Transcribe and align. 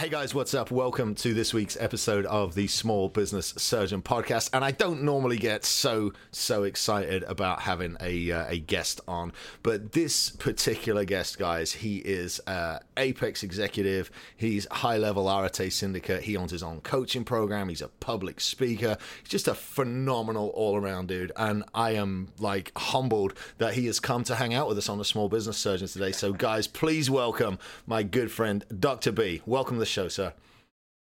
Hey 0.00 0.08
guys, 0.08 0.34
what's 0.34 0.54
up? 0.54 0.70
Welcome 0.70 1.14
to 1.16 1.34
this 1.34 1.52
week's 1.52 1.76
episode 1.78 2.24
of 2.24 2.54
the 2.54 2.68
Small 2.68 3.10
Business 3.10 3.52
Surgeon 3.58 4.00
podcast. 4.00 4.48
And 4.54 4.64
I 4.64 4.70
don't 4.70 5.02
normally 5.02 5.36
get 5.36 5.62
so 5.62 6.14
so 6.30 6.62
excited 6.62 7.22
about 7.24 7.60
having 7.60 7.98
a 8.00 8.32
uh, 8.32 8.46
a 8.48 8.58
guest 8.60 9.02
on, 9.06 9.34
but 9.62 9.92
this 9.92 10.30
particular 10.30 11.04
guest, 11.04 11.38
guys, 11.38 11.72
he 11.72 11.98
is 11.98 12.40
uh, 12.46 12.78
Apex 12.96 13.42
executive. 13.42 14.10
He's 14.38 14.66
high 14.70 14.96
level 14.96 15.28
Arete 15.28 15.70
syndicate. 15.70 16.22
He 16.22 16.34
owns 16.34 16.52
his 16.52 16.62
own 16.62 16.80
coaching 16.80 17.24
program. 17.24 17.68
He's 17.68 17.82
a 17.82 17.88
public 17.88 18.40
speaker. 18.40 18.96
He's 19.20 19.28
just 19.28 19.48
a 19.48 19.54
phenomenal 19.54 20.48
all 20.54 20.76
around 20.76 21.08
dude. 21.08 21.32
And 21.36 21.62
I 21.74 21.90
am 21.90 22.28
like 22.38 22.72
humbled 22.74 23.34
that 23.58 23.74
he 23.74 23.84
has 23.84 24.00
come 24.00 24.24
to 24.24 24.36
hang 24.36 24.54
out 24.54 24.66
with 24.66 24.78
us 24.78 24.88
on 24.88 24.96
the 24.96 25.04
Small 25.04 25.28
Business 25.28 25.58
Surgeon 25.58 25.88
today. 25.88 26.12
So 26.12 26.32
guys, 26.32 26.66
please 26.66 27.10
welcome 27.10 27.58
my 27.86 28.02
good 28.02 28.32
friend 28.32 28.64
Dr. 28.80 29.12
B. 29.12 29.42
Welcome 29.44 29.76
to 29.76 29.80
the 29.80 29.89
show, 29.90 30.08
sir. 30.08 30.32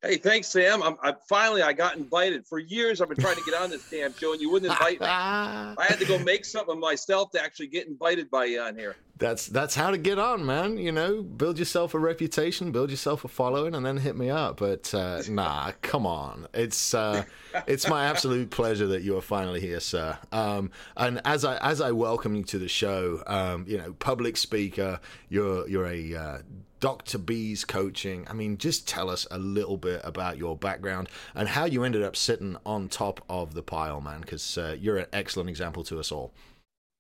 Hey, 0.04 0.18
thanks, 0.18 0.48
Sam. 0.48 0.84
I'm, 0.84 0.96
I 1.02 1.16
finally 1.28 1.64
I 1.64 1.74
got 1.74 1.98
invited. 1.98 2.46
For 2.46 2.60
years, 2.60 3.02
I've 3.02 3.10
been 3.10 3.18
trying 3.18 3.36
to 3.36 3.42
get 3.44 3.56
on 3.56 3.72
this 3.72 3.90
damn 3.92 4.14
show, 4.14 4.32
and 4.32 4.40
you 4.40 4.52
wouldn't 4.52 4.72
invite 4.72 5.02
me. 5.02 5.08
I 5.08 5.76
had 5.80 5.98
to 6.00 6.06
go 6.06 6.20
make 6.20 6.46
something 6.46 6.80
myself 6.80 7.32
to 7.32 7.44
actually 7.44 7.68
get 7.68 7.88
invited 7.88 8.30
by 8.30 8.46
you 8.46 8.62
on 8.62 8.76
here. 8.76 8.96
That's 9.18 9.48
that's 9.48 9.74
how 9.74 9.90
to 9.90 9.98
get 9.98 10.20
on, 10.20 10.46
man. 10.46 10.78
You 10.78 10.92
know, 10.92 11.24
build 11.24 11.58
yourself 11.58 11.96
a 11.96 12.00
reputation, 12.00 12.72
build 12.72 12.92
yourself 12.92 13.26
a 13.26 13.28
following, 13.28 13.74
and 13.74 13.84
then 13.84 13.98
hit 13.98 14.16
me 14.16 14.30
up. 14.30 14.58
But 14.58 14.94
uh, 14.94 15.24
nah, 15.30 15.72
come 15.82 16.06
on. 16.06 16.48
It's 16.54 16.94
uh, 16.94 17.24
it's 17.66 17.90
my 17.90 18.06
absolute 18.06 18.52
pleasure 18.52 18.86
that 18.88 19.02
you 19.02 19.18
are 19.18 19.22
finally 19.22 19.60
here, 19.60 19.80
sir. 19.80 20.20
Um, 20.32 20.70
and 20.96 21.22
as 21.26 21.44
I 21.44 21.58
as 21.58 21.82
I 21.82 21.92
welcome 21.92 22.36
you 22.36 22.44
to 22.44 22.60
the 22.60 22.68
show, 22.68 23.24
um, 23.26 23.66
you 23.68 23.80
know, 23.80 23.94
public 23.94 24.38
speaker, 24.38 25.00
you're 25.28 25.68
you're 25.68 25.88
a 25.88 26.16
uh, 26.16 26.38
Dr. 26.80 27.18
B's 27.18 27.66
coaching. 27.66 28.28
I 28.30 28.34
mean, 28.34 28.58
just 28.58 28.88
tell 28.88 29.10
us 29.10 29.26
a 29.32 29.38
little 29.38 29.78
bit 29.78 30.02
about 30.04 30.38
your 30.38 30.56
background 30.56 31.10
and 31.36 31.48
how 31.48 31.66
you 31.66 31.84
ended 31.84 32.04
up 32.04 32.16
sitting 32.16 32.58
on 32.66 32.90
top 32.90 33.24
of 33.30 33.54
the 33.54 33.64
pile, 33.64 34.02
man, 34.02 34.22
because 34.22 34.58
uh, 34.58 34.76
you're 34.80 34.98
an 34.98 35.08
excellent 35.14 35.50
example 35.50 35.84
to 35.86 36.00
us 36.00 36.12
all. 36.12 36.34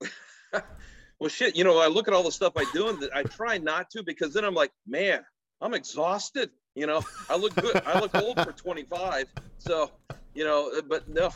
well, 1.19 1.29
shit, 1.29 1.55
you 1.55 1.63
know, 1.63 1.77
I 1.79 1.87
look 1.87 2.07
at 2.07 2.13
all 2.13 2.23
the 2.23 2.31
stuff 2.31 2.53
I 2.55 2.65
do 2.73 2.89
and 2.89 3.09
I 3.13 3.23
try 3.23 3.57
not 3.57 3.89
to 3.91 4.03
because 4.03 4.33
then 4.33 4.43
I'm 4.43 4.55
like, 4.55 4.71
man, 4.87 5.23
I'm 5.61 5.73
exhausted. 5.73 6.49
You 6.75 6.87
know, 6.87 7.03
I 7.29 7.37
look 7.37 7.55
good. 7.55 7.81
I 7.85 7.99
look 7.99 8.13
old 8.15 8.39
for 8.39 8.51
25. 8.51 9.25
So, 9.57 9.91
you 10.33 10.43
know, 10.43 10.71
but 10.87 11.07
no. 11.09 11.33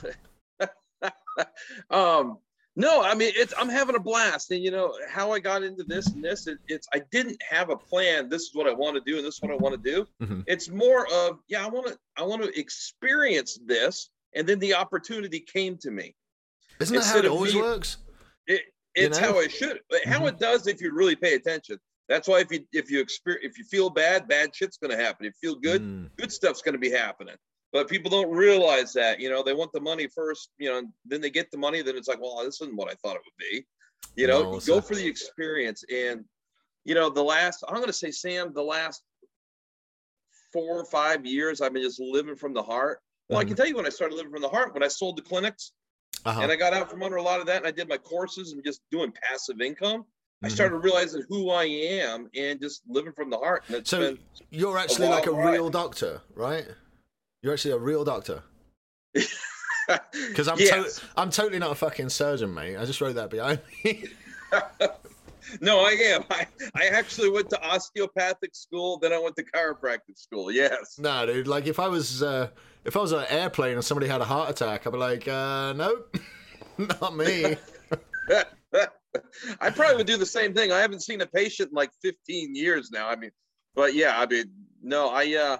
um, 1.89 2.37
no, 2.75 3.03
I 3.03 3.15
mean 3.15 3.33
it's 3.35 3.53
I'm 3.57 3.69
having 3.69 3.95
a 3.95 3.99
blast, 3.99 4.51
and 4.51 4.63
you 4.63 4.71
know 4.71 4.93
how 5.09 5.31
I 5.31 5.39
got 5.39 5.63
into 5.63 5.83
this 5.83 6.07
and 6.07 6.23
this. 6.23 6.47
It, 6.47 6.57
it's 6.67 6.87
I 6.93 7.01
didn't 7.11 7.41
have 7.49 7.69
a 7.69 7.75
plan. 7.75 8.29
This 8.29 8.43
is 8.43 8.51
what 8.53 8.67
I 8.67 8.73
want 8.73 8.95
to 8.95 9.01
do, 9.11 9.17
and 9.17 9.25
this 9.25 9.35
is 9.35 9.41
what 9.41 9.51
I 9.51 9.55
want 9.55 9.83
to 9.83 9.91
do. 9.91 10.07
Mm-hmm. 10.21 10.41
It's 10.47 10.69
more 10.69 11.05
of 11.11 11.39
yeah, 11.49 11.65
I 11.65 11.69
want 11.69 11.87
to 11.87 11.97
I 12.17 12.23
want 12.23 12.43
to 12.43 12.59
experience 12.59 13.59
this, 13.65 14.09
and 14.35 14.47
then 14.47 14.59
the 14.59 14.73
opportunity 14.73 15.41
came 15.41 15.77
to 15.79 15.91
me. 15.91 16.15
Isn't 16.79 16.95
that 16.95 17.01
Instead 17.01 17.25
how 17.25 17.31
it 17.31 17.35
always 17.35 17.55
me, 17.55 17.61
works? 17.61 17.97
It, 18.47 18.61
it's 18.95 19.19
you 19.19 19.25
know? 19.25 19.33
how 19.33 19.39
it 19.39 19.51
should. 19.51 19.79
How 20.05 20.19
mm-hmm. 20.19 20.27
it 20.27 20.39
does 20.39 20.67
if 20.67 20.81
you 20.81 20.93
really 20.93 21.15
pay 21.15 21.33
attention. 21.33 21.77
That's 22.07 22.27
why 22.27 22.39
if 22.39 22.51
you 22.51 22.65
if 22.71 22.89
you 22.89 23.01
experience 23.01 23.45
if 23.45 23.57
you 23.57 23.65
feel 23.65 23.89
bad, 23.89 24.29
bad 24.29 24.55
shit's 24.55 24.77
going 24.77 24.91
to 24.91 25.03
happen. 25.03 25.25
If 25.25 25.33
you 25.41 25.51
feel 25.51 25.59
good, 25.59 25.81
mm. 25.81 26.09
good 26.17 26.31
stuff's 26.31 26.61
going 26.61 26.73
to 26.73 26.79
be 26.79 26.91
happening 26.91 27.35
but 27.71 27.87
people 27.87 28.11
don't 28.11 28.29
realize 28.29 28.93
that 28.93 29.19
you 29.19 29.29
know 29.29 29.43
they 29.43 29.53
want 29.53 29.71
the 29.73 29.79
money 29.79 30.07
first 30.07 30.49
you 30.57 30.69
know 30.69 30.81
then 31.05 31.21
they 31.21 31.29
get 31.29 31.49
the 31.51 31.57
money 31.57 31.81
then 31.81 31.95
it's 31.95 32.07
like 32.07 32.21
well 32.21 32.43
this 32.43 32.61
isn't 32.61 32.75
what 32.75 32.89
i 32.89 32.95
thought 32.95 33.15
it 33.15 33.21
would 33.25 33.51
be 33.51 33.65
you 34.15 34.27
know 34.27 34.53
no, 34.53 34.59
go 34.59 34.81
for 34.81 34.95
the 34.95 35.05
experience 35.05 35.83
and 35.93 36.23
you 36.83 36.95
know 36.95 37.09
the 37.09 37.23
last 37.23 37.63
i'm 37.67 37.75
going 37.75 37.87
to 37.87 37.93
say 37.93 38.11
sam 38.11 38.51
the 38.53 38.61
last 38.61 39.03
four 40.51 40.79
or 40.79 40.85
five 40.85 41.25
years 41.25 41.61
i've 41.61 41.73
been 41.73 41.83
just 41.83 41.99
living 41.99 42.35
from 42.35 42.53
the 42.53 42.63
heart 42.63 42.99
well 43.29 43.39
mm-hmm. 43.39 43.45
i 43.45 43.47
can 43.47 43.55
tell 43.55 43.67
you 43.67 43.75
when 43.75 43.85
i 43.85 43.89
started 43.89 44.15
living 44.15 44.31
from 44.31 44.41
the 44.41 44.49
heart 44.49 44.73
when 44.73 44.83
i 44.83 44.87
sold 44.87 45.17
the 45.17 45.21
clinics 45.21 45.71
uh-huh. 46.25 46.41
and 46.41 46.51
i 46.51 46.55
got 46.55 46.73
out 46.73 46.89
from 46.89 47.03
under 47.03 47.17
a 47.17 47.21
lot 47.21 47.39
of 47.39 47.45
that 47.45 47.57
and 47.57 47.67
i 47.67 47.71
did 47.71 47.87
my 47.87 47.97
courses 47.97 48.51
and 48.51 48.63
just 48.63 48.81
doing 48.91 49.13
passive 49.29 49.61
income 49.61 50.05
I 50.43 50.47
mm-hmm. 50.47 50.55
started 50.55 50.77
realizing 50.77 51.23
who 51.29 51.51
I 51.51 51.65
am 51.65 52.27
and 52.35 52.59
just 52.59 52.81
living 52.87 53.13
from 53.13 53.29
the 53.29 53.37
heart. 53.37 53.63
so 53.83 54.17
you're 54.49 54.75
actually 54.75 55.05
a 55.05 55.11
like 55.11 55.27
a 55.27 55.31
real 55.31 55.69
doctor, 55.69 56.21
right? 56.33 56.65
You're 57.41 57.53
actually 57.53 57.71
a 57.71 57.77
real 57.79 58.03
doctor. 58.03 58.43
Because 60.13 60.47
I'm 60.47 60.57
yes. 60.59 60.99
to- 60.99 61.05
I'm 61.17 61.29
totally 61.31 61.59
not 61.59 61.71
a 61.71 61.75
fucking 61.75 62.09
surgeon, 62.09 62.53
mate. 62.53 62.77
I 62.77 62.85
just 62.85 63.01
wrote 63.01 63.15
that 63.15 63.29
behind 63.29 63.59
me. 63.83 64.05
no, 65.61 65.79
I 65.81 65.91
am. 65.91 66.23
I, 66.29 66.47
I 66.75 66.85
actually 66.87 67.29
went 67.29 67.49
to 67.49 67.61
osteopathic 67.61 68.55
school, 68.55 68.99
then 68.99 69.11
I 69.11 69.19
went 69.19 69.35
to 69.37 69.43
chiropractic 69.43 70.17
school. 70.17 70.51
Yes. 70.51 70.97
Nah, 70.97 71.25
dude. 71.25 71.47
Like 71.47 71.67
if 71.67 71.79
I 71.79 71.87
was 71.89 72.23
uh, 72.23 72.49
if 72.85 72.95
I 72.95 72.99
was 72.99 73.11
on 73.11 73.23
an 73.23 73.29
airplane 73.29 73.73
and 73.73 73.83
somebody 73.83 74.07
had 74.07 74.21
a 74.21 74.25
heart 74.25 74.49
attack, 74.49 74.87
I'd 74.87 74.93
be 74.93 74.97
like, 74.97 75.27
uh, 75.27 75.73
nope, 75.73 76.15
not 76.77 77.15
me. 77.15 77.57
I 79.59 79.69
probably 79.71 79.97
would 79.97 80.07
do 80.07 80.15
the 80.17 80.25
same 80.25 80.53
thing. 80.53 80.71
I 80.71 80.79
haven't 80.79 81.01
seen 81.01 81.19
a 81.21 81.25
patient 81.25 81.71
in 81.71 81.75
like 81.75 81.91
15 82.01 82.55
years 82.55 82.91
now. 82.91 83.09
I 83.09 83.17
mean, 83.17 83.31
but 83.75 83.93
yeah, 83.93 84.19
I 84.19 84.25
mean, 84.25 84.45
no, 84.81 85.09
I 85.09 85.33
uh, 85.35 85.57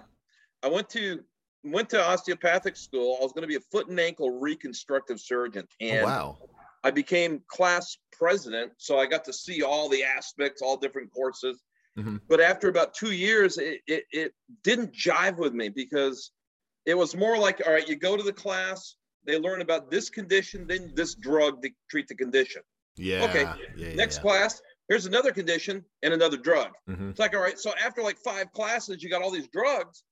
I 0.62 0.68
went 0.68 0.88
to 0.90 1.22
went 1.64 1.90
to 1.90 2.04
osteopathic 2.04 2.76
school. 2.76 3.16
I 3.20 3.22
was 3.22 3.32
going 3.32 3.42
to 3.42 3.48
be 3.48 3.56
a 3.56 3.60
foot 3.60 3.88
and 3.88 3.98
ankle 3.98 4.30
reconstructive 4.30 5.20
surgeon. 5.20 5.66
Oh, 5.70 5.86
and 5.86 6.04
oh, 6.04 6.06
wow. 6.06 6.38
I 6.84 6.90
became 6.90 7.42
class 7.46 7.96
president. 8.10 8.72
So 8.78 8.98
I 8.98 9.06
got 9.06 9.24
to 9.26 9.32
see 9.32 9.62
all 9.62 9.88
the 9.88 10.02
aspects, 10.02 10.62
all 10.62 10.76
different 10.76 11.12
courses. 11.12 11.62
Mm-hmm. 11.98 12.16
But 12.28 12.40
after 12.40 12.68
about 12.68 12.94
two 12.94 13.12
years, 13.12 13.58
it, 13.58 13.80
it, 13.86 14.04
it 14.10 14.34
didn't 14.64 14.92
jive 14.92 15.36
with 15.36 15.52
me 15.52 15.68
because 15.68 16.32
it 16.86 16.96
was 16.96 17.14
more 17.14 17.38
like, 17.38 17.62
all 17.66 17.72
right, 17.72 17.88
you 17.88 17.96
go 17.96 18.16
to 18.16 18.22
the 18.22 18.32
class, 18.32 18.96
they 19.24 19.38
learn 19.38 19.60
about 19.60 19.90
this 19.90 20.10
condition, 20.10 20.66
then 20.66 20.92
this 20.94 21.14
drug 21.14 21.62
to 21.62 21.70
treat 21.90 22.08
the 22.08 22.14
condition. 22.14 22.62
Yeah. 22.96 23.24
Okay. 23.24 23.46
Yeah, 23.76 23.94
Next 23.94 24.16
yeah. 24.16 24.22
class, 24.22 24.62
here's 24.88 25.06
another 25.06 25.32
condition 25.32 25.84
and 26.02 26.12
another 26.12 26.36
drug. 26.36 26.70
Mm-hmm. 26.88 27.10
It's 27.10 27.20
like, 27.20 27.34
all 27.34 27.42
right, 27.42 27.58
so 27.58 27.72
after 27.84 28.02
like 28.02 28.18
five 28.18 28.50
classes, 28.52 29.02
you 29.02 29.10
got 29.10 29.22
all 29.22 29.30
these 29.30 29.48
drugs. 29.48 30.02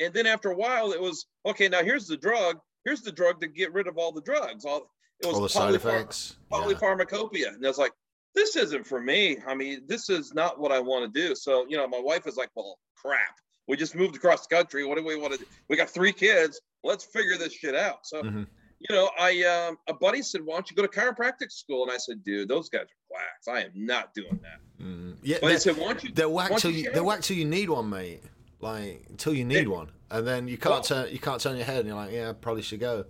And 0.00 0.14
then 0.14 0.26
after 0.26 0.50
a 0.50 0.56
while, 0.56 0.92
it 0.92 1.00
was 1.00 1.26
okay. 1.46 1.68
Now 1.68 1.82
here's 1.82 2.06
the 2.06 2.16
drug. 2.16 2.58
Here's 2.84 3.02
the 3.02 3.12
drug 3.12 3.40
to 3.42 3.48
get 3.48 3.72
rid 3.72 3.86
of 3.86 3.98
all 3.98 4.12
the 4.12 4.22
drugs. 4.22 4.64
All 4.64 4.90
it 5.22 5.26
was 5.26 5.36
all 5.36 5.42
the 5.42 5.48
side 5.48 5.74
effects, 5.74 6.36
polypharmacopoeia, 6.50 7.38
yeah. 7.38 7.48
and 7.48 7.64
I 7.64 7.68
was 7.68 7.76
like, 7.76 7.92
this 8.34 8.56
isn't 8.56 8.86
for 8.86 9.00
me. 9.00 9.36
I 9.46 9.54
mean, 9.54 9.82
this 9.86 10.08
is 10.08 10.32
not 10.32 10.58
what 10.58 10.72
I 10.72 10.80
want 10.80 11.12
to 11.12 11.20
do. 11.20 11.34
So 11.34 11.66
you 11.68 11.76
know, 11.76 11.86
my 11.86 12.00
wife 12.00 12.26
is 12.26 12.36
like, 12.36 12.48
well, 12.54 12.78
crap. 12.96 13.36
We 13.68 13.76
just 13.76 13.94
moved 13.94 14.16
across 14.16 14.46
the 14.46 14.56
country. 14.56 14.84
What 14.84 14.96
do 14.98 15.04
we 15.04 15.16
want 15.16 15.34
to 15.34 15.38
do? 15.38 15.44
We 15.68 15.76
got 15.76 15.90
three 15.90 16.12
kids. 16.12 16.60
Let's 16.82 17.04
figure 17.04 17.36
this 17.36 17.52
shit 17.52 17.74
out. 17.74 18.00
So. 18.04 18.22
Mm-hmm. 18.22 18.44
You 18.88 18.96
know, 18.96 19.10
I 19.20 19.42
um, 19.42 19.76
a 19.88 19.92
buddy 19.92 20.22
said, 20.22 20.40
"Why 20.42 20.54
don't 20.54 20.70
you 20.70 20.74
go 20.74 20.80
to 20.80 20.88
chiropractic 20.88 21.52
school?" 21.52 21.82
And 21.82 21.92
I 21.92 21.98
said, 21.98 22.24
"Dude, 22.24 22.48
those 22.48 22.70
guys 22.70 22.84
are 22.84 22.86
whacks. 23.10 23.46
I 23.46 23.60
am 23.66 23.72
not 23.74 24.14
doing 24.14 24.40
that." 24.40 24.82
Mm-hmm. 24.82 25.12
Yeah, 25.22 25.36
but 25.42 25.50
he 25.50 25.58
said, 25.58 25.76
"Why 25.76 25.88
don't 25.88 26.02
you?" 26.02 26.12
They're 26.14 26.30
whack 26.30 26.56
till 26.56 26.70
you, 26.70 26.90
they're 26.90 27.04
whack 27.04 27.20
till 27.20 27.36
you 27.36 27.44
need 27.44 27.68
one, 27.68 27.90
mate 27.90 28.22
like 28.60 29.06
until 29.08 29.34
you 29.34 29.44
need 29.44 29.68
one, 29.68 29.90
and 30.10 30.26
then 30.26 30.48
you 30.48 30.58
can't 30.58 30.74
well, 30.74 30.82
turn 30.82 31.12
you 31.12 31.18
can't 31.18 31.40
turn 31.40 31.56
your 31.56 31.66
head, 31.66 31.80
and 31.80 31.88
you're 31.88 31.96
like, 31.96 32.12
yeah, 32.12 32.30
I 32.30 32.32
probably 32.32 32.62
should 32.62 32.80
go. 32.80 33.04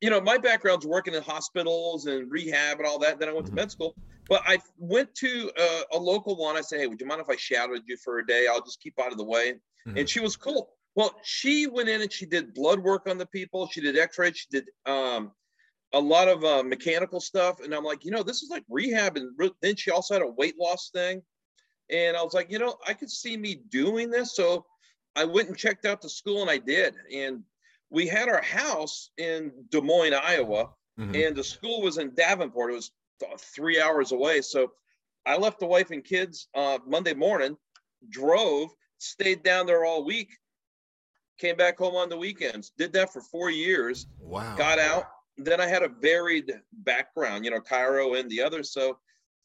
You 0.00 0.10
know, 0.10 0.20
my 0.20 0.38
background's 0.38 0.86
working 0.86 1.14
in 1.14 1.22
hospitals 1.22 2.06
and 2.06 2.30
rehab 2.30 2.78
and 2.78 2.86
all 2.86 2.98
that. 3.00 3.18
Then 3.18 3.28
I 3.28 3.32
went 3.32 3.46
mm-hmm. 3.46 3.56
to 3.56 3.62
med 3.62 3.70
school, 3.70 3.94
but 4.28 4.42
I 4.46 4.58
went 4.78 5.12
to 5.16 5.50
uh, 5.58 5.82
a 5.92 5.98
local 5.98 6.36
one. 6.36 6.56
I 6.56 6.60
said, 6.60 6.80
hey, 6.80 6.86
would 6.86 7.00
you 7.00 7.06
mind 7.06 7.20
if 7.20 7.28
I 7.28 7.36
shadowed 7.36 7.82
you 7.86 7.96
for 7.96 8.18
a 8.18 8.26
day? 8.26 8.46
I'll 8.48 8.62
just 8.62 8.80
keep 8.80 8.98
out 9.00 9.10
of 9.10 9.18
the 9.18 9.24
way. 9.24 9.54
Mm-hmm. 9.86 9.98
And 9.98 10.08
she 10.08 10.20
was 10.20 10.36
cool. 10.36 10.70
Well, 10.94 11.14
she 11.22 11.66
went 11.66 11.88
in 11.88 12.02
and 12.02 12.12
she 12.12 12.26
did 12.26 12.54
blood 12.54 12.80
work 12.80 13.08
on 13.08 13.18
the 13.18 13.26
people. 13.26 13.68
She 13.68 13.80
did 13.80 13.98
X-rays. 13.98 14.36
She 14.36 14.46
did 14.50 14.64
um, 14.86 15.32
a 15.92 16.00
lot 16.00 16.28
of 16.28 16.44
uh, 16.44 16.62
mechanical 16.62 17.20
stuff. 17.20 17.60
And 17.60 17.74
I'm 17.74 17.84
like, 17.84 18.04
you 18.04 18.10
know, 18.10 18.22
this 18.22 18.42
is 18.42 18.50
like 18.50 18.64
rehab. 18.68 19.16
And 19.16 19.30
re- 19.36 19.52
then 19.62 19.76
she 19.76 19.90
also 19.90 20.14
had 20.14 20.22
a 20.22 20.30
weight 20.30 20.56
loss 20.60 20.90
thing. 20.92 21.22
And 21.90 22.16
I 22.16 22.22
was 22.22 22.34
like, 22.34 22.50
you 22.50 22.58
know, 22.58 22.76
I 22.86 22.94
could 22.94 23.10
see 23.10 23.36
me 23.36 23.62
doing 23.70 24.10
this. 24.10 24.36
So 24.36 24.66
I 25.18 25.24
went 25.24 25.48
and 25.48 25.56
checked 25.56 25.84
out 25.84 26.00
the 26.00 26.08
school 26.08 26.42
and 26.42 26.50
I 26.50 26.58
did. 26.58 26.94
And 27.12 27.42
we 27.90 28.06
had 28.06 28.28
our 28.28 28.42
house 28.42 29.10
in 29.18 29.50
Des 29.70 29.80
Moines, 29.80 30.14
Iowa, 30.14 30.70
mm-hmm. 30.98 31.14
and 31.14 31.34
the 31.34 31.42
school 31.42 31.82
was 31.82 31.98
in 31.98 32.14
Davenport. 32.14 32.70
It 32.70 32.74
was 32.74 32.92
three 33.38 33.80
hours 33.80 34.12
away. 34.12 34.42
So 34.42 34.70
I 35.26 35.36
left 35.36 35.58
the 35.58 35.66
wife 35.66 35.90
and 35.90 36.04
kids 36.04 36.46
uh, 36.54 36.78
Monday 36.86 37.14
morning, 37.14 37.56
drove, 38.08 38.70
stayed 38.98 39.42
down 39.42 39.66
there 39.66 39.84
all 39.84 40.04
week, 40.04 40.30
came 41.38 41.56
back 41.56 41.78
home 41.78 41.96
on 41.96 42.08
the 42.08 42.16
weekends, 42.16 42.70
did 42.78 42.92
that 42.92 43.12
for 43.12 43.20
four 43.20 43.50
years. 43.50 44.06
Wow. 44.20 44.54
Got 44.56 44.78
out. 44.78 45.04
Then 45.36 45.60
I 45.60 45.66
had 45.66 45.82
a 45.82 45.88
varied 45.88 46.52
background, 46.72 47.44
you 47.44 47.50
know, 47.50 47.60
chiro 47.60 48.18
and 48.18 48.30
the 48.30 48.42
other. 48.42 48.62
So 48.62 48.98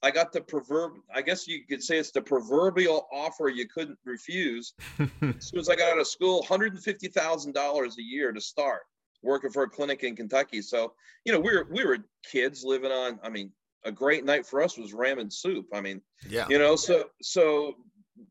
I 0.03 0.11
got 0.11 0.31
the 0.33 0.41
proverb. 0.41 0.93
I 1.15 1.21
guess 1.21 1.47
you 1.47 1.61
could 1.67 1.81
say 1.81 1.97
it's 1.97 2.11
the 2.11 2.21
proverbial 2.21 3.07
offer 3.11 3.47
you 3.49 3.67
couldn't 3.67 3.97
refuse. 4.05 4.73
as 4.99 5.09
soon 5.47 5.59
as 5.59 5.69
I 5.69 5.75
got 5.75 5.93
out 5.93 5.99
of 5.99 6.07
school, 6.07 6.39
one 6.39 6.47
hundred 6.47 6.73
and 6.73 6.83
fifty 6.83 7.07
thousand 7.07 7.53
dollars 7.53 7.97
a 7.97 8.03
year 8.03 8.31
to 8.33 8.41
start 8.41 8.81
working 9.21 9.49
for 9.49 9.63
a 9.63 9.69
clinic 9.69 10.03
in 10.03 10.15
Kentucky. 10.15 10.61
So 10.61 10.93
you 11.25 11.31
know, 11.31 11.39
we 11.39 11.55
were 11.55 11.67
we 11.71 11.85
were 11.85 11.99
kids 12.29 12.63
living 12.65 12.91
on. 12.91 13.17
I 13.23 13.29
mean, 13.29 13.51
a 13.85 13.91
great 13.91 14.25
night 14.25 14.45
for 14.45 14.61
us 14.61 14.77
was 14.77 14.91
ramen 14.93 15.31
soup. 15.31 15.67
I 15.73 15.79
mean, 15.79 16.01
yeah, 16.27 16.47
you 16.49 16.59
know, 16.59 16.75
so 16.75 17.05
so 17.21 17.75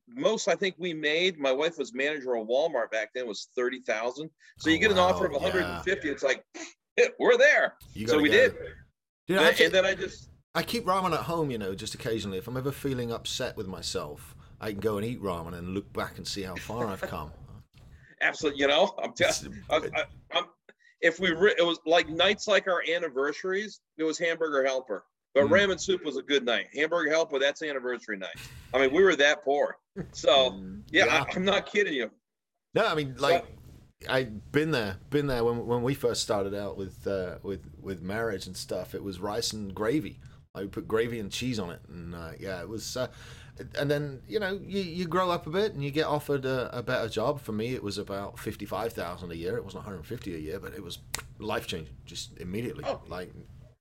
most 0.08 0.48
I 0.48 0.54
think 0.54 0.74
we 0.78 0.92
made. 0.92 1.38
My 1.38 1.52
wife 1.52 1.78
was 1.78 1.94
manager 1.94 2.36
of 2.36 2.46
Walmart 2.48 2.90
back 2.90 3.10
then. 3.14 3.26
Was 3.26 3.48
thirty 3.56 3.80
thousand. 3.80 4.28
So 4.58 4.68
you 4.68 4.76
Oh, 4.76 4.80
get 4.80 4.90
an 4.90 4.98
wow, 4.98 5.08
offer 5.08 5.24
of 5.24 5.32
one 5.32 5.40
hundred 5.42 5.64
and 5.64 5.82
fifty. 5.84 6.08
yeah. 6.08 6.12
It's 6.14 6.22
like 6.22 6.44
we're 7.18 7.38
there. 7.38 7.76
So 8.06 8.20
we 8.20 8.28
go. 8.28 8.34
did. 8.34 8.54
Dude, 9.26 9.38
and, 9.38 9.58
and 9.60 9.72
then 9.72 9.86
I 9.86 9.94
just 9.94 10.28
I 10.54 10.62
keep 10.62 10.84
ramen 10.84 11.12
at 11.12 11.20
home, 11.20 11.50
you 11.50 11.58
know, 11.58 11.74
just 11.74 11.94
occasionally. 11.94 12.38
If 12.38 12.46
I'm 12.46 12.56
ever 12.56 12.72
feeling 12.72 13.10
upset 13.10 13.56
with 13.56 13.66
myself, 13.66 14.34
I 14.60 14.70
can 14.72 14.80
go 14.80 14.98
and 14.98 15.06
eat 15.06 15.22
ramen 15.22 15.54
and 15.54 15.68
look 15.68 15.90
back 15.92 16.18
and 16.18 16.26
see 16.26 16.42
how 16.42 16.56
far 16.56 16.88
I've 16.88 17.00
come. 17.00 17.30
absolutely, 18.20 18.60
you 18.60 18.68
know, 18.68 18.94
I'm 19.02 19.12
telling. 19.14 19.62
I, 19.70 19.76
I, 19.76 20.04
I'm, 20.32 20.44
if 21.00 21.18
we 21.18 21.30
re- 21.30 21.54
it 21.58 21.64
was 21.64 21.80
like 21.86 22.08
nights 22.08 22.46
like 22.46 22.68
our 22.68 22.82
anniversaries, 22.94 23.80
it 23.96 24.04
was 24.04 24.18
hamburger 24.18 24.64
helper. 24.64 25.04
But 25.34 25.44
Mm. 25.44 25.50
ramen 25.50 25.80
soup 25.80 26.04
was 26.04 26.18
a 26.18 26.22
good 26.22 26.44
night. 26.44 26.66
Hamburger 26.74 27.10
helper, 27.10 27.38
that's 27.38 27.62
anniversary 27.62 28.18
night. 28.18 28.36
I 28.74 28.78
mean, 28.78 28.92
we 28.92 29.02
were 29.02 29.16
that 29.16 29.42
poor. 29.42 29.78
So 30.12 30.60
yeah, 30.90 31.06
Yeah. 31.06 31.24
I, 31.26 31.34
I'm 31.34 31.44
not 31.46 31.64
kidding 31.66 31.94
you. 31.94 32.10
No, 32.74 32.86
I 32.86 32.94
mean, 32.94 33.14
like, 33.18 33.46
I've 34.08 34.52
been 34.52 34.70
there, 34.70 34.96
been 35.08 35.26
there 35.28 35.42
when 35.44 35.66
when 35.66 35.82
we 35.82 35.94
first 35.94 36.22
started 36.22 36.54
out 36.54 36.76
with 36.76 37.06
uh, 37.06 37.38
with 37.42 37.70
with 37.80 38.02
marriage 38.02 38.46
and 38.46 38.54
stuff. 38.56 38.94
It 38.94 39.02
was 39.02 39.18
rice 39.18 39.54
and 39.54 39.74
gravy. 39.74 40.20
I 40.54 40.64
put 40.64 40.86
gravy 40.86 41.18
and 41.18 41.30
cheese 41.30 41.58
on 41.58 41.70
it, 41.70 41.80
and 41.88 42.14
uh, 42.14 42.32
yeah, 42.38 42.60
it 42.60 42.68
was. 42.68 42.96
Uh, 42.96 43.08
and 43.78 43.90
then 43.90 44.20
you 44.28 44.40
know 44.40 44.58
you, 44.66 44.80
you 44.80 45.06
grow 45.06 45.30
up 45.30 45.46
a 45.46 45.50
bit 45.50 45.74
and 45.74 45.84
you 45.84 45.90
get 45.90 46.06
offered 46.06 46.44
a, 46.44 46.76
a 46.76 46.82
better 46.82 47.08
job. 47.08 47.40
For 47.40 47.52
me, 47.52 47.74
it 47.74 47.82
was 47.82 47.98
about 47.98 48.38
fifty 48.38 48.66
five 48.66 48.92
thousand 48.92 49.30
a 49.32 49.34
year. 49.34 49.56
It 49.56 49.64
wasn't 49.64 49.84
one 49.84 49.92
hundred 49.92 50.06
fifty 50.06 50.34
a 50.34 50.38
year, 50.38 50.60
but 50.60 50.74
it 50.74 50.82
was 50.82 50.98
life 51.38 51.66
changing 51.66 51.94
just 52.04 52.38
immediately. 52.38 52.84
Oh. 52.86 53.00
Like 53.08 53.32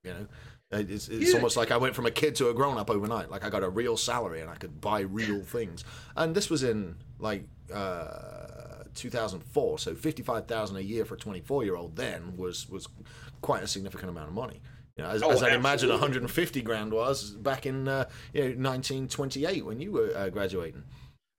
you 0.03 0.11
know. 0.11 0.27
It's, 0.73 1.09
it's 1.09 1.33
almost 1.33 1.57
like 1.57 1.69
I 1.69 1.75
went 1.75 1.95
from 1.95 2.05
a 2.05 2.11
kid 2.11 2.33
to 2.35 2.47
a 2.47 2.53
grown 2.53 2.77
up 2.77 2.89
overnight. 2.89 3.29
Like 3.29 3.43
I 3.43 3.49
got 3.49 3.61
a 3.61 3.67
real 3.67 3.97
salary 3.97 4.39
and 4.39 4.49
I 4.49 4.55
could 4.55 4.79
buy 4.79 5.01
real 5.01 5.41
things. 5.43 5.83
And 6.15 6.33
this 6.33 6.49
was 6.49 6.63
in 6.63 6.95
like 7.19 7.43
uh, 7.73 8.85
2004, 8.95 9.79
so 9.79 9.93
55,000 9.93 10.77
a 10.77 10.79
year 10.79 11.03
for 11.03 11.15
a 11.15 11.17
24 11.17 11.65
year 11.65 11.75
old 11.75 11.97
then 11.97 12.37
was 12.37 12.69
was 12.69 12.87
quite 13.41 13.63
a 13.63 13.67
significant 13.67 14.11
amount 14.11 14.29
of 14.29 14.33
money. 14.33 14.61
You 15.01 15.07
know, 15.07 15.13
as, 15.13 15.23
Oh, 15.23 15.31
as 15.31 15.41
I'd 15.41 15.53
imagine 15.53 15.89
150 15.89 16.61
grand 16.61 16.93
was 16.93 17.31
back 17.31 17.65
in 17.65 17.87
uh, 17.87 18.05
you 18.33 18.41
know 18.55 18.69
1928 18.69 19.65
when 19.65 19.79
you 19.79 19.91
were 19.91 20.15
uh, 20.15 20.29
graduating. 20.29 20.83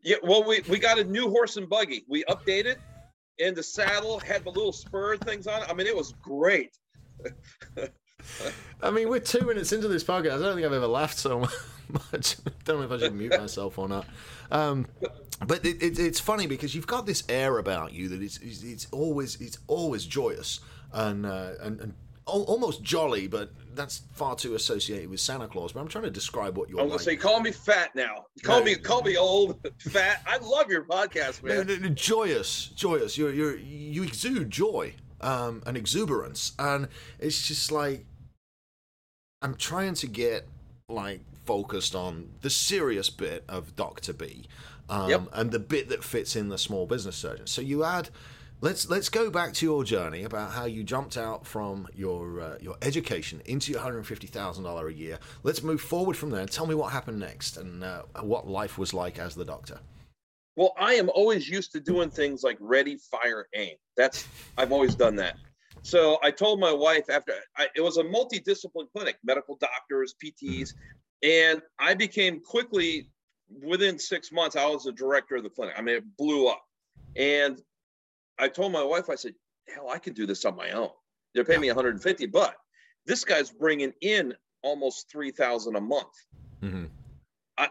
Yeah, 0.02 0.16
well, 0.24 0.42
we, 0.42 0.62
we 0.68 0.80
got 0.80 0.98
a 0.98 1.04
new 1.04 1.30
horse 1.30 1.56
and 1.56 1.68
buggy. 1.68 2.04
We 2.08 2.24
updated, 2.24 2.76
and 3.38 3.54
the 3.54 3.62
saddle 3.62 4.18
had 4.18 4.42
the 4.42 4.50
little 4.50 4.72
spur 4.72 5.16
things 5.16 5.46
on 5.46 5.62
it. 5.62 5.70
I 5.70 5.74
mean, 5.74 5.86
it 5.86 5.94
was 5.94 6.12
great. 6.20 6.76
I 8.82 8.90
mean, 8.90 9.08
we're 9.08 9.20
two 9.20 9.46
minutes 9.46 9.72
into 9.72 9.86
this 9.86 10.02
podcast. 10.02 10.34
I 10.34 10.38
don't 10.38 10.56
think 10.56 10.66
I've 10.66 10.72
ever 10.72 10.88
laughed 10.88 11.18
so 11.18 11.38
much. 11.88 12.36
don't 12.64 12.80
know 12.80 12.82
if 12.82 12.90
I 12.90 12.98
should 12.98 13.14
mute 13.14 13.38
myself 13.38 13.78
or 13.78 13.88
not. 13.88 14.06
Um, 14.50 14.86
but 15.46 15.64
it, 15.64 15.80
it, 15.80 16.00
it's 16.00 16.18
funny 16.18 16.48
because 16.48 16.74
you've 16.74 16.88
got 16.88 17.06
this 17.06 17.22
air 17.28 17.58
about 17.58 17.92
you 17.92 18.08
that 18.08 18.22
it's, 18.22 18.38
it's, 18.38 18.64
it's 18.64 18.86
always 18.90 19.40
it's 19.40 19.58
always 19.68 20.04
joyous 20.04 20.58
and 20.92 21.24
uh, 21.26 21.52
and, 21.60 21.80
and 21.80 21.94
almost 22.26 22.82
jolly, 22.82 23.26
but 23.26 23.50
that's 23.74 24.02
far 24.12 24.36
too 24.36 24.54
associated 24.54 25.08
with 25.10 25.19
Santa 25.20 25.48
Claus. 25.48 25.72
But 25.72 25.80
I'm 25.80 25.88
trying 25.88 26.04
to 26.04 26.10
describe 26.10 26.56
what 26.56 26.69
you're 26.69 26.78
I'm 26.80 26.86
gonna 26.86 26.96
like. 26.96 27.04
say, 27.04 27.16
call 27.16 27.40
me 27.40 27.50
fat 27.52 27.94
now. 27.94 28.26
Call 28.42 28.60
No. 28.60 28.64
me, 28.66 28.74
call 28.76 29.02
me 29.02 29.16
old, 29.16 29.58
fat. 29.78 30.22
I 30.26 30.38
love 30.38 30.70
your 30.70 30.84
podcast, 30.84 31.42
man. 31.42 31.66
no, 31.66 31.76
no, 31.76 31.88
joyous, 31.88 32.66
joyous. 32.76 33.19
You're, 33.19 33.32
you're, 33.32 33.56
you 33.58 34.02
exude 34.04 34.50
joy 34.50 34.94
um, 35.20 35.62
and 35.66 35.76
exuberance, 35.76 36.52
and 36.58 36.88
it's 37.19 37.46
just 37.48 37.72
like 37.72 38.04
I'm 39.42 39.54
trying 39.56 39.94
to 39.94 40.06
get 40.06 40.46
like 40.88 41.20
focused 41.44 41.94
on 41.94 42.28
the 42.42 42.50
serious 42.50 43.10
bit 43.10 43.44
of 43.48 43.74
Doctor 43.74 44.12
B, 44.12 44.46
um, 44.88 45.10
Yep. 45.10 45.22
and 45.32 45.50
the 45.50 45.58
bit 45.58 45.88
that 45.88 46.04
fits 46.04 46.36
in 46.36 46.48
the 46.50 46.58
small 46.58 46.86
business 46.86 47.16
surgeon. 47.16 47.46
So 47.46 47.60
you 47.62 47.82
add. 47.84 48.10
Let's 48.62 48.88
let's 48.88 49.08
go 49.08 49.28
back 49.28 49.54
to 49.54 49.66
your 49.66 49.82
journey 49.82 50.22
about 50.22 50.52
how 50.52 50.66
you 50.66 50.84
jumped 50.84 51.16
out 51.16 51.44
from 51.44 51.88
your 51.96 52.40
uh, 52.40 52.58
your 52.60 52.76
education 52.80 53.42
into 53.44 53.72
your 53.72 53.80
hundred 53.80 54.06
fifty 54.06 54.28
thousand 54.28 54.62
dollar 54.62 54.86
a 54.86 54.92
year. 54.92 55.18
Let's 55.42 55.64
move 55.64 55.80
forward 55.80 56.16
from 56.16 56.30
there. 56.30 56.46
Tell 56.46 56.66
me 56.66 56.76
what 56.76 56.92
happened 56.92 57.18
next 57.18 57.56
and 57.56 57.82
uh, 57.82 58.02
what 58.20 58.46
life 58.46 58.78
was 58.78 58.94
like 58.94 59.18
as 59.18 59.34
the 59.34 59.44
doctor. 59.44 59.80
Well, 60.54 60.74
I 60.78 60.92
am 60.92 61.10
always 61.12 61.48
used 61.48 61.72
to 61.72 61.80
doing 61.80 62.08
things 62.08 62.44
like 62.44 62.56
ready, 62.60 62.98
fire, 63.10 63.48
aim. 63.52 63.74
That's 63.96 64.28
I've 64.56 64.70
always 64.70 64.94
done 64.94 65.16
that. 65.16 65.38
So 65.82 66.20
I 66.22 66.30
told 66.30 66.60
my 66.60 66.72
wife 66.72 67.10
after 67.10 67.32
I, 67.56 67.66
it 67.74 67.80
was 67.80 67.96
a 67.96 68.04
multidiscipline 68.04 68.86
clinic, 68.96 69.16
medical 69.24 69.56
doctors, 69.56 70.14
PTs, 70.24 70.74
and 71.24 71.60
I 71.80 71.94
became 71.94 72.38
quickly 72.38 73.10
within 73.66 73.98
six 73.98 74.30
months. 74.30 74.54
I 74.54 74.66
was 74.66 74.84
the 74.84 74.92
director 74.92 75.34
of 75.34 75.42
the 75.42 75.50
clinic. 75.50 75.74
I 75.76 75.82
mean, 75.82 75.96
it 75.96 76.04
blew 76.16 76.46
up, 76.46 76.62
and 77.16 77.60
I 78.42 78.48
told 78.48 78.72
my 78.72 78.82
wife, 78.82 79.08
I 79.08 79.14
said, 79.14 79.34
"Hell, 79.68 79.88
I 79.88 79.98
can 79.98 80.12
do 80.12 80.26
this 80.26 80.44
on 80.44 80.56
my 80.56 80.72
own. 80.72 80.90
They're 81.34 81.44
paying 81.44 81.60
me 81.60 81.68
150, 81.68 82.26
but 82.26 82.56
this 83.06 83.24
guy's 83.24 83.50
bringing 83.50 83.92
in 84.00 84.34
almost 84.62 85.10
3,000 85.10 85.76
a 85.76 85.80
month." 85.80 86.12
Mm-hmm. 86.62 86.84
I 87.58 87.68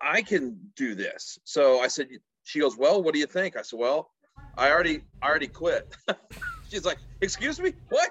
I 0.00 0.22
can 0.22 0.58
do 0.76 0.94
this. 0.94 1.38
So 1.44 1.80
I 1.80 1.88
said, 1.88 2.08
she 2.44 2.60
goes, 2.60 2.76
well, 2.76 3.02
what 3.02 3.14
do 3.14 3.20
you 3.20 3.26
think? 3.26 3.56
I 3.56 3.62
said, 3.62 3.78
well, 3.78 4.10
I 4.56 4.70
already, 4.70 5.02
I 5.22 5.28
already 5.28 5.48
quit. 5.48 5.96
She's 6.70 6.84
like, 6.84 6.98
excuse 7.20 7.58
me, 7.58 7.72
what? 7.88 8.10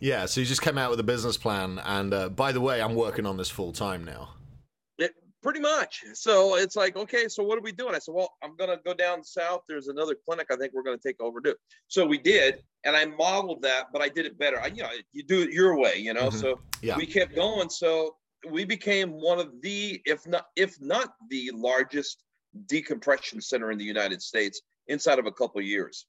Yeah, 0.00 0.26
so 0.26 0.40
you 0.40 0.46
just 0.46 0.62
came 0.62 0.78
out 0.78 0.90
with 0.90 1.00
a 1.00 1.04
business 1.04 1.36
plan, 1.36 1.80
and 1.84 2.14
uh, 2.14 2.28
by 2.28 2.52
the 2.52 2.60
way, 2.60 2.80
I'm 2.80 2.94
working 2.94 3.26
on 3.26 3.36
this 3.36 3.50
full 3.50 3.72
time 3.72 4.04
now. 4.04 4.34
Pretty 5.40 5.60
much. 5.60 6.02
So 6.14 6.56
it's 6.56 6.74
like, 6.74 6.96
okay, 6.96 7.28
so 7.28 7.44
what 7.44 7.58
are 7.58 7.62
we 7.62 7.70
doing? 7.70 7.94
I 7.94 8.00
said, 8.00 8.12
well, 8.12 8.34
I'm 8.42 8.56
going 8.56 8.70
to 8.70 8.78
go 8.84 8.92
down 8.92 9.22
south. 9.22 9.62
There's 9.68 9.86
another 9.86 10.16
clinic 10.24 10.48
I 10.50 10.56
think 10.56 10.72
we're 10.72 10.82
going 10.82 10.98
to 10.98 11.02
take 11.02 11.20
over 11.20 11.40
too. 11.40 11.54
So 11.86 12.04
we 12.04 12.18
did, 12.18 12.60
and 12.84 12.96
I 12.96 13.04
modeled 13.04 13.62
that, 13.62 13.86
but 13.92 14.02
I 14.02 14.08
did 14.08 14.26
it 14.26 14.36
better. 14.36 14.60
I, 14.60 14.66
you 14.66 14.82
know, 14.82 14.90
you 15.12 15.22
do 15.22 15.42
it 15.42 15.50
your 15.50 15.78
way, 15.78 15.96
you 15.96 16.12
know. 16.12 16.28
Mhm. 16.28 16.40
So 16.40 16.60
Yeah. 16.82 16.96
we 16.96 17.06
kept 17.06 17.36
going. 17.36 17.70
So 17.70 18.16
we 18.50 18.64
became 18.64 19.12
one 19.12 19.38
of 19.38 19.62
the, 19.62 20.02
if 20.06 20.26
not, 20.26 20.46
if 20.56 20.80
not 20.80 21.14
the 21.30 21.52
largest 21.54 22.24
decompression 22.66 23.40
center 23.40 23.70
in 23.70 23.78
the 23.78 23.84
United 23.84 24.20
States 24.20 24.60
inside 24.88 25.20
of 25.20 25.26
a 25.26 25.32
couple 25.32 25.60
of 25.60 25.66
years. 25.66 26.06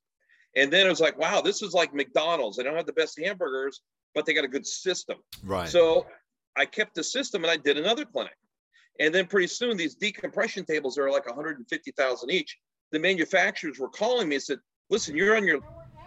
And 0.56 0.74
then 0.74 0.88
it 0.88 0.89
was 0.89 1.00
like, 1.00 1.20
wow, 1.20 1.42
this 1.42 1.62
is 1.62 1.74
like 1.74 1.94
McDonald's. 1.94 2.58
They 2.58 2.63
don't 2.63 2.75
have 2.75 2.88
the 2.88 2.94
best 2.94 3.20
hamburgers, 3.20 3.82
but 4.15 4.25
they 4.25 4.34
got 4.34 4.44
a 4.44 4.48
good 4.48 4.65
system. 4.65 5.20
Right. 5.44 5.70
So 5.70 6.08
I 6.56 6.65
kept 6.65 6.96
the 6.96 7.04
system 7.04 7.44
and 7.44 7.51
I 7.51 7.58
did 7.58 7.77
another 7.77 8.06
clinic. 8.06 8.34
And 9.00 9.13
then 9.15 9.27
pretty 9.27 9.48
soon 9.48 9.77
these 9.77 9.96
decompression 9.96 10.65
tables 10.65 10.98
are 10.98 11.10
like 11.12 11.25
150,000 11.25 12.29
each. 12.32 12.58
The 12.91 13.00
manufacturers 13.00 13.79
were 13.79 13.89
calling 13.89 14.27
me 14.29 14.36
and 14.36 14.44
said, 14.44 14.60
listen, 14.89 15.15
you're 15.15 15.36
on 15.38 15.46
your 15.48 15.62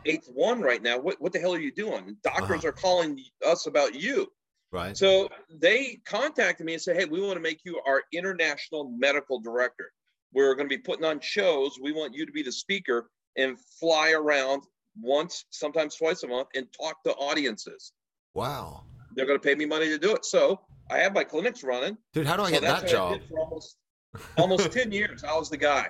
eighth 0.04 0.28
one 0.32 0.60
right 0.60 0.82
now. 0.82 0.98
What, 0.98 1.20
what 1.20 1.32
the 1.32 1.38
hell 1.38 1.54
are 1.54 1.60
you 1.60 1.72
doing? 1.72 2.16
Doctors 2.22 2.64
Uh-huh. 2.64 2.68
are 2.68 2.72
calling 2.72 3.18
us 3.46 3.66
about 3.66 3.94
you. 3.94 4.26
right. 4.72 4.96
So 4.96 5.28
they 5.50 6.00
contacted 6.04 6.66
me 6.66 6.74
and 6.74 6.82
said, 6.82 6.96
hey, 6.96 7.04
we 7.06 7.20
want 7.20 7.34
to 7.34 7.40
make 7.40 7.60
you 7.64 7.80
our 7.86 8.02
international 8.12 8.90
medical 8.98 9.40
director. 9.40 9.90
We're 10.34 10.54
going 10.54 10.68
to 10.68 10.76
be 10.76 10.82
putting 10.82 11.04
on 11.04 11.20
shows. 11.20 11.78
We 11.80 11.92
want 11.92 12.14
you 12.14 12.26
to 12.26 12.32
be 12.32 12.42
the 12.42 12.52
speaker 12.52 13.10
and 13.36 13.58
fly 13.80 14.12
around 14.12 14.62
once, 15.00 15.44
sometimes 15.50 15.96
twice 15.96 16.22
a 16.24 16.28
month, 16.28 16.48
and 16.54 16.66
talk 16.78 17.02
to 17.04 17.12
audiences. 17.12 17.92
wow. 18.34 18.84
They're 19.14 19.26
going 19.26 19.38
to 19.38 19.46
pay 19.46 19.54
me 19.54 19.66
money 19.66 19.86
to 19.88 19.98
do 19.98 20.14
it. 20.14 20.24
So 20.24 20.60
I 20.90 20.98
have 20.98 21.14
my 21.14 21.24
clinics 21.24 21.62
running. 21.62 21.96
Dude, 22.12 22.26
how 22.26 22.36
do 22.36 22.42
I 22.42 22.46
So 22.46 22.52
get 22.52 22.62
that 22.62 22.86
job? 22.88 23.20
for 23.28 23.38
almost, 23.38 23.76
almost 24.36 24.72
10 24.72 24.92
years. 24.92 25.24
I 25.24 25.36
was 25.36 25.48
the 25.50 25.56
guy. 25.56 25.88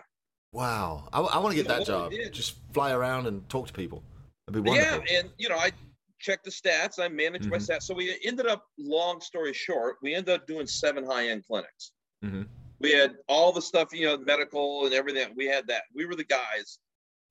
Wow. 0.52 1.08
I, 1.12 1.20
want 1.38 1.56
to 1.56 1.62
get 1.62 1.66
So 1.66 1.72
that 2.02 2.10
we 2.10 2.18
job. 2.24 2.32
Just 2.32 2.56
fly 2.72 2.92
around 2.92 3.26
and 3.26 3.48
talk 3.48 3.66
to 3.68 3.72
people. 3.72 4.02
That'd 4.46 4.62
be 4.62 4.68
wonderful. 4.70 5.02
Yeah, 5.08 5.18
and 5.18 5.30
you 5.38 5.48
know, 5.48 5.56
I 5.56 5.70
checked 6.18 6.44
the 6.44 6.50
stats. 6.50 6.98
I 7.02 7.08
managed 7.08 7.48
my 7.50 7.56
Mhm. 7.56 7.68
stats. 7.68 7.82
So 7.84 7.94
we 7.94 8.16
ended 8.24 8.46
up, 8.46 8.64
long 8.78 9.20
story 9.20 9.52
short, 9.52 9.96
we 10.02 10.14
ended 10.14 10.34
up 10.34 10.46
doing 10.46 10.66
seven 10.66 11.04
high-end 11.04 11.44
clinics. 11.46 11.92
Mhm. 12.24 12.46
We 12.80 12.92
had 12.92 13.16
all 13.28 13.52
the 13.52 13.62
stuff, 13.62 13.88
you 13.92 14.06
know, 14.06 14.18
medical 14.18 14.84
and 14.84 14.94
everything. 14.94 15.32
We 15.36 15.46
had 15.46 15.66
that. 15.68 15.84
We 15.94 16.04
were 16.04 16.16
the 16.16 16.24
guys. 16.24 16.78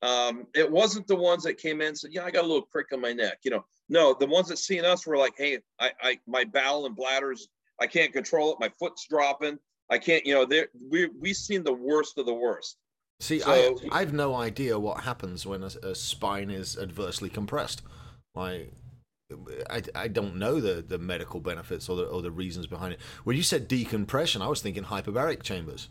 Um, 0.01 0.47
it 0.55 0.69
wasn't 0.69 1.07
the 1.07 1.15
ones 1.15 1.43
that 1.43 1.55
came 1.59 1.79
in 1.81 1.89
and 1.89 1.97
said, 1.97 2.11
"Yeah, 2.11 2.25
I 2.25 2.31
got 2.31 2.43
a 2.43 2.47
little 2.47 2.65
prick 2.65 2.87
on 2.91 2.99
my 3.01 3.13
neck." 3.13 3.39
You 3.43 3.51
know, 3.51 3.65
no, 3.91 4.15
the 4.17 4.25
ones 4.25 4.47
that 4.47 4.57
seen 4.57 4.85
us 4.85 5.05
were 5.05 5.17
like, 5.17 5.33
"Hey, 5.37 5.59
I, 5.79 5.91
I 6.01 6.19
my 6.25 6.45
bowel 6.45 6.85
and 6.85 6.95
bladders, 6.95 7.49
I 7.79 7.87
can't 7.87 8.13
control 8.13 8.53
it. 8.53 8.57
My 8.59 8.71
foot's 8.79 9.05
dropping. 9.05 9.59
I 9.89 9.97
can't." 9.99 10.25
You 10.25 10.33
know, 10.33 10.45
there 10.45 10.69
we 10.89 11.09
we 11.19 11.33
seen 11.33 11.63
the 11.63 11.73
worst 11.73 12.17
of 12.17 12.25
the 12.25 12.33
worst. 12.33 12.77
See, 13.19 13.39
So- 13.39 13.77
I, 13.91 13.97
I 13.97 13.99
have 13.99 14.13
no 14.13 14.33
idea 14.33 14.79
what 14.79 15.01
happens 15.03 15.45
when 15.45 15.61
a, 15.61 15.71
a 15.83 15.93
spine 15.93 16.49
is 16.49 16.77
adversely 16.77 17.29
compressed. 17.29 17.83
Like, 18.33 18.71
I, 19.69 19.83
I 19.93 20.07
don't 20.07 20.37
know 20.37 20.59
the, 20.61 20.81
the 20.81 20.97
medical 20.97 21.41
benefits 21.41 21.89
or 21.89 21.97
the 21.97 22.05
or 22.05 22.21
the 22.21 22.31
reasons 22.31 22.67
behind 22.67 22.93
it. 22.93 22.99
When 23.25 23.35
you 23.35 23.43
said 23.43 23.67
decompression, 23.67 24.41
I 24.41 24.47
was 24.47 24.61
thinking 24.61 24.85
hyperbaric 24.85 25.43
chambers. 25.43 25.89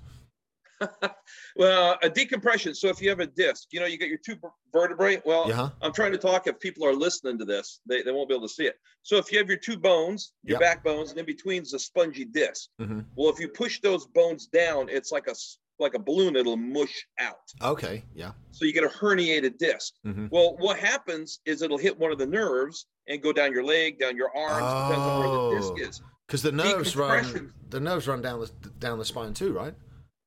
well, 1.57 1.99
a 2.03 2.09
decompression. 2.11 2.75
So 2.75 2.89
if 2.89 3.01
you 3.01 3.09
have 3.11 3.21
a 3.21 3.27
disc, 3.27 3.69
you 3.71 3.81
know, 3.81 3.87
you 3.87 3.99
get 3.99 4.09
your 4.09 4.19
two 4.19 4.37
vertebrae. 4.73 5.21
Well, 5.25 5.49
Yeah. 5.49 5.71
I'm 5.83 5.93
trying 5.93 6.13
to 6.13 6.19
talk. 6.19 6.47
If 6.47 6.59
people 6.61 6.87
are 6.87 6.95
listening 6.95 7.39
to 7.39 7.45
this, 7.45 7.81
they, 7.87 8.03
they 8.03 8.13
won't 8.13 8.29
be 8.29 8.35
able 8.35 8.49
to 8.49 8.53
see 8.55 8.65
it. 8.67 8.77
So 9.03 9.17
if 9.17 9.31
you 9.33 9.39
have 9.39 9.49
your 9.49 9.59
two 9.59 9.77
bones, 9.79 10.33
your 10.45 10.55
Yep. 10.55 10.61
back 10.61 10.85
bones, 10.85 11.11
and 11.11 11.19
in 11.19 11.27
between 11.27 11.63
is 11.63 11.75
a 11.75 11.79
spongy 11.79 12.25
disc. 12.25 12.69
Mhm. 12.81 13.05
Well, 13.17 13.31
if 13.31 13.39
you 13.41 13.49
push 13.49 13.81
those 13.81 14.07
bones 14.07 14.47
down, 14.47 14.89
it's 14.89 15.13
like 15.13 15.27
a 15.29 15.35
like 15.79 15.95
a 15.95 15.99
balloon. 15.99 16.37
It'll 16.37 16.59
mush 16.59 17.07
out. 17.19 17.39
Okay, 17.63 18.05
yeah. 18.15 18.33
So 18.51 18.67
you 18.67 18.73
get 18.75 18.85
a 18.85 18.89
herniated 18.89 19.57
disc. 19.57 19.95
hmm 20.05 20.27
Well, 20.31 20.57
what 20.59 20.79
happens 20.79 21.41
is 21.47 21.63
it'll 21.63 21.79
hit 21.79 21.99
one 21.99 22.13
of 22.13 22.19
the 22.19 22.27
nerves 22.27 22.85
and 23.09 23.23
go 23.23 23.33
down 23.33 23.51
your 23.51 23.65
leg, 23.65 23.99
down 23.99 24.15
your 24.15 24.31
arms, 24.37 24.75
depends 24.75 25.07
on 25.07 25.19
where 25.19 25.31
the 25.31 25.57
disc 25.57 25.73
Oh. 25.79 25.89
is. 25.89 26.03
Because 26.27 26.43
the 26.43 26.53
nerves 26.53 26.95
run 26.97 27.55
the 27.71 27.81
nerves 27.81 28.07
run 28.07 28.21
down 28.21 28.41
the 28.41 28.51
down 28.79 28.99
the 28.99 29.05
spine 29.07 29.33
too, 29.33 29.53
right? 29.55 29.75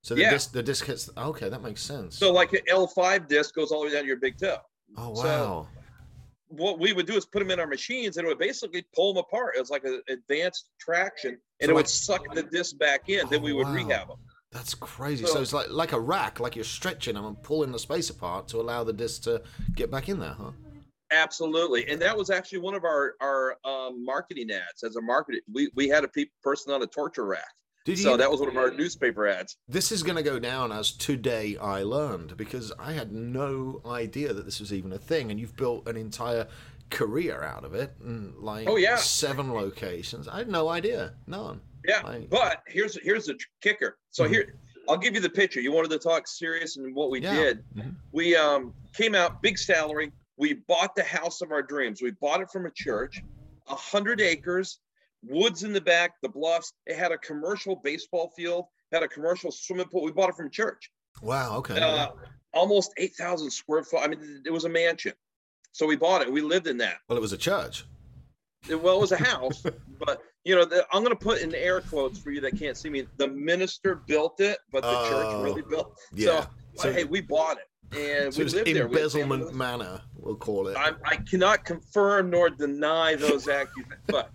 So 0.04 0.16
the 0.16 0.22
Yeah. 0.22 0.32
disc 0.32 0.52
the 0.52 0.62
disc 0.62 0.86
hits. 0.86 1.10
Okay, 1.18 1.50
that 1.50 1.62
makes 1.64 1.82
sense. 1.82 2.18
So 2.18 2.32
like 2.32 2.52
an 2.54 2.60
L5 2.70 3.28
disc 3.28 3.56
goes 3.56 3.72
all 3.72 3.82
the 3.82 3.88
way 3.88 3.94
down 3.94 4.02
to 4.04 4.08
your 4.08 4.18
big 4.18 4.38
toe. 4.38 4.58
oh 4.98 5.16
so- 5.16 5.24
wow. 5.24 5.68
what 6.50 6.78
we 6.78 6.94
would 6.94 7.08
do 7.08 7.16
is 7.16 7.26
put 7.26 7.40
them 7.40 7.50
in 7.50 7.60
our 7.60 7.66
machines 7.66 8.18
and 8.18 8.26
it 8.26 8.28
would 8.28 8.38
basically 8.38 8.86
pull 8.94 9.12
them 9.14 9.22
apart. 9.28 9.56
It 9.56 9.60
was 9.60 9.72
like 9.72 9.86
an 9.86 10.04
advanced 10.08 10.70
traction 10.80 11.32
and 11.32 11.40
So 11.62 11.64
it 11.64 11.68
like- 11.70 11.76
would 11.78 11.88
suck 11.90 12.36
the 12.36 12.44
disc 12.44 12.78
back 12.78 13.10
in. 13.10 13.28
then 13.30 13.40
Oh, 13.40 13.44
we 13.44 13.54
would 13.54 13.66
wow. 13.66 13.74
rehab 13.74 14.08
them. 14.10 14.18
That's 14.52 14.76
crazy. 14.76 15.26
So, 15.26 15.34
So- 15.36 15.42
it's 15.42 15.54
like 15.54 15.70
like 15.70 15.94
a 15.94 16.00
rack, 16.00 16.40
like 16.40 16.56
you're 16.56 16.64
stretching 16.66 17.16
them 17.16 17.26
and 17.26 17.42
pulling 17.42 17.72
the 17.72 17.80
space 17.80 18.10
apart 18.12 18.48
to 18.50 18.60
allow 18.62 18.84
the 18.84 18.94
disc 18.94 19.24
to 19.24 19.42
get 19.74 19.90
back 19.90 20.10
in 20.10 20.20
there, 20.20 20.34
huh? 20.38 20.52
Absolutely. 21.12 21.88
And 21.88 22.00
that 22.02 22.16
was 22.16 22.30
actually 22.30 22.60
one 22.60 22.76
of 22.76 22.84
our, 22.84 23.16
our 23.22 23.58
um, 23.66 24.04
marketing 24.04 24.52
ads 24.52 24.84
as 24.84 24.96
a 24.96 25.02
marketing. 25.02 25.42
We, 25.52 25.70
we 25.76 25.88
had 25.88 26.04
a 26.04 26.08
pe- 26.08 26.26
person 26.44 26.74
on 26.74 26.82
a 26.84 26.88
torture 26.88 27.26
rack. 27.26 27.54
Did 27.86 28.00
So 28.00 28.12
you? 28.12 28.18
that 28.18 28.32
was 28.32 28.40
one 28.40 28.50
of 28.50 28.56
our 28.58 28.72
newspaper 28.72 29.28
ads. 29.28 29.58
this 29.68 29.92
is 29.92 30.04
going 30.04 30.16
to 30.16 30.24
go 30.24 30.40
down 30.40 30.72
as 30.72 30.92
today 30.92 31.58
I 31.58 31.84
learned 31.84 32.38
because 32.38 32.72
I 32.80 32.94
had 32.94 33.12
no 33.12 33.82
idea 33.86 34.34
that 34.34 34.46
this 34.46 34.60
was 34.62 34.72
even 34.72 34.94
a 34.94 34.98
thing, 34.98 35.32
and 35.32 35.40
you've 35.40 35.56
built 35.58 35.88
an 35.88 35.98
entire 35.98 36.48
career 36.90 37.44
out 37.44 37.66
of 37.66 37.74
it, 37.74 37.94
and 38.02 38.36
like 38.38 38.68
Oh, 38.70 38.78
yeah. 38.78 38.96
seven 38.96 39.52
locations. 39.54 40.28
I 40.30 40.38
had 40.38 40.48
no 40.50 40.70
idea, 40.70 41.14
none. 41.28 41.60
Yeah. 41.86 42.02
Right. 42.04 42.30
But 42.30 42.64
here's, 42.68 42.98
here's 43.04 43.26
the 43.26 43.38
kicker. 43.62 43.98
So 44.12 44.24
Mhm. 44.26 44.30
here, 44.30 44.56
I'll 44.88 44.98
give 44.98 45.14
you 45.16 45.20
the 45.22 45.30
picture. 45.30 45.60
You 45.60 45.74
wanted 45.74 45.92
to 45.92 46.00
talk 46.00 46.28
serious 46.28 46.78
and 46.78 46.96
what 46.96 47.10
we 47.12 47.20
Yeah. 47.20 47.36
did. 47.36 47.64
Mhm. 47.76 47.96
We 48.14 48.36
um, 48.38 48.74
came 48.94 49.14
out 49.16 49.42
big 49.42 49.58
salary. 49.58 50.14
We 50.38 50.54
bought 50.54 50.96
the 50.96 51.04
house 51.04 51.42
of 51.42 51.52
our 51.52 51.62
dreams. 51.62 52.02
We 52.02 52.12
bought 52.12 52.40
it 52.42 52.50
from 52.52 52.66
a 52.66 52.72
church, 52.72 53.22
a 53.68 53.76
hundred 53.76 54.22
acres, 54.22 54.80
woods 55.28 55.64
in 55.64 55.74
the 55.74 55.82
back, 55.82 56.12
the 56.22 56.30
bluffs. 56.30 56.74
It 56.86 56.96
had 56.98 57.12
a 57.12 57.18
commercial 57.18 57.78
baseball 57.84 58.32
field, 58.36 58.66
had 58.92 59.04
a 59.04 59.08
commercial 59.08 59.52
swimming 59.52 59.88
pool. 59.88 60.04
We 60.04 60.12
bought 60.12 60.30
it 60.30 60.36
from 60.36 60.50
church. 60.50 60.92
Wow. 61.22 61.58
Okay. 61.58 61.80
Uh, 61.80 62.10
almost 62.54 62.92
eight 62.98 63.16
thousand 63.16 63.52
square 63.52 63.84
foot. 63.84 64.02
I 64.04 64.08
mean, 64.08 64.42
it 64.46 64.52
was 64.52 64.66
a 64.66 64.70
mansion. 64.70 65.14
So 65.72 65.88
we 65.88 65.96
bought 65.96 66.22
it. 66.22 66.32
We 66.32 66.42
lived 66.42 66.68
in 66.68 66.78
that. 66.78 66.98
well, 67.10 67.18
it 67.18 67.22
was 67.22 67.34
a 67.34 67.38
church. 67.38 67.86
It- 68.70 68.82
well, 68.82 68.98
it 68.98 69.02
was 69.02 69.12
a 69.12 69.18
house, 69.24 69.64
but 70.00 70.22
you 70.46 70.56
know, 70.56 70.66
the, 70.66 70.86
I'm 70.92 71.04
going 71.04 71.16
to 71.18 71.22
put 71.24 71.42
in 71.42 71.54
air 71.56 71.82
quotes 71.82 72.20
for 72.20 72.32
you 72.32 72.42
that 72.42 72.58
can't 72.60 72.76
see 72.78 72.90
me. 72.90 73.06
The 73.18 73.28
minister 73.30 73.96
built 73.96 74.40
it, 74.42 74.58
but 74.72 74.84
the 74.84 74.90
Oh, 74.90 75.10
church 75.10 75.44
really 75.44 75.62
built. 75.62 75.98
Yeah. 76.14 76.26
So, 76.28 76.48
So- 76.76 76.94
hey, 76.94 77.04
we 77.06 77.22
bought 77.22 77.58
it 77.58 77.68
and 77.98 78.34
So 78.34 78.44
we 78.44 78.50
lived 78.50 78.68
there. 78.68 78.86
Embezzlement 78.88 79.54
manor, 79.54 80.02
we'll 80.16 80.36
call 80.36 80.68
it. 80.68 80.76
I, 80.78 80.92
I 81.06 81.16
cannot 81.18 81.64
confirm 81.64 82.30
nor 82.32 82.50
deny 82.50 83.16
those 83.16 83.48
accusations, 83.50 83.94
but 84.08 84.32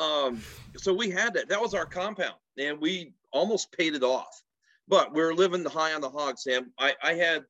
um, 0.00 0.42
so 0.76 0.92
we 0.94 1.10
had 1.10 1.34
that. 1.34 1.48
That 1.48 1.60
was 1.60 1.74
our 1.74 1.86
compound, 1.86 2.34
and 2.58 2.80
we 2.80 3.12
almost 3.32 3.70
paid 3.72 3.94
it 3.94 4.02
off. 4.02 4.42
But 4.88 5.14
we 5.14 5.22
were 5.22 5.34
living 5.34 5.64
high 5.64 5.92
on 5.92 6.00
the 6.00 6.10
hog, 6.10 6.38
Sam. 6.38 6.72
I, 6.78 6.94
I 7.02 7.14
had 7.14 7.44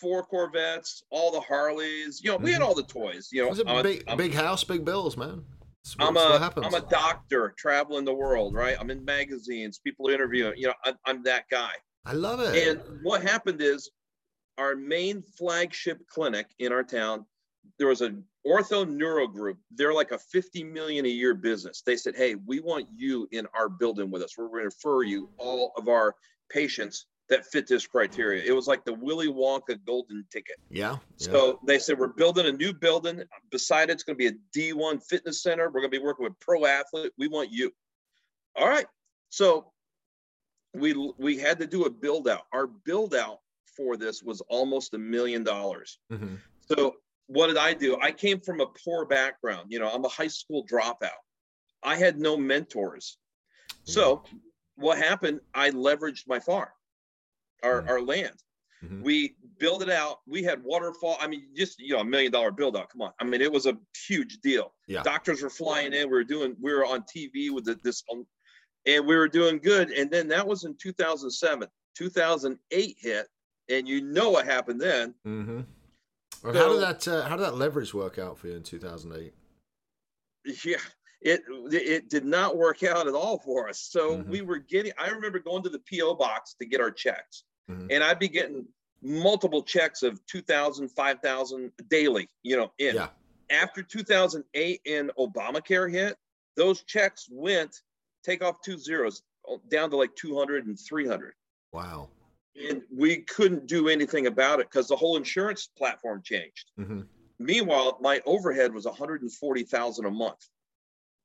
four 0.00 0.22
Corvettes, 0.24 1.02
all 1.10 1.30
the 1.30 1.40
Harleys. 1.40 2.20
You 2.22 2.30
know, 2.32 2.36
we 2.36 2.52
had 2.52 2.60
Mhm. 2.60 2.64
all 2.66 2.74
the 2.74 2.82
toys. 2.82 3.28
You 3.32 3.44
know, 3.44 3.48
was 3.50 3.62
I'm 3.66 3.82
big, 3.82 4.04
big 4.16 4.34
house, 4.34 4.64
big 4.64 4.84
bills, 4.84 5.16
man. 5.16 5.44
That's, 5.82 5.96
I'm 5.98 6.16
a 6.16 6.38
what. 6.40 6.64
I'm 6.64 6.74
a 6.74 6.80
doctor 6.88 7.54
traveling 7.56 8.04
the 8.04 8.14
world, 8.14 8.54
right? 8.54 8.76
I'm 8.80 8.90
in 8.90 9.04
magazines, 9.04 9.78
people 9.78 10.08
interviewing. 10.08 10.54
You 10.56 10.68
know, 10.68 10.74
I'm, 10.84 10.94
I'm 11.06 11.22
that 11.24 11.44
guy. 11.50 11.70
I 12.04 12.12
love 12.12 12.40
it. 12.40 12.68
And 12.68 12.80
what 13.02 13.22
happened 13.22 13.62
is, 13.62 13.90
our 14.58 14.76
main 14.76 15.22
flagship 15.22 16.06
clinic 16.08 16.46
in 16.58 16.72
our 16.72 16.84
town, 16.84 17.26
there 17.78 17.88
was 17.88 18.00
an 18.00 18.24
ortho 18.46 18.88
neuro 18.88 19.26
group. 19.26 19.58
They're 19.70 19.94
like 19.94 20.12
a 20.12 20.18
50 20.18 20.64
million 20.64 21.04
a 21.06 21.08
year 21.08 21.34
business. 21.34 21.82
They 21.84 21.96
said, 21.96 22.14
"Hey, 22.16 22.34
we 22.34 22.60
want 22.60 22.86
you 22.94 23.28
in 23.32 23.46
our 23.54 23.68
building 23.68 24.10
with 24.10 24.22
us. 24.22 24.36
We're 24.36 24.48
going 24.48 24.60
to 24.60 24.64
refer 24.66 25.02
you 25.02 25.30
all 25.38 25.72
of 25.76 25.88
our 25.88 26.14
patients 26.50 27.06
that 27.28 27.46
fit 27.46 27.66
this 27.66 27.86
criteria." 27.86 28.42
It 28.44 28.52
was 28.52 28.66
like 28.66 28.84
the 28.84 28.94
Willy 28.94 29.28
Wonka 29.28 29.84
golden 29.84 30.24
ticket. 30.30 30.56
yeah. 30.70 30.92
yeah. 30.92 30.98
So 31.32 31.60
they 31.66 31.78
said, 31.78 31.98
we're 31.98 32.08
building 32.08 32.46
a 32.46 32.52
new 32.52 32.72
building. 32.72 33.22
Beside 33.50 33.90
it, 33.90 33.94
it's 33.94 34.02
going 34.02 34.18
to 34.18 34.30
be 34.30 34.36
a 34.36 34.74
D1 34.74 35.02
fitness 35.04 35.42
center. 35.42 35.66
We're 35.66 35.80
going 35.80 35.90
to 35.92 35.98
be 35.98 36.04
working 36.04 36.24
with 36.24 36.38
pro 36.40 36.66
athlete. 36.66 37.12
We 37.18 37.28
want 37.28 37.50
you. 37.50 37.72
All 38.56 38.68
right. 38.68 38.86
So 39.30 39.72
we 40.74 40.92
we 41.18 41.38
had 41.38 41.58
to 41.60 41.66
do 41.66 41.84
a 41.84 41.90
build 41.90 42.28
out. 42.28 42.42
Our 42.52 42.66
build 42.66 43.14
out 43.14 43.38
for 43.76 43.96
this 43.96 44.22
was 44.22 44.40
almost 44.42 44.94
a 44.94 44.98
million 44.98 45.42
dollars. 45.42 45.98
Mhm. 46.12 46.38
So 46.68 46.96
what 47.26 47.46
did 47.48 47.56
I 47.56 47.74
do? 47.74 47.98
I 48.00 48.12
came 48.12 48.40
from 48.40 48.60
a 48.60 48.66
poor 48.84 49.04
background. 49.06 49.66
You 49.70 49.78
know, 49.78 49.90
I'm 49.90 50.04
a 50.04 50.08
high 50.08 50.28
school 50.28 50.66
dropout. 50.66 51.10
I 51.82 51.96
had 51.96 52.18
no 52.18 52.36
mentors. 52.36 53.18
So 53.84 54.24
what 54.76 54.98
happened? 54.98 55.40
I 55.54 55.70
leveraged 55.70 56.26
my 56.26 56.38
farm, 56.40 56.68
our, 57.62 57.82
Mm. 57.82 57.88
our 57.88 58.00
land. 58.00 58.36
Mhm. 58.82 59.02
We 59.02 59.36
built 59.58 59.82
it 59.82 59.90
out. 59.90 60.20
We 60.26 60.42
had 60.42 60.62
waterfall. 60.62 61.16
I 61.20 61.26
mean, 61.26 61.48
just 61.54 61.78
you 61.78 61.94
know, 61.94 62.00
a 62.00 62.04
million 62.04 62.32
dollar 62.32 62.50
build 62.50 62.76
out. 62.76 62.90
Come 62.90 63.02
on. 63.02 63.12
I 63.18 63.24
mean, 63.24 63.40
it 63.40 63.50
was 63.52 63.66
a 63.66 63.78
huge 64.06 64.38
deal. 64.40 64.74
Yeah. 64.88 65.02
Doctors 65.02 65.42
were 65.42 65.50
flying 65.50 65.92
in. 65.94 66.08
We 66.08 66.12
were 66.14 66.24
doing. 66.24 66.56
We 66.60 66.72
were 66.72 66.84
on 66.84 67.02
TV 67.04 67.50
with 67.50 67.64
the, 67.64 67.76
this, 67.82 68.02
um, 68.12 68.26
and 68.86 69.06
we 69.06 69.16
were 69.16 69.28
doing 69.28 69.58
good. 69.58 69.90
And 69.90 70.10
then 70.10 70.28
that 70.28 70.46
was 70.46 70.64
in 70.64 70.76
2007. 70.76 71.68
2008 71.96 72.96
hit, 72.98 73.28
and 73.70 73.88
you 73.88 74.00
know 74.02 74.30
what 74.30 74.44
happened 74.44 74.80
then. 74.80 75.14
Mm-hmm. 75.26 75.60
How 76.44 76.72
did 76.72 76.80
that 76.82 77.08
uh, 77.08 77.22
how 77.28 77.36
did 77.36 77.44
that 77.44 77.56
leverage 77.56 77.94
work 77.94 78.18
out 78.18 78.38
for 78.38 78.48
you 78.48 78.54
in 78.54 78.62
2008? 78.62 79.32
yeah 80.64 80.76
it 81.22 81.42
it 81.72 82.10
did 82.10 82.24
not 82.24 82.56
work 82.56 82.82
out 82.82 83.08
at 83.08 83.14
all 83.14 83.38
for 83.38 83.68
us 83.68 83.78
so 83.80 84.18
Mhm. 84.18 84.26
we 84.28 84.42
were 84.42 84.58
getting 84.58 84.92
i 84.98 85.08
remember 85.08 85.38
going 85.38 85.62
to 85.62 85.70
the 85.70 85.80
po 85.90 86.14
box 86.14 86.54
to 86.60 86.66
get 86.66 86.80
our 86.82 86.90
checks 86.90 87.44
Mhm. 87.70 87.86
and 87.90 88.04
i'd 88.04 88.18
be 88.18 88.28
getting 88.28 88.66
multiple 89.00 89.62
checks 89.62 90.02
of 90.02 90.24
2000 90.26 90.88
5000 90.90 91.72
daily 91.88 92.28
you 92.42 92.56
know 92.58 92.72
in 92.78 92.94
Yeah. 92.96 93.08
after 93.50 93.82
2008 93.82 94.80
and 94.86 95.10
obamacare 95.18 95.90
hit 95.90 96.18
those 96.56 96.82
checks 96.84 97.26
went 97.30 97.74
take 98.22 98.42
off 98.44 98.60
two 98.62 98.76
zeros 98.78 99.22
down 99.68 99.88
to 99.90 99.96
like 99.96 100.14
200 100.16 100.66
and 100.66 100.78
300 100.78 101.34
Wow. 101.72 102.08
And 102.56 102.82
we 102.90 103.18
couldn't 103.18 103.66
do 103.66 103.88
anything 103.88 104.26
about 104.26 104.60
it 104.60 104.70
because 104.70 104.88
the 104.88 104.96
whole 104.96 105.16
insurance 105.16 105.68
platform 105.76 106.22
changed 106.22 106.70
hmm 106.76 107.00
Meanwhile, 107.38 107.98
my 108.00 108.20
overhead 108.26 108.72
was 108.72 108.84
140,000 108.84 110.04
a 110.04 110.10
month. 110.10 110.48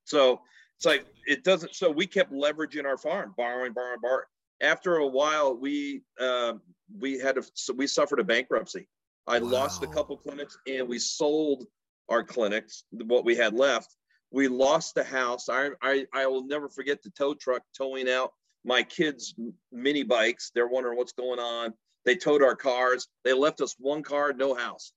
So 0.05 0.41
it's 0.77 0.85
like 0.85 1.05
it 1.27 1.43
doesn't. 1.43 1.75
So 1.75 1.91
we 1.91 2.07
kept 2.07 2.31
leveraging 2.31 2.85
our 2.85 2.97
farm, 2.97 3.33
borrowing, 3.37 3.73
borrowing, 3.73 3.99
borrowing. 4.01 4.25
After 4.61 4.97
a 4.97 5.07
while, 5.07 5.55
we 5.55 6.01
uh, 6.19 6.53
we 6.97 7.19
had 7.19 7.35
to. 7.35 7.43
So 7.53 7.73
we 7.73 7.85
suffered 7.85 8.19
a 8.19 8.23
bankruptcy. 8.23 8.87
I 9.27 9.37
lost 9.37 9.83
a 9.83 9.87
couple 9.87 10.17
clinics, 10.17 10.57
and 10.67 10.87
we 10.87 10.97
sold 10.97 11.65
our 12.09 12.23
clinics, 12.23 12.85
what 12.91 13.23
we 13.23 13.35
had 13.35 13.53
left. 13.53 13.95
We 14.31 14.47
lost 14.47 14.95
the 14.95 15.03
house. 15.03 15.47
I 15.47 15.69
I, 15.81 16.05
I 16.13 16.25
will 16.25 16.45
never 16.45 16.69
forget 16.69 17.03
the 17.03 17.11
tow 17.11 17.35
truck 17.35 17.61
towing 17.77 18.09
out 18.09 18.31
my 18.65 18.83
kids' 18.83 19.33
mini 19.71 20.03
bikes. 20.03 20.51
They're 20.53 20.67
wondering 20.67 20.97
what's 20.97 21.13
going 21.13 21.39
on. 21.39 21.73
They 22.05 22.15
towed 22.15 22.43
our 22.43 22.55
cars. 22.55 23.07
They 23.23 23.33
left 23.33 23.61
us 23.61 23.75
one 23.79 24.03
car, 24.03 24.33
no 24.33 24.53
house 24.53 24.93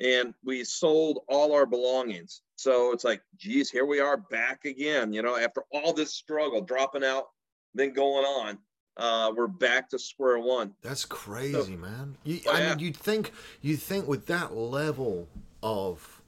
and 0.00 0.34
we 0.44 0.64
sold 0.64 1.20
all 1.28 1.52
our 1.54 1.66
belongings. 1.66 2.42
So 2.56 2.92
it's 2.92 3.04
like, 3.04 3.22
geez, 3.36 3.70
here 3.70 3.84
we 3.84 4.00
are 4.00 4.16
back 4.16 4.64
again. 4.64 5.12
You 5.12 5.22
know, 5.22 5.36
after 5.36 5.62
all 5.72 5.92
this 5.92 6.14
struggle, 6.14 6.60
dropping 6.60 7.04
out, 7.04 7.26
then 7.74 7.92
going 7.92 8.24
on, 8.24 8.58
uh, 8.96 9.32
we're 9.34 9.46
back 9.46 9.88
to 9.90 9.98
square 9.98 10.38
one. 10.38 10.72
That's 10.82 11.04
crazy, 11.04 11.76
man. 11.76 12.16
You, 12.24 12.40
Oh, 12.46 12.52
I 12.52 12.58
yeah. 12.60 12.68
mean, 12.70 12.78
you'd 12.80 12.96
think 12.96 13.32
you'd 13.60 13.80
think 13.80 14.06
with 14.06 14.26
that 14.26 14.54
level 14.54 15.28
of 15.62 16.22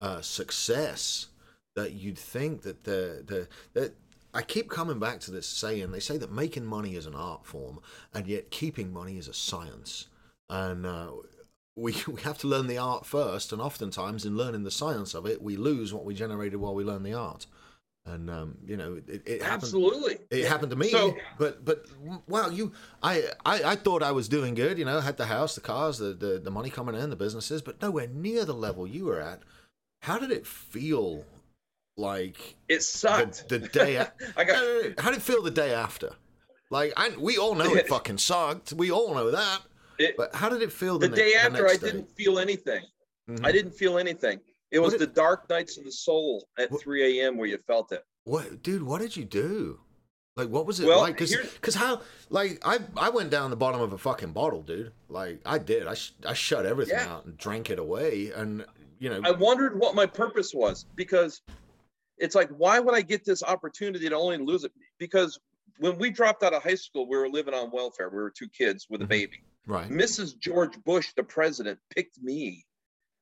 uh, 0.00 0.20
success 0.20 1.28
that 1.74 1.92
you'd 1.92 2.18
think 2.18 2.62
that 2.62 2.84
the 2.84 3.22
the 3.26 3.48
that 3.74 3.94
I 4.36 4.42
keep 4.42 4.68
coming 4.68 4.98
back 4.98 5.20
to 5.20 5.30
this 5.30 5.46
saying 5.48 5.90
they 5.90 6.00
say 6.00 6.16
that 6.18 6.30
making 6.30 6.66
money 6.66 6.94
is 6.94 7.06
an 7.06 7.14
art 7.14 7.46
form 7.46 7.80
and 8.12 8.26
yet 8.26 8.50
keeping 8.50 8.92
money 8.92 9.16
is 9.18 9.28
a 9.28 9.32
science. 9.34 10.08
And 10.50 10.84
uh, 10.86 11.08
we 11.74 11.96
we 12.06 12.20
have 12.22 12.38
to 12.38 12.46
learn 12.46 12.66
the 12.66 12.78
art 12.78 13.06
first, 13.06 13.52
and 13.52 13.60
oftentimes 13.62 14.24
in 14.24 14.36
learning 14.36 14.64
the 14.64 14.70
science 14.70 15.14
of 15.14 15.26
it, 15.26 15.42
we 15.42 15.56
lose 15.56 15.92
what 15.94 16.04
we 16.04 16.14
generated 16.14 16.60
while 16.60 16.74
we 16.74 16.84
learn 16.84 17.02
the 17.02 17.14
art. 17.14 17.46
And 18.04 18.30
um, 18.30 18.58
you 18.64 18.76
know, 18.76 19.00
it, 19.08 19.22
it 19.26 19.42
happened. 19.42 19.64
Absolutely. 19.64 20.18
It 20.30 20.46
happened 20.46 20.70
to 20.70 20.76
me. 20.76 20.90
So- 20.90 21.16
but 21.38 21.64
but 21.64 21.84
wow, 22.28 22.48
you, 22.50 22.72
I, 23.02 23.24
I 23.44 23.62
I 23.72 23.76
thought 23.76 24.02
I 24.02 24.12
was 24.12 24.28
doing 24.28 24.54
good. 24.54 24.78
You 24.78 24.84
know, 24.84 25.00
had 25.00 25.16
the 25.16 25.26
house, 25.26 25.54
the 25.56 25.60
cars, 25.60 25.98
the, 25.98 26.12
the 26.12 26.38
the 26.38 26.50
money 26.50 26.70
coming 26.70 26.94
in, 26.94 27.10
the 27.10 27.16
businesses, 27.16 27.62
but 27.62 27.82
nowhere 27.82 28.06
near 28.06 28.44
the 28.44 28.54
level 28.54 28.86
you 28.86 29.06
were 29.06 29.20
at. 29.20 29.40
How 30.02 30.18
did 30.18 30.30
it 30.30 30.46
feel? 30.46 31.24
Like 31.96 32.56
It 32.68 32.82
sucked. 32.82 33.48
the, 33.48 33.58
the 33.58 33.68
day. 33.68 33.96
a- 33.96 34.12
I 34.36 34.44
got. 34.44 35.00
How 35.00 35.10
did 35.10 35.18
it 35.18 35.22
feel 35.22 35.42
the 35.42 35.50
day 35.50 35.72
after? 35.72 36.10
Like, 36.70 36.92
I, 36.96 37.10
we 37.18 37.38
all 37.38 37.54
know 37.54 37.74
it 37.74 37.88
fucking 37.88 38.18
sucked. 38.18 38.72
We 38.72 38.90
all 38.90 39.14
know 39.14 39.30
that. 39.30 39.60
it, 39.98 40.16
But 40.16 40.34
how 40.34 40.48
did 40.48 40.62
it 40.62 40.72
feel 40.72 40.98
the, 40.98 41.08
the 41.08 41.16
ne- 41.16 41.22
day 41.22 41.34
after. 41.34 41.62
next 41.62 41.72
I 41.74 41.76
day? 41.76 41.92
didn't 41.92 42.10
feel 42.16 42.38
anything. 42.38 42.82
Mhm. 43.30 43.44
I 43.46 43.52
didn't 43.52 43.72
feel 43.72 43.98
anything. 43.98 44.40
It 44.70 44.78
What 44.80 44.86
was 44.86 44.94
did- 44.94 45.00
the 45.08 45.14
dark 45.14 45.48
nights 45.48 45.78
of 45.78 45.84
the 45.84 45.92
soul 45.92 46.46
at 46.58 46.70
What- 46.70 46.82
3 46.82 47.20
a.m. 47.20 47.36
where 47.38 47.48
you 47.48 47.58
felt 47.66 47.92
it. 47.92 48.04
What, 48.24 48.62
dude? 48.62 48.82
What 48.82 49.00
did 49.00 49.16
you 49.16 49.24
do? 49.24 49.80
Like, 50.36 50.48
what 50.48 50.66
was 50.66 50.80
it 50.80 50.86
Well, 50.86 51.00
like? 51.00 51.16
Because, 51.16 51.74
how? 51.76 52.02
Like, 52.28 52.60
I, 52.62 52.78
I 52.96 53.08
went 53.08 53.30
down 53.30 53.48
the 53.48 53.56
bottom 53.56 53.80
of 53.80 53.92
a 53.94 53.98
fucking 53.98 54.32
bottle, 54.32 54.60
dude. 54.62 54.92
Like, 55.08 55.40
I 55.46 55.56
did. 55.58 55.86
I, 55.86 55.94
sh- 55.94 56.12
I 56.26 56.34
shut 56.34 56.66
everything 56.66 56.98
Yeah. 56.98 57.10
out 57.14 57.24
and 57.24 57.38
drank 57.38 57.70
it 57.70 57.78
away, 57.78 58.32
and 58.36 58.66
you 58.98 59.08
know, 59.08 59.20
I 59.24 59.30
wondered 59.30 59.78
what 59.78 59.94
my 59.94 60.04
purpose 60.04 60.52
was 60.52 60.84
because 60.94 61.40
it's 62.18 62.34
like, 62.34 62.48
why 62.50 62.78
would 62.80 62.94
I 62.94 63.02
get 63.02 63.24
this 63.24 63.42
opportunity 63.42 64.08
to 64.08 64.16
only 64.16 64.38
lose 64.38 64.64
it? 64.64 64.72
Because 64.98 65.38
when 65.78 65.98
we 65.98 66.10
dropped 66.10 66.42
out 66.42 66.54
of 66.54 66.62
high 66.62 66.74
school, 66.74 67.06
we 67.08 67.16
were 67.18 67.28
living 67.28 67.54
on 67.54 67.70
welfare. 67.70 68.08
We 68.08 68.16
were 68.16 68.30
two 68.30 68.48
kids 68.48 68.86
with 68.88 69.02
a 69.02 69.04
Mhm. 69.04 69.08
baby. 69.08 69.42
right? 69.68 69.90
Mrs. 69.90 70.38
George 70.38 70.80
Bush, 70.84 71.12
the 71.16 71.24
president, 71.24 71.78
picked 71.90 72.22
me. 72.22 72.64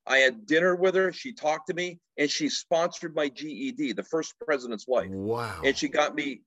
I 0.07 0.19
had 0.19 0.45
dinner 0.45 0.77
with 0.77 0.95
her. 0.95 1.11
She 1.11 1.33
talked 1.33 1.69
to 1.69 1.75
me 1.75 1.99
and 2.19 2.31
she 2.31 2.51
sponsored 2.51 3.15
my 3.17 3.31
GED, 3.31 3.93
the 3.93 4.03
first 4.03 4.35
president's 4.39 4.87
wife. 4.87 5.09
Wow. 5.09 5.63
And 5.65 5.75
she 5.77 5.89
got 5.89 6.15
me 6.15 6.43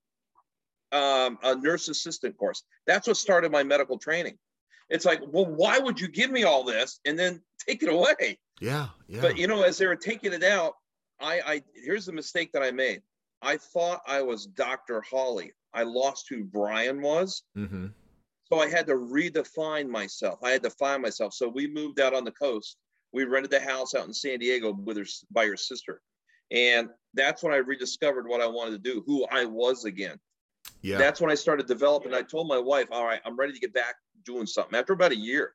um, 0.92 1.38
a 1.44 1.56
nurse 1.56 1.90
assistant 1.90 2.38
course. 2.38 2.64
That's 2.86 3.08
what 3.08 3.18
started 3.18 3.52
my 3.52 3.64
medical 3.64 3.98
training. 3.98 4.38
It's 4.90 5.04
like, 5.04 5.20
well, 5.28 5.46
why 5.46 5.80
would 5.80 6.00
you 6.00 6.08
give 6.08 6.32
me 6.32 6.44
all 6.44 6.64
this 6.64 7.00
and 7.04 7.18
then 7.20 7.42
take 7.68 7.84
it 7.84 7.90
away? 7.90 8.40
yeah, 8.62 8.90
yeah. 9.08 9.22
But 9.22 9.38
you 9.38 9.48
know, 9.48 9.64
as 9.64 9.78
they 9.78 9.86
were 9.88 9.96
taking 9.98 10.32
it 10.32 10.44
out, 10.44 10.74
I, 11.20 11.42
I 11.46 11.62
here's 11.76 12.06
the 12.06 12.14
mistake 12.14 12.52
that 12.54 12.64
I 12.64 12.72
made. 12.72 13.02
I 13.42 13.58
thought 13.58 14.02
I 14.08 14.22
was 14.22 14.48
Dr. 14.48 15.02
Hawley. 15.02 15.54
I 15.74 15.84
lost 15.84 16.28
who 16.30 16.44
Bryan 16.44 17.02
was. 17.02 17.44
mm-hmm. 17.56 17.88
So 18.52 18.60
I 18.60 18.70
had 18.70 18.88
to 18.88 18.94
redefine 18.94 19.90
myself. 19.90 20.40
I 20.42 20.52
had 20.52 20.64
to 20.64 20.70
find 20.70 21.02
myself. 21.02 21.34
So 21.34 21.50
we 21.50 21.68
moved 21.68 22.00
out 22.00 22.14
on 22.14 22.24
the 22.24 22.32
coast. 22.32 22.78
We 23.12 23.26
rented 23.26 23.52
the 23.52 23.60
house 23.60 23.94
out 23.94 24.08
in 24.08 24.14
San 24.14 24.40
Diego 24.40 24.72
with 24.72 24.98
her 24.98 25.06
by 25.32 25.46
her 25.48 25.58
sister. 25.58 26.02
And 26.50 26.90
that's 27.14 27.44
when 27.44 27.54
I 27.54 27.58
rediscovered 27.58 28.28
what 28.28 28.42
I 28.42 28.48
wanted 28.48 28.72
to 28.72 28.94
do, 28.94 29.04
who 29.06 29.26
I 29.26 29.44
was 29.46 29.84
again. 29.84 30.18
Yeah. 30.82 30.98
That's 30.98 31.20
when 31.20 31.30
I 31.30 31.36
started 31.36 31.68
developing. 31.68 32.14
I 32.14 32.22
told 32.22 32.48
my 32.48 32.58
wife, 32.58 32.88
all 32.92 33.06
right, 33.06 33.20
I'm 33.26 33.36
ready 33.36 33.52
to 33.52 33.60
get 33.60 33.74
back 33.74 33.96
doing 34.26 34.46
something. 34.46 34.78
After 34.80 34.94
about 34.94 35.12
a 35.12 35.18
year. 35.18 35.54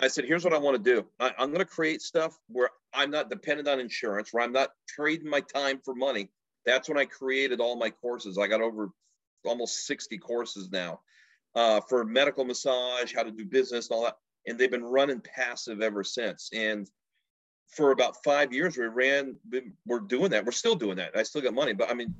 I 0.00 0.08
said, 0.08 0.24
here's 0.24 0.44
what 0.44 0.52
I 0.52 0.58
want 0.58 0.82
to 0.82 0.94
do. 0.94 1.06
I, 1.20 1.32
I'm 1.38 1.48
going 1.48 1.60
to 1.60 1.64
create 1.64 2.02
stuff 2.02 2.36
where 2.48 2.70
I'm 2.92 3.10
not 3.10 3.30
dependent 3.30 3.68
on 3.68 3.80
insurance, 3.80 4.32
where 4.32 4.42
I'm 4.42 4.52
not 4.52 4.70
trading 4.88 5.28
my 5.28 5.40
time 5.40 5.80
for 5.84 5.94
money. 5.94 6.30
That's 6.66 6.88
when 6.88 6.98
I 6.98 7.04
created 7.04 7.60
all 7.60 7.76
my 7.76 7.90
courses. 7.90 8.38
I 8.38 8.46
got 8.46 8.60
over 8.60 8.90
almost 9.44 9.86
60 9.86 10.18
courses 10.18 10.70
now 10.70 11.00
uh, 11.54 11.80
for 11.88 12.04
medical 12.04 12.44
massage, 12.44 13.14
how 13.14 13.22
to 13.22 13.30
do 13.30 13.44
business, 13.44 13.88
and 13.88 13.96
all 13.96 14.04
that. 14.04 14.16
And 14.46 14.58
they've 14.58 14.70
been 14.70 14.84
running 14.84 15.20
passive 15.20 15.80
ever 15.80 16.02
since. 16.02 16.50
And 16.52 16.88
for 17.68 17.92
about 17.92 18.22
five 18.24 18.52
years, 18.52 18.76
we 18.76 18.86
ran, 18.86 19.36
we're 19.86 20.00
doing 20.00 20.30
that. 20.30 20.44
We're 20.44 20.52
still 20.52 20.74
doing 20.74 20.96
that. 20.96 21.16
I 21.16 21.22
still 21.22 21.40
got 21.40 21.54
money, 21.54 21.72
but 21.72 21.90
I 21.90 21.94
mean, 21.94 22.14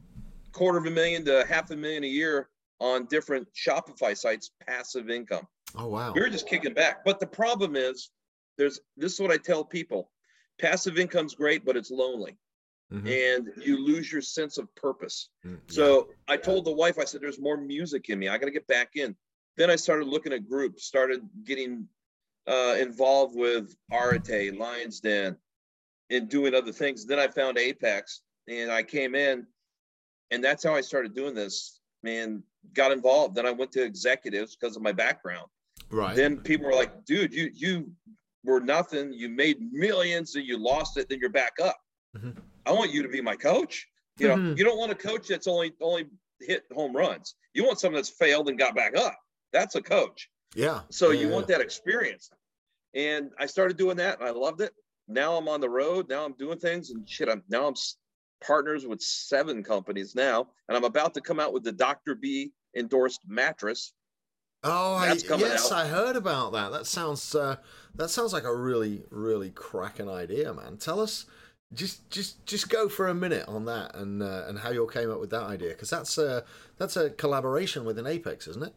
quarter 0.52 0.78
of 0.78 0.86
a 0.86 0.90
million 0.90 1.24
to 1.26 1.44
half 1.48 1.70
a 1.70 1.76
million 1.76 2.04
a 2.04 2.08
year 2.08 2.48
on 2.80 3.06
different 3.06 3.48
Shopify 3.54 4.16
sites, 4.16 4.50
passive 4.66 5.10
income. 5.10 5.46
Oh 5.76 5.88
wow. 5.88 6.12
Were 6.14 6.28
just 6.28 6.48
kicking 6.48 6.74
back. 6.74 7.04
But 7.04 7.20
the 7.20 7.26
problem 7.26 7.76
is, 7.76 8.10
there's 8.56 8.80
this 8.96 9.14
is 9.14 9.20
what 9.20 9.30
I 9.30 9.36
tell 9.36 9.64
people: 9.64 10.10
passive 10.60 10.98
income's 10.98 11.34
great, 11.34 11.64
but 11.64 11.76
it's 11.76 11.90
lonely, 11.90 12.38
Mhm. 12.92 13.36
and 13.36 13.52
you 13.64 13.84
lose 13.84 14.12
your 14.12 14.22
sense 14.22 14.58
of 14.58 14.72
purpose. 14.76 15.30
Mm, 15.44 15.60
So 15.70 16.14
I 16.28 16.36
told 16.36 16.64
the 16.64 16.72
wife, 16.72 16.98
I 16.98 17.04
said, 17.04 17.20
"There's 17.20 17.40
more 17.40 17.56
music 17.56 18.08
in 18.10 18.18
me. 18.18 18.28
I 18.28 18.38
got 18.38 18.46
to 18.46 18.52
get 18.52 18.66
back 18.66 18.96
in." 18.96 19.16
Then 19.56 19.70
I 19.70 19.76
started 19.76 20.06
looking 20.06 20.32
at 20.32 20.48
groups, 20.48 20.84
started 20.84 21.28
getting 21.44 21.88
uh, 22.46 22.76
involved 22.78 23.34
with 23.34 23.74
Arete, 23.90 24.54
Lions 24.54 25.00
Den, 25.00 25.38
and 26.10 26.28
doing 26.28 26.54
other 26.54 26.72
things. 26.72 27.06
Then 27.06 27.18
I 27.18 27.26
found 27.28 27.56
Apex, 27.56 28.20
and 28.46 28.70
I 28.70 28.82
came 28.82 29.14
in, 29.14 29.46
and 30.30 30.44
that's 30.44 30.62
how 30.62 30.74
I 30.74 30.82
started 30.82 31.14
doing 31.14 31.34
this. 31.34 31.80
Man, 32.02 32.44
got 32.74 32.92
involved. 32.92 33.34
Then 33.34 33.46
I 33.46 33.50
went 33.50 33.72
to 33.72 33.82
executives 33.82 34.54
because 34.56 34.76
of 34.76 34.82
my 34.82 34.92
background. 34.92 35.48
Right. 35.94 36.14
Then 36.16 36.38
people 36.38 36.66
were 36.66 36.74
like, 36.74 37.04
"Dude, 37.04 37.32
you 37.32 37.50
you 37.54 37.90
were 38.44 38.60
nothing. 38.60 39.12
You 39.12 39.28
made 39.28 39.58
millions, 39.72 40.34
and 40.34 40.44
you 40.46 40.58
lost 40.58 40.96
it. 40.96 41.08
Then 41.08 41.18
you're 41.20 41.30
back 41.30 41.54
up. 41.62 41.78
Mhm. 42.16 42.36
I 42.66 42.72
want 42.72 42.92
you 42.92 43.02
to 43.02 43.08
be 43.08 43.20
my 43.20 43.36
coach. 43.36 43.86
You 44.18 44.28
know, 44.28 44.36
Mhm. 44.36 44.58
you 44.58 44.64
don't 44.64 44.78
want 44.78 44.92
a 44.92 44.94
coach 44.94 45.28
that's 45.28 45.46
only 45.46 45.72
only 45.80 46.08
hit 46.40 46.64
home 46.72 46.94
runs. 46.94 47.34
You 47.54 47.64
want 47.64 47.78
someone 47.80 47.98
that's 47.98 48.10
failed 48.10 48.48
and 48.48 48.58
got 48.58 48.74
back 48.74 48.96
up. 48.96 49.16
That's 49.52 49.74
a 49.76 49.82
coach. 49.82 50.28
yeah. 50.54 50.82
So 50.90 51.10
yeah, 51.10 51.20
you 51.20 51.26
yeah. 51.28 51.34
want 51.34 51.46
that 51.48 51.60
experience. 51.60 52.30
And 52.94 53.32
I 53.40 53.46
started 53.46 53.76
doing 53.76 53.96
that, 53.96 54.20
and 54.20 54.28
I 54.28 54.30
loved 54.30 54.60
it. 54.60 54.72
Now 55.08 55.36
I'm 55.36 55.48
on 55.48 55.60
the 55.60 55.68
road. 55.68 56.08
Now 56.08 56.24
I'm 56.24 56.34
doing 56.34 56.58
things, 56.58 56.90
and 56.90 57.08
shit. 57.08 57.28
I'm 57.28 57.42
now 57.48 57.66
I'm 57.66 57.74
partners 58.40 58.86
with 58.86 59.00
seven 59.00 59.62
companies 59.62 60.14
now, 60.14 60.48
and 60.68 60.76
I'm 60.76 60.84
about 60.84 61.14
to 61.14 61.20
come 61.20 61.40
out 61.40 61.52
with 61.52 61.64
the 61.64 61.72
Dr. 61.72 62.14
B 62.14 62.52
endorsed 62.76 63.22
mattress. 63.26 63.92
Oh, 64.64 64.94
I, 64.94 65.12
yes, 65.12 65.70
out. 65.70 65.72
I 65.72 65.86
heard 65.86 66.16
about 66.16 66.52
that. 66.52 66.72
That 66.72 66.86
sounds 66.86 67.34
uh, 67.34 67.56
that 67.96 68.08
sounds 68.08 68.32
like 68.32 68.44
a 68.44 68.54
really 68.54 69.04
really 69.10 69.50
cracking 69.50 70.08
idea, 70.08 70.54
man. 70.54 70.78
Tell 70.78 71.00
us, 71.00 71.26
just 71.74 72.08
just 72.10 72.44
just 72.46 72.70
go 72.70 72.88
for 72.88 73.08
a 73.08 73.14
minute 73.14 73.46
on 73.46 73.66
that 73.66 73.94
and 73.94 74.22
uh, 74.22 74.44
and 74.48 74.58
how 74.58 74.70
you 74.70 74.80
all 74.80 74.86
came 74.86 75.10
up 75.10 75.20
with 75.20 75.30
that 75.30 75.42
idea 75.42 75.70
because 75.70 75.90
that's 75.90 76.16
a 76.16 76.44
that's 76.78 76.96
a 76.96 77.10
collaboration 77.10 77.84
with 77.84 77.98
an 77.98 78.06
Apex, 78.06 78.48
isn't 78.48 78.64
it? 78.64 78.74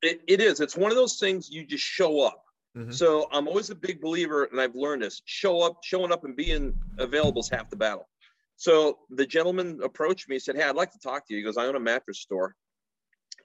It, 0.00 0.22
it 0.26 0.40
is. 0.40 0.60
It's 0.60 0.76
one 0.76 0.90
of 0.90 0.96
those 0.96 1.18
things 1.18 1.50
you 1.50 1.64
just 1.64 1.84
show 1.84 2.22
up. 2.22 2.44
Mhm. 2.76 2.94
So 2.94 3.28
I'm 3.30 3.48
always 3.48 3.68
a 3.68 3.74
big 3.74 4.00
believer, 4.00 4.44
and 4.44 4.58
I've 4.58 4.74
learned 4.74 5.02
this: 5.02 5.20
show 5.26 5.60
up, 5.60 5.84
showing 5.84 6.12
up, 6.12 6.24
and 6.24 6.34
being 6.34 6.74
available 6.98 7.40
is 7.40 7.50
half 7.50 7.68
the 7.68 7.76
battle. 7.76 8.08
So 8.56 9.00
the 9.10 9.26
gentleman 9.26 9.80
approached 9.82 10.30
me, 10.30 10.36
and 10.36 10.42
said, 10.42 10.56
"Hey, 10.56 10.62
I'd 10.62 10.76
like 10.76 10.92
to 10.92 10.98
talk 10.98 11.26
to 11.28 11.34
you." 11.34 11.40
He 11.40 11.44
goes, 11.44 11.58
"I 11.58 11.66
own 11.66 11.76
a 11.76 11.80
mattress 11.80 12.20
store," 12.20 12.56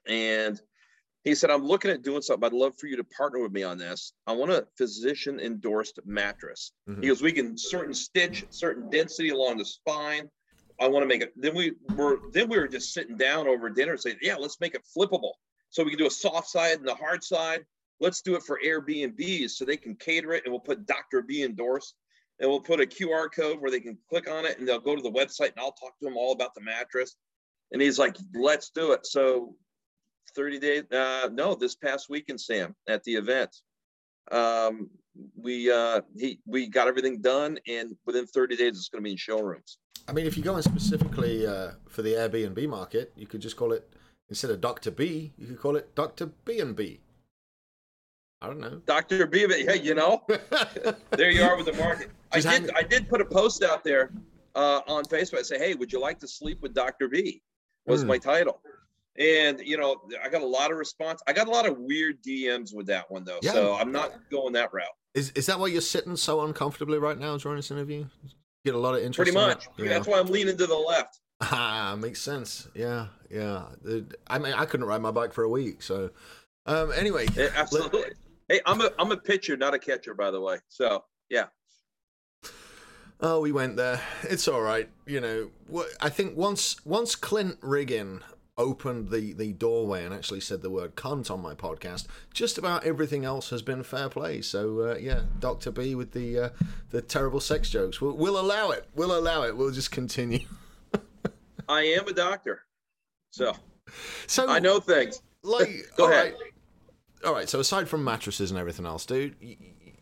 and 0.06 0.58
he 1.24 1.34
said, 1.34 1.50
"I'm 1.50 1.64
looking 1.64 1.90
at 1.90 2.02
doing 2.02 2.22
something. 2.22 2.46
I'd 2.46 2.52
love 2.52 2.78
for 2.78 2.86
you 2.86 2.96
to 2.96 3.04
partner 3.04 3.40
with 3.40 3.52
me 3.52 3.62
on 3.62 3.78
this. 3.78 4.12
I 4.26 4.32
want 4.32 4.50
a 4.50 4.66
physician 4.76 5.40
endorsed 5.40 5.98
mattress." 6.04 6.72
Mhm. 6.88 7.02
He 7.02 7.08
goes, 7.08 7.22
"We 7.22 7.32
can 7.32 7.56
certain 7.56 7.94
stitch, 7.94 8.44
certain 8.50 8.88
density 8.90 9.30
along 9.30 9.58
the 9.58 9.64
spine. 9.64 10.30
I 10.80 10.88
want 10.88 11.02
to 11.02 11.08
make 11.08 11.22
it." 11.22 11.32
Then 11.36 11.54
we 11.54 11.72
were 11.82 12.20
then 12.32 12.48
we 12.48 12.58
were 12.58 12.68
just 12.68 12.92
sitting 12.92 13.16
down 13.16 13.48
over 13.48 13.68
dinner 13.68 13.92
and 13.92 14.00
saying, 14.00 14.18
"Yeah, 14.22 14.36
let's 14.36 14.60
make 14.60 14.74
it 14.74 14.86
flippable." 14.96 15.32
So 15.70 15.84
we 15.84 15.90
can 15.90 15.98
do 15.98 16.06
a 16.06 16.10
soft 16.10 16.48
side 16.48 16.78
and 16.78 16.88
a 16.88 16.94
hard 16.94 17.22
side. 17.22 17.66
Let's 18.00 18.22
do 18.22 18.36
it 18.36 18.42
for 18.44 18.60
Airbnbs 18.64 19.50
so 19.50 19.64
they 19.64 19.76
can 19.76 19.96
cater 19.96 20.32
it, 20.32 20.44
and 20.44 20.52
we'll 20.52 20.60
put 20.60 20.86
Dr. 20.86 21.20
B 21.20 21.42
endorsed, 21.42 21.96
and 22.38 22.48
we'll 22.48 22.60
put 22.60 22.80
a 22.80 22.86
QR 22.86 23.28
code 23.28 23.60
where 23.60 23.70
they 23.70 23.80
can 23.80 23.98
click 24.08 24.30
on 24.30 24.46
it, 24.46 24.58
and 24.58 24.68
they'll 24.68 24.78
go 24.78 24.94
to 24.94 25.02
the 25.02 25.10
website, 25.10 25.50
and 25.50 25.58
I'll 25.58 25.72
talk 25.72 25.98
to 25.98 26.04
them 26.04 26.16
all 26.16 26.32
about 26.32 26.54
the 26.54 26.60
mattress. 26.60 27.16
And 27.72 27.82
he's 27.82 27.98
like, 27.98 28.16
"Let's 28.34 28.70
do 28.70 28.92
it." 28.92 29.04
So, 29.04 29.56
30 30.34 30.58
days? 30.58 30.82
Uh, 30.90 31.28
no, 31.32 31.54
this 31.54 31.74
past 31.74 32.08
weekend, 32.08 32.40
Sam, 32.40 32.74
at 32.88 33.02
the 33.04 33.14
event, 33.14 33.54
um, 34.30 34.88
we 35.36 35.70
uh, 35.70 36.02
he 36.16 36.38
we 36.46 36.68
got 36.68 36.86
everything 36.88 37.20
done, 37.20 37.58
and 37.66 37.96
within 38.06 38.26
30 38.26 38.56
days, 38.56 38.76
it's 38.76 38.88
going 38.88 39.02
to 39.02 39.04
be 39.04 39.12
in 39.12 39.16
showrooms. 39.16 39.78
I 40.06 40.12
mean, 40.12 40.26
if 40.26 40.36
you're 40.36 40.44
going 40.44 40.62
specifically 40.62 41.46
uh, 41.46 41.72
for 41.88 42.02
the 42.02 42.14
Airbnb 42.14 42.68
market, 42.68 43.12
you 43.16 43.26
could 43.26 43.40
just 43.40 43.56
call 43.56 43.72
it 43.72 43.88
instead 44.28 44.50
of 44.50 44.60
Doctor 44.60 44.90
B, 44.90 45.32
you 45.38 45.46
could 45.46 45.58
call 45.58 45.76
it 45.76 45.94
Doctor 45.94 46.26
B 46.44 46.60
and 46.60 46.76
B. 46.76 47.00
I 48.40 48.46
don't 48.46 48.60
know. 48.60 48.80
Dr. 48.86 49.26
B, 49.26 49.46
yeah, 49.48 49.72
you 49.72 49.94
know. 49.96 50.22
there 51.10 51.30
you 51.30 51.42
are 51.42 51.56
with 51.56 51.66
the 51.66 51.72
market. 51.72 52.10
I 52.30 52.40
did. 52.40 52.70
I 52.76 52.82
did 52.82 53.08
put 53.08 53.20
a 53.20 53.24
post 53.24 53.64
out 53.64 53.82
there 53.82 54.12
uh, 54.54 54.80
on 54.86 55.04
Facebook. 55.04 55.38
I 55.38 55.42
say, 55.42 55.58
"Hey, 55.58 55.74
would 55.74 55.92
you 55.92 56.00
like 56.00 56.20
to 56.20 56.28
sleep 56.28 56.60
with 56.62 56.72
Dr. 56.72 57.08
B?" 57.08 57.42
Was 57.86 58.02
Hmm. 58.02 58.08
my 58.08 58.18
title, 58.18 58.60
and 59.18 59.60
you 59.60 59.76
know, 59.76 59.96
I 60.22 60.28
got 60.28 60.42
a 60.42 60.46
lot 60.46 60.70
of 60.70 60.78
response. 60.78 61.20
I 61.26 61.32
got 61.32 61.48
a 61.48 61.50
lot 61.50 61.66
of 61.66 61.76
weird 61.78 62.22
DMs 62.22 62.74
with 62.74 62.86
that 62.86 63.10
one 63.10 63.24
though, 63.24 63.38
Yeah. 63.42 63.52
so 63.52 63.74
I'm 63.74 63.92
not 63.92 64.12
going 64.30 64.52
that 64.54 64.72
route. 64.72 64.86
Is 65.14 65.30
is 65.32 65.46
that 65.46 65.58
why 65.58 65.66
you're 65.68 65.80
sitting 65.80 66.16
so 66.16 66.42
uncomfortably 66.42 66.98
right 66.98 67.18
now 67.18 67.36
during 67.36 67.56
this 67.56 67.70
interview? 67.70 68.06
Get 68.64 68.74
a 68.74 68.78
lot 68.78 68.94
of 68.94 69.00
interest. 69.00 69.16
Pretty 69.16 69.32
much. 69.32 69.68
Yeah. 69.76 69.88
That's 69.88 70.06
why 70.06 70.18
I'm 70.18 70.26
leaning 70.28 70.56
to 70.58 70.66
the 70.66 70.74
left. 70.76 71.20
Ah, 71.40 71.96
makes 71.98 72.20
sense. 72.20 72.68
Yeah, 72.74 73.06
yeah. 73.30 73.66
I 74.26 74.38
mean, 74.38 74.52
I 74.52 74.64
couldn't 74.64 74.86
ride 74.86 75.00
my 75.00 75.12
bike 75.12 75.32
for 75.32 75.44
a 75.44 75.48
week. 75.48 75.82
So, 75.82 76.10
um, 76.66 76.90
anyway, 76.92 77.26
Eh, 77.36 77.48
Absolutely. 77.54 78.02
Hey, 78.48 78.60
I'm 78.66 78.80
a 78.80 78.90
I'm 78.98 79.12
a 79.12 79.16
pitcher, 79.16 79.56
not 79.56 79.72
a 79.74 79.78
catcher, 79.78 80.14
by 80.14 80.30
the 80.30 80.40
way. 80.40 80.58
So 80.68 81.04
yeah. 81.30 81.46
Oh, 83.20 83.40
we 83.40 83.50
went 83.52 83.76
there. 83.76 84.00
It's 84.24 84.46
all 84.48 84.60
right. 84.60 84.88
You 85.06 85.20
know, 85.20 85.50
I 86.00 86.08
think 86.08 86.36
once 86.36 86.84
once 86.84 87.14
Clint 87.16 87.58
Riggin 87.60 88.22
opened 88.58 89.08
the, 89.10 89.32
the 89.32 89.52
doorway 89.52 90.04
and 90.04 90.12
actually 90.12 90.40
said 90.40 90.60
the 90.60 90.70
word 90.70 90.96
cunt 90.96 91.30
on 91.30 91.40
my 91.40 91.54
podcast, 91.54 92.06
just 92.34 92.58
about 92.58 92.84
everything 92.84 93.24
else 93.24 93.50
has 93.50 93.62
been 93.62 93.82
fair 93.82 94.08
play. 94.08 94.42
So 94.42 94.80
uh, 94.80 94.96
yeah, 94.96 95.20
Doctor 95.38 95.70
B 95.70 95.94
with 95.94 96.12
the 96.12 96.38
uh, 96.38 96.48
the 96.90 97.00
terrible 97.00 97.40
sex 97.40 97.70
jokes. 97.70 98.00
We'll, 98.00 98.14
we'll 98.14 98.38
allow 98.38 98.70
it. 98.70 98.86
We'll 98.94 99.16
allow 99.16 99.44
it. 99.44 99.56
We'll 99.56 99.70
just 99.70 99.90
continue. 99.90 100.46
I 101.68 101.82
am 101.82 102.06
a 102.08 102.12
doctor, 102.12 102.64
so 103.30 103.54
so 104.26 104.48
I 104.48 104.58
know 104.58 104.80
things. 104.80 105.22
Like, 105.42 105.86
Go 105.96 106.06
all 106.06 106.12
ahead. 106.12 106.34
right. 106.34 106.52
All 107.24 107.32
right. 107.32 107.48
So 107.48 107.60
aside 107.60 107.88
from 107.88 108.04
mattresses 108.04 108.50
and 108.50 108.58
everything 108.58 108.86
else, 108.86 109.06
dude, 109.06 109.36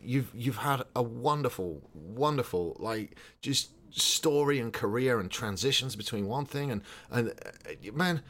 you've 0.01 0.31
you've 0.33 0.57
had 0.57 0.83
a 0.95 1.03
wonderful, 1.03 1.81
wonderful 1.93 2.75
like 2.79 3.17
just 3.41 3.71
story 3.91 4.59
and 4.59 4.73
career 4.73 5.19
and 5.19 5.31
transitions 5.31 5.95
between 5.95 6.27
one 6.27 6.45
thing 6.45 6.71
and 6.71 6.81
and 7.11 7.29
uh, 7.29 7.91
man, 7.93 8.21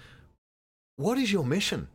what 0.97 1.17
is 1.17 1.31
your 1.31 1.45
mission? 1.45 1.87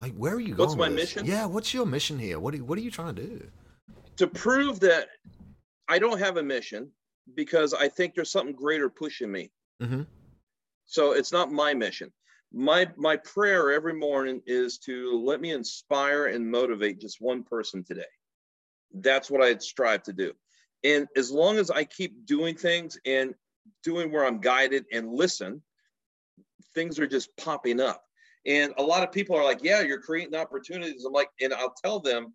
Like, 0.00 0.14
where 0.14 0.34
are 0.34 0.40
you 0.40 0.54
going? 0.54 0.68
What's 0.68 0.78
my 0.78 0.88
mission? 0.88 1.26
Yeah, 1.26 1.46
what's 1.46 1.74
your 1.74 1.86
mission 1.86 2.18
here? 2.18 2.38
What 2.38 2.54
are 2.54 2.58
you, 2.58 2.64
what 2.64 2.78
are 2.78 2.82
you 2.82 2.90
trying 2.90 3.14
to 3.14 3.22
do? 3.22 3.46
To 4.18 4.26
prove 4.26 4.78
that 4.80 5.08
I 5.88 5.98
don't 5.98 6.18
have 6.18 6.36
a 6.36 6.42
mission 6.42 6.90
because 7.34 7.74
I 7.74 7.88
think 7.88 8.14
there's 8.14 8.30
something 8.30 8.54
greater 8.54 8.88
pushing 8.88 9.32
me. 9.32 9.50
Mm-hmm. 9.82 10.02
So 10.84 11.12
it's 11.12 11.32
not 11.32 11.50
my 11.50 11.74
mission. 11.74 12.12
My 12.52 12.88
my 12.96 13.16
prayer 13.16 13.72
every 13.72 13.94
morning 13.94 14.40
is 14.46 14.78
to 14.78 15.20
let 15.24 15.40
me 15.40 15.50
inspire 15.50 16.26
and 16.26 16.48
motivate 16.48 17.00
just 17.00 17.20
one 17.20 17.42
person 17.42 17.82
today. 17.82 18.04
That's 18.94 19.30
what 19.30 19.42
I 19.42 19.56
strive 19.58 20.04
to 20.04 20.12
do. 20.12 20.32
And 20.84 21.08
as 21.16 21.30
long 21.32 21.58
as 21.58 21.70
I 21.70 21.84
keep 21.84 22.24
doing 22.24 22.54
things 22.54 22.98
and 23.04 23.34
doing 23.82 24.12
where 24.12 24.24
I'm 24.24 24.40
guided 24.40 24.84
and 24.92 25.12
listen, 25.12 25.60
things 26.74 26.98
are 27.00 27.06
just 27.06 27.36
popping 27.36 27.80
up. 27.80 28.05
And 28.46 28.72
a 28.78 28.82
lot 28.82 29.02
of 29.02 29.10
people 29.10 29.36
are 29.36 29.44
like, 29.44 29.62
yeah, 29.62 29.80
you're 29.80 30.00
creating 30.00 30.34
opportunities. 30.36 31.04
I'm 31.04 31.12
like, 31.12 31.30
and 31.40 31.52
I'll 31.52 31.74
tell 31.84 31.98
them, 31.98 32.32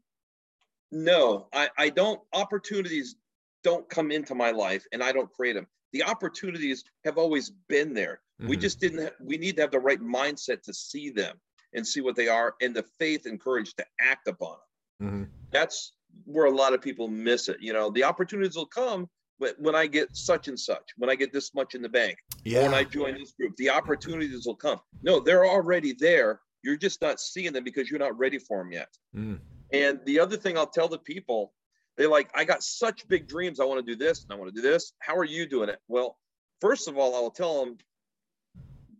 no, 0.92 1.48
I, 1.54 1.70
I 1.78 1.90
don't, 1.90 2.20
opportunities 2.34 3.16
don't 3.64 3.88
come 3.90 4.12
into 4.12 4.36
my 4.36 4.52
life 4.52 4.86
and 4.92 5.02
I 5.02 5.12
don't 5.14 5.32
create 5.32 5.54
them. 5.54 5.68
The 5.94 6.04
opportunities 6.04 6.84
have 7.06 7.18
always 7.18 7.52
been 7.70 7.94
there. 7.94 8.22
We 8.40 8.58
Mhm. 8.58 8.62
just 8.62 8.80
didn't, 8.80 9.04
ha- 9.04 9.16
we 9.22 9.38
need 9.38 9.56
to 9.56 9.62
have 9.62 9.72
the 9.72 9.80
right 9.80 10.02
mindset 10.02 10.64
to 10.64 10.74
see 10.74 11.12
them 11.12 11.40
and 11.74 11.88
see 11.88 12.02
what 12.02 12.16
they 12.16 12.28
are 12.28 12.56
and 12.62 12.76
the 12.76 12.84
faith 13.00 13.26
and 13.26 13.40
courage 13.40 13.74
to 13.76 13.86
act 14.00 14.28
upon 14.28 14.58
them. 15.00 15.08
Mm-hmm. 15.08 15.24
That's 15.52 15.94
where 16.26 16.46
a 16.46 16.52
lot 16.52 16.74
of 16.74 16.82
people 16.82 17.08
miss 17.08 17.48
it. 17.50 17.58
You 17.62 17.72
know, 17.72 17.90
the 17.90 18.04
opportunities 18.04 18.56
will 18.56 18.66
come 18.66 19.10
when 19.58 19.76
I 19.76 19.88
get 19.88 20.16
such 20.16 20.48
and 20.48 20.60
such, 20.60 20.84
when 20.98 21.10
I 21.10 21.16
get 21.16 21.34
this 21.34 21.54
much 21.54 21.76
in 21.76 21.82
the 21.82 21.90
bank, 21.90 22.18
Yeah. 22.44 22.64
when 22.64 22.74
I 22.74 22.84
join 22.84 23.16
this 23.16 23.32
group, 23.34 23.56
the 23.58 23.70
opportunities 23.70 24.46
will 24.46 24.56
come. 24.56 24.80
No, 25.02 25.20
they're 25.20 25.46
already 25.46 25.94
there. 25.94 26.42
You're 26.64 26.78
just 26.78 27.02
not 27.02 27.20
seeing 27.20 27.54
them 27.54 27.64
because 27.64 27.90
you're 27.90 28.00
not 28.00 28.18
ready 28.18 28.38
for 28.38 28.60
them 28.60 28.72
yet. 28.72 28.90
Mm. 29.16 29.40
And 29.74 30.00
the 30.06 30.20
other 30.20 30.38
thing 30.38 30.58
I'll 30.58 30.68
tell 30.68 30.88
the 30.88 31.00
people, 31.00 31.54
they're 31.98 32.08
like, 32.10 32.30
I 32.36 32.46
got 32.46 32.62
such 32.64 33.08
big 33.08 33.28
dreams. 33.28 33.60
I 33.60 33.66
want 33.66 33.84
to 33.86 33.92
do 33.92 33.98
this 33.98 34.24
and 34.24 34.32
I 34.32 34.36
want 34.36 34.54
to 34.54 34.62
do 34.62 34.68
this. 34.68 34.94
How 35.00 35.16
are 35.16 35.24
you 35.26 35.48
doing 35.48 35.70
it? 35.70 35.80
Well, 35.88 36.18
first 36.60 36.88
of 36.88 36.98
all, 36.98 37.16
I'll 37.16 37.32
tell 37.32 37.66
them, 37.66 37.78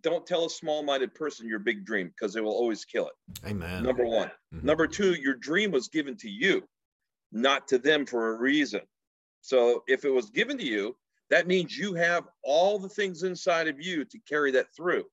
don't 0.02 0.26
tell 0.26 0.46
a 0.46 0.50
small-minded 0.50 1.14
person 1.14 1.48
your 1.48 1.60
big 1.60 1.86
dream 1.86 2.08
because 2.08 2.34
they 2.34 2.42
will 2.42 2.54
always 2.54 2.84
kill 2.86 3.08
it. 3.08 3.14
Amen. 3.48 3.84
Number 3.84 4.06
one. 4.06 4.32
Mhm. 4.54 4.64
Number 4.64 4.88
two, 4.88 5.14
your 5.14 5.36
dream 5.36 5.70
was 5.72 5.88
given 5.90 6.18
to 6.18 6.30
you, 6.30 6.68
not 7.32 7.68
to 7.68 7.78
them 7.78 8.08
for 8.08 8.34
a 8.34 8.40
reason. 8.40 8.82
So 9.42 9.84
if 9.88 10.06
it 10.06 10.12
was 10.12 10.30
given 10.30 10.58
to 10.58 10.66
you, 10.66 10.96
that 11.30 11.48
means 11.48 11.78
you 11.78 11.94
have 11.94 12.28
all 12.44 12.78
the 12.78 12.90
things 12.90 13.24
inside 13.24 13.68
of 13.68 13.82
you 13.82 14.06
to 14.06 14.20
carry 14.28 14.52
that 14.52 14.74
through. 14.76 15.06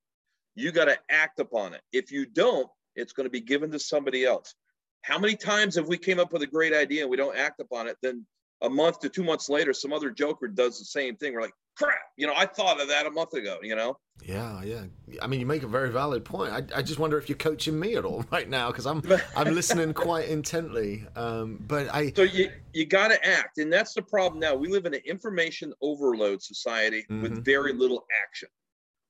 You 0.55 0.73
got 0.73 0.87
to 0.87 0.99
act 1.11 1.38
upon 1.38 1.75
it. 1.75 1.83
If 1.93 2.11
you 2.11 2.27
don't, 2.27 2.69
it's 2.97 3.12
going 3.12 3.27
to 3.27 3.31
be 3.31 3.41
given 3.41 3.71
to 3.71 3.79
somebody 3.79 4.25
else. 4.25 4.55
How 5.03 5.19
many 5.19 5.37
times 5.37 5.77
have 5.77 5.87
we 5.87 5.97
came 5.97 6.19
up 6.19 6.33
with 6.33 6.43
a 6.43 6.47
great 6.47 6.75
idea 6.75 7.03
and 7.03 7.11
we 7.11 7.17
don't 7.17 7.37
act 7.37 7.61
upon 7.61 7.87
it? 7.87 7.97
Then 8.03 8.27
a 8.62 8.68
month 8.71 9.01
to 9.01 9.09
two 9.09 9.25
months 9.25 9.49
later, 9.49 9.73
some 9.73 9.92
other 9.92 10.11
joker 10.11 10.49
does 10.49 10.79
the 10.79 10.85
same 10.85 11.16
thing. 11.16 11.35
We're 11.35 11.42
like, 11.42 11.55
crap, 11.77 11.94
you 12.16 12.27
know, 12.27 12.35
I 12.37 12.47
thought 12.47 12.81
of 12.81 12.88
that 12.88 13.07
a 13.07 13.11
month 13.11 13.35
ago, 13.35 13.59
you 13.62 13.77
know? 13.77 13.99
Yeah, 14.25 14.62
yeah. 14.64 14.85
I 15.23 15.29
mean, 15.29 15.38
you 15.38 15.47
make 15.47 15.62
a 15.62 15.68
very 15.68 15.90
valid 15.90 16.25
point. 16.25 16.53
I, 16.53 16.64
I 16.79 16.83
just 16.83 16.99
wonder 16.99 17.18
if 17.18 17.29
you're 17.29 17.38
coaching 17.38 17.79
me 17.79 17.94
at 17.94 18.05
all 18.05 18.25
right 18.33 18.49
now 18.49 18.68
because 18.73 18.85
I'm 18.85 19.01
I'm 19.37 19.55
listening 19.55 19.94
quite 19.94 20.29
intently. 20.29 21.07
Um, 21.14 21.59
but 21.68 21.88
I 21.94 22.12
So 22.16 22.23
you 22.23 22.51
you 22.73 22.85
got 22.85 23.09
to 23.09 23.27
act, 23.27 23.59
and 23.59 23.73
that's 23.73 23.94
the 23.94 24.03
problem 24.03 24.40
now. 24.40 24.57
We 24.57 24.68
live 24.68 24.87
in 24.87 24.94
an 24.94 25.03
information 25.05 25.73
overload 25.81 26.42
society 26.42 27.07
Mhm. 27.09 27.23
with 27.23 27.44
very 27.44 27.73
little 27.73 28.05
action. 28.27 28.49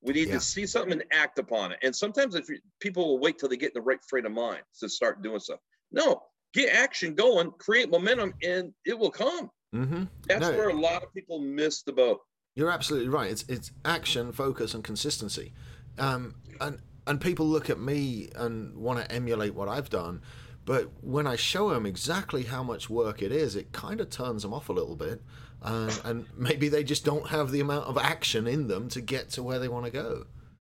We 0.02 0.12
need 0.12 0.28
Yeah. 0.28 0.34
to 0.34 0.40
see 0.40 0.66
something 0.66 0.92
and 0.92 1.04
act 1.11 1.38
upon 1.38 1.72
it. 1.72 1.78
And 1.82 1.96
sometimes 1.96 2.34
if 2.34 2.48
you, 2.50 2.58
people 2.78 3.08
will 3.08 3.18
wait 3.18 3.38
till 3.38 3.48
they 3.48 3.56
get 3.56 3.68
in 3.74 3.74
the 3.82 3.87
right 3.87 4.04
frame 4.11 4.26
of 4.26 4.32
mind 4.32 4.62
to 4.80 4.90
start 4.90 5.22
doing 5.22 5.40
stuff. 5.40 5.61
No, 5.90 6.22
get 6.54 6.74
action 6.74 7.14
going, 7.14 7.50
create 7.58 7.90
momentum, 7.90 8.34
and 8.42 8.72
it 8.84 8.98
will 8.98 9.11
come. 9.11 9.50
hmm 9.72 10.04
That's 10.26 10.40
No. 10.40 10.56
where 10.56 10.68
a 10.70 10.74
lot 10.80 11.02
of 11.02 11.12
people 11.14 11.38
miss 11.40 11.82
the 11.82 11.92
boat. 11.92 12.20
You're 12.54 12.70
absolutely 12.70 13.08
right. 13.08 13.30
It's 13.30 13.44
it's 13.48 13.70
action, 13.84 14.32
focus, 14.32 14.74
and 14.74 14.82
consistency. 14.82 15.52
Um, 15.98 16.34
and 16.61 16.80
and 17.06 17.20
people 17.20 17.46
look 17.46 17.70
at 17.70 17.78
me 17.78 18.30
and 18.34 18.76
want 18.76 18.98
to 18.98 19.11
emulate 19.12 19.54
what 19.54 19.68
I've 19.68 19.88
done, 19.90 20.22
but 20.64 20.90
when 21.02 21.26
I 21.26 21.37
show 21.37 21.70
them 21.70 21.87
exactly 21.87 22.42
how 22.42 22.62
much 22.62 22.90
work 22.90 23.22
it 23.22 23.32
is, 23.32 23.56
it 23.56 23.72
kind 23.72 24.00
of 24.00 24.11
turns 24.11 24.42
them 24.42 24.52
off 24.52 24.68
a 24.68 24.72
little 24.72 24.96
bit, 24.96 25.22
and 25.62 26.00
and 26.04 26.26
maybe 26.37 26.68
they 26.68 26.82
just 26.82 27.04
don't 27.04 27.28
have 27.28 27.50
the 27.52 27.61
amount 27.61 27.87
of 27.87 27.96
action 27.96 28.46
in 28.46 28.66
them 28.66 28.88
to 28.88 29.00
get 29.00 29.30
to 29.30 29.42
where 29.42 29.58
they 29.58 29.68
want 29.68 29.84
to 29.87 29.90
go. 29.92 30.26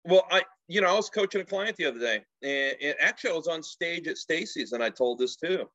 Well, 0.04 0.26
I, 0.30 0.42
you 0.70 0.80
know, 0.80 0.88
I 0.88 0.94
was 0.94 1.10
coaching 1.10 1.40
a 1.40 1.44
client 1.44 1.76
the 1.76 1.86
other 1.86 1.98
day, 1.98 2.22
and, 2.42 2.76
and 2.80 2.94
actually, 3.00 3.30
I 3.30 3.36
was 3.36 3.48
on 3.48 3.62
stage 3.62 4.06
at 4.06 4.18
Stacy's, 4.18 4.72
and 4.72 4.82
I 4.82 4.90
told 4.90 5.18
this 5.18 5.36
too. 5.36 5.68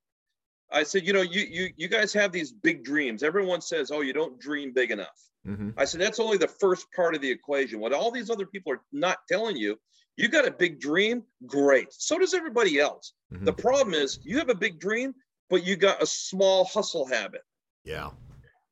I 0.71 0.83
said, 0.83 1.05
you 1.05 1.13
know, 1.13 1.21
you 1.21 1.41
you 1.41 1.69
you 1.75 1.87
guys 1.87 2.13
have 2.13 2.31
these 2.31 2.51
big 2.51 2.83
dreams. 2.83 3.21
Everyone 3.21 3.61
says, 3.61 3.91
oh, 3.91 4.01
you 4.01 4.13
don't 4.13 4.39
dream 4.39 4.71
big 4.73 4.91
enough. 4.91 5.19
Mm-hmm. 5.45 5.71
I 5.77 5.85
said, 5.85 6.01
that's 6.01 6.19
only 6.19 6.37
the 6.37 6.47
first 6.47 6.87
part 6.95 7.13
of 7.13 7.21
the 7.21 7.29
equation. 7.29 7.79
What 7.79 7.93
all 7.93 8.09
these 8.09 8.29
other 8.29 8.45
people 8.45 8.71
are 8.71 8.81
not 8.91 9.19
telling 9.29 9.57
you, 9.57 9.77
you 10.15 10.27
got 10.27 10.47
a 10.47 10.51
big 10.51 10.79
dream, 10.79 11.23
great. 11.45 11.87
So 11.91 12.17
does 12.17 12.33
everybody 12.33 12.79
else. 12.79 13.13
Mhm. 13.33 13.45
The 13.45 13.53
problem 13.53 13.93
is, 13.93 14.19
you 14.23 14.37
have 14.39 14.49
a 14.49 14.55
big 14.55 14.79
dream, 14.79 15.13
but 15.49 15.65
you 15.65 15.75
got 15.75 16.01
a 16.01 16.07
small 16.07 16.65
hustle 16.65 17.05
habit. 17.05 17.41
Yeah. 17.83 18.11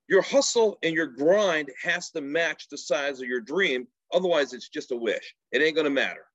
Your 0.08 0.22
hustle 0.22 0.78
and 0.84 0.96
your 0.96 1.08
grind 1.08 1.70
has 1.82 2.10
to 2.12 2.22
match 2.22 2.70
the 2.70 2.78
size 2.78 3.22
of 3.22 3.28
your 3.28 3.42
dream. 3.42 3.88
Otherwise, 4.14 4.54
it's 4.54 4.70
just 4.70 4.92
a 4.92 4.96
wish. 4.96 5.36
It 5.52 5.62
ain't 5.62 5.76
gonna 5.76 5.90
matter. 5.90 6.26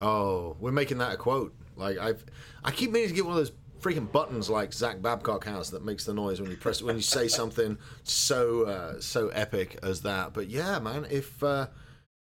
Oh, 0.00 0.56
we're 0.60 0.72
making 0.72 0.98
that 0.98 1.12
a 1.14 1.16
quote. 1.16 1.54
Like 1.76 1.98
I've, 1.98 2.24
I 2.64 2.70
keep 2.70 2.90
meaning 2.92 3.08
to 3.08 3.14
get 3.14 3.24
one 3.24 3.36
of 3.36 3.38
those 3.38 3.52
freaking 3.80 4.10
buttons 4.10 4.50
like 4.50 4.72
Zach 4.72 5.00
Babcock 5.00 5.44
has 5.44 5.70
that 5.70 5.84
makes 5.84 6.04
the 6.04 6.12
noise 6.14 6.40
when 6.40 6.50
you 6.50 6.56
press 6.56 6.82
when 6.82 6.96
you 6.96 7.02
say 7.02 7.28
something 7.28 7.78
so 8.04 8.62
uh, 8.64 9.00
so 9.00 9.28
epic 9.28 9.78
as 9.82 10.02
that. 10.02 10.34
But 10.34 10.48
yeah, 10.48 10.78
man, 10.78 11.06
if 11.10 11.42
uh, 11.42 11.68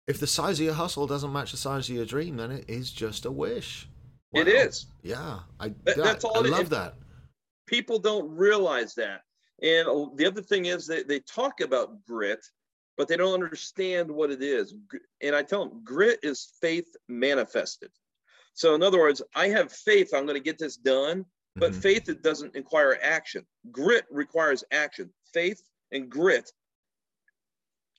if 0.07 0.19
the 0.19 0.27
size 0.27 0.59
of 0.59 0.65
your 0.65 0.73
hustle 0.75 1.07
doesn't 1.07 1.31
match 1.33 1.51
the 1.51 1.57
size 1.57 1.89
of 1.89 1.95
your 1.95 2.05
dream, 2.05 2.37
then 2.37 2.51
it 2.51 2.65
is 2.67 2.91
just 2.91 3.25
a 3.25 3.31
wish. 3.31 3.87
It 4.33 4.47
Wow. 4.47 4.53
is. 4.53 4.85
Yeah, 5.01 5.39
I 5.59 5.69
That- 5.85 5.97
that's 5.97 6.23
all 6.25 6.37
I 6.37 6.41
it 6.47 6.51
love 6.51 6.63
is. 6.63 6.69
that. 6.69 6.95
people 7.67 7.97
don't 7.99 8.29
realize 8.35 8.93
that. 8.95 9.21
And 9.63 9.87
the 10.17 10.25
other 10.27 10.41
thing 10.41 10.65
is 10.65 10.85
that 10.87 11.07
they 11.07 11.21
talk 11.21 11.61
about 11.61 12.05
grit, 12.05 12.45
but 12.97 13.07
they 13.07 13.17
don't 13.17 13.33
understand 13.33 14.09
what 14.09 14.31
it 14.31 14.41
is. 14.41 14.73
And 15.21 15.35
I 15.35 15.43
tell 15.43 15.67
them 15.67 15.81
grit 15.83 16.19
is 16.23 16.53
faith 16.61 16.95
manifested. 17.07 17.91
So 18.53 18.73
in 18.75 18.83
other 18.83 18.99
words, 18.99 19.21
I 19.35 19.49
have 19.49 19.71
faith 19.71 20.13
I'm 20.13 20.25
going 20.25 20.37
to 20.37 20.43
get 20.43 20.57
this 20.57 20.77
done, 20.77 21.25
but 21.55 21.71
Mhm. 21.73 21.81
faith 21.81 22.09
it 22.09 22.21
doesn't 22.23 22.53
require 22.55 22.97
action. 23.01 23.45
Grit 23.71 24.05
requires 24.09 24.63
action. 24.71 25.13
Faith 25.33 25.61
and 25.91 26.09
grit, 26.09 26.51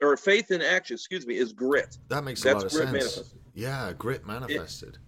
or 0.03 0.17
faith 0.17 0.51
and 0.51 0.63
action, 0.63 0.95
excuse 0.95 1.27
me, 1.27 1.37
is 1.37 1.53
grit. 1.53 1.99
That 2.09 2.25
makes 2.25 2.45
a 2.45 2.49
lot 2.49 2.65
of 2.65 2.73
grit 2.73 2.89
sense. 2.89 2.93
manifested. 2.93 3.41
Yeah, 3.55 3.93
grit 3.93 4.27
manifested. 4.27 4.99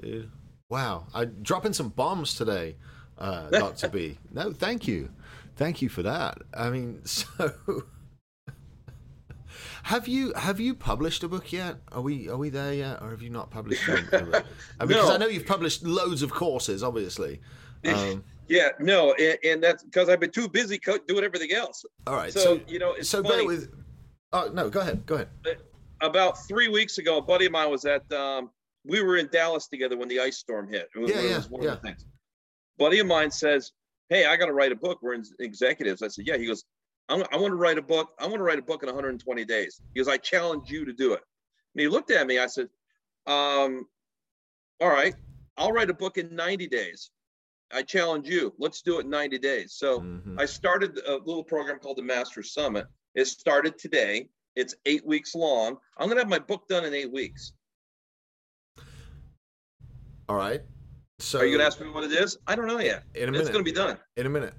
Dude. 0.00 0.30
Wow, 0.70 1.06
I 1.14 1.24
dropping 1.24 1.72
some 1.72 1.88
bombs 1.88 2.34
today, 2.34 2.76
uh, 3.16 3.50
Doctor 3.50 3.88
B. 3.88 4.18
No, 4.30 4.52
thank 4.52 4.86
you, 4.86 5.10
thank 5.56 5.80
you 5.80 5.88
for 5.88 6.02
that. 6.02 6.38
I 6.54 6.68
mean, 6.70 7.02
so 7.06 7.54
have 9.84 10.08
you 10.08 10.32
have 10.34 10.60
you 10.60 10.74
published 10.74 11.22
a 11.22 11.28
book 11.28 11.52
yet? 11.52 11.76
Are 11.92 12.00
we 12.00 12.28
are 12.28 12.36
we 12.36 12.48
there 12.50 12.72
yet, 12.74 13.02
or 13.02 13.10
have 13.10 13.22
you 13.22 13.30
not 13.30 13.50
published? 13.50 13.86
a? 13.88 13.92
I 13.92 14.20
mean, 14.22 14.88
because 14.88 15.08
No. 15.08 15.14
I 15.14 15.18
know 15.18 15.26
you've 15.28 15.46
published 15.46 15.82
loads 15.84 16.22
of 16.22 16.30
courses, 16.32 16.82
obviously. 16.82 17.40
Um, 17.84 18.24
Yeah, 18.48 18.70
no, 18.80 19.12
and, 19.14 19.38
and 19.44 19.62
that's 19.62 19.84
because 19.84 20.08
I've 20.08 20.18
been 20.20 20.30
too 20.32 20.48
busy 20.48 20.78
co- 20.78 20.98
doing 21.06 21.22
everything 21.22 21.52
else. 21.52 21.84
all 22.06 22.14
right, 22.16 22.32
So, 22.32 22.40
so 22.40 22.60
you 22.66 22.78
know, 22.80 22.92
it's 22.94 23.08
so 23.08 23.22
funny. 23.22 23.36
bear 23.36 23.46
with. 23.46 23.72
Oh 24.32 24.50
no, 24.52 24.68
go 24.68 24.80
ahead, 24.80 25.06
go 25.06 25.14
ahead. 25.16 25.28
about 26.00 26.38
three 26.48 26.68
weeks 26.68 26.98
ago, 26.98 27.18
a 27.18 27.22
buddy 27.22 27.46
of 27.46 27.52
mine 27.52 27.70
was 27.70 27.84
at. 27.84 28.10
Um, 28.12 28.50
we 28.84 29.02
were 29.02 29.16
in 29.18 29.28
Dallas 29.30 29.68
together 29.68 29.96
when 29.96 30.08
the 30.08 30.18
ice 30.18 30.38
storm 30.38 30.68
hit. 30.68 30.88
It 30.94 30.98
was- 30.98 31.10
Yeah, 31.10 31.18
it 31.20 31.30
yeah, 31.30 31.40
one 31.50 31.62
yeah. 31.62 31.72
of 31.72 31.82
the 31.82 31.88
things. 31.88 32.04
buddy 32.78 32.98
of 33.00 33.06
mine 33.06 33.30
says, 33.30 33.72
"Hey, 34.08 34.24
I 34.26 34.36
got 34.36 34.46
to 34.46 34.52
write 34.52 34.72
a 34.72 34.76
book. 34.76 34.98
We're 35.02 35.14
in 35.14 35.24
executives." 35.40 36.02
I 36.02 36.08
said, 36.08 36.26
"Yeah." 36.26 36.36
He 36.36 36.46
goes, 36.46 36.64
i 37.08 37.14
want 37.14 37.52
to 37.52 37.56
write 37.56 37.78
a 37.78 37.82
book. 37.82 38.10
I 38.18 38.24
want 38.24 38.36
to 38.36 38.42
write 38.42 38.58
a 38.58 38.62
book 38.62 38.82
in 38.82 38.88
120 38.88 39.44
days." 39.44 39.80
because 39.92 40.08
"I 40.08 40.16
challenge 40.16 40.70
you 40.70 40.84
to 40.84 40.92
do 40.92 41.12
it." 41.14 41.20
And 41.74 41.80
he 41.80 41.88
looked 41.88 42.10
at 42.10 42.26
me. 42.26 42.38
I 42.38 42.46
said, 42.46 42.68
um, 43.26 43.86
"All 44.80 44.90
right, 44.90 45.14
I'll 45.56 45.72
write 45.72 45.90
a 45.90 45.94
book 45.94 46.18
in 46.18 46.34
90 46.34 46.66
days." 46.68 47.10
I 47.70 47.82
challenge 47.82 48.28
you. 48.28 48.54
Let's 48.58 48.82
do 48.82 48.98
it 48.98 49.04
in 49.04 49.10
90 49.10 49.38
days. 49.38 49.74
So 49.74 50.00
mm-hmm. 50.00 50.38
I 50.38 50.46
started 50.46 50.98
a 51.06 51.16
little 51.16 51.44
program 51.44 51.78
called 51.78 51.98
the 51.98 52.02
Master 52.02 52.42
Summit. 52.42 52.86
It 53.14 53.26
started 53.26 53.78
today. 53.78 54.28
It's 54.56 54.74
eight 54.86 55.06
weeks 55.06 55.34
long. 55.34 55.76
I'm 55.98 56.06
going 56.06 56.16
to 56.16 56.22
have 56.22 56.30
my 56.30 56.38
book 56.38 56.66
done 56.68 56.84
in 56.84 56.94
eight 56.94 57.12
weeks. 57.12 57.52
All 60.28 60.36
right. 60.36 60.62
So 61.20 61.40
are 61.40 61.44
you 61.44 61.52
going 61.52 61.60
to 61.60 61.66
ask 61.66 61.80
me 61.80 61.90
what 61.90 62.04
it 62.04 62.12
is? 62.12 62.38
I 62.46 62.54
don't 62.54 62.66
know 62.66 62.78
yet. 62.78 63.04
In 63.14 63.28
a 63.28 63.32
minute. 63.32 63.42
It's 63.42 63.50
going 63.50 63.64
to 63.64 63.70
be 63.70 63.74
done. 63.74 63.98
In 64.16 64.26
a 64.26 64.30
minute. 64.30 64.54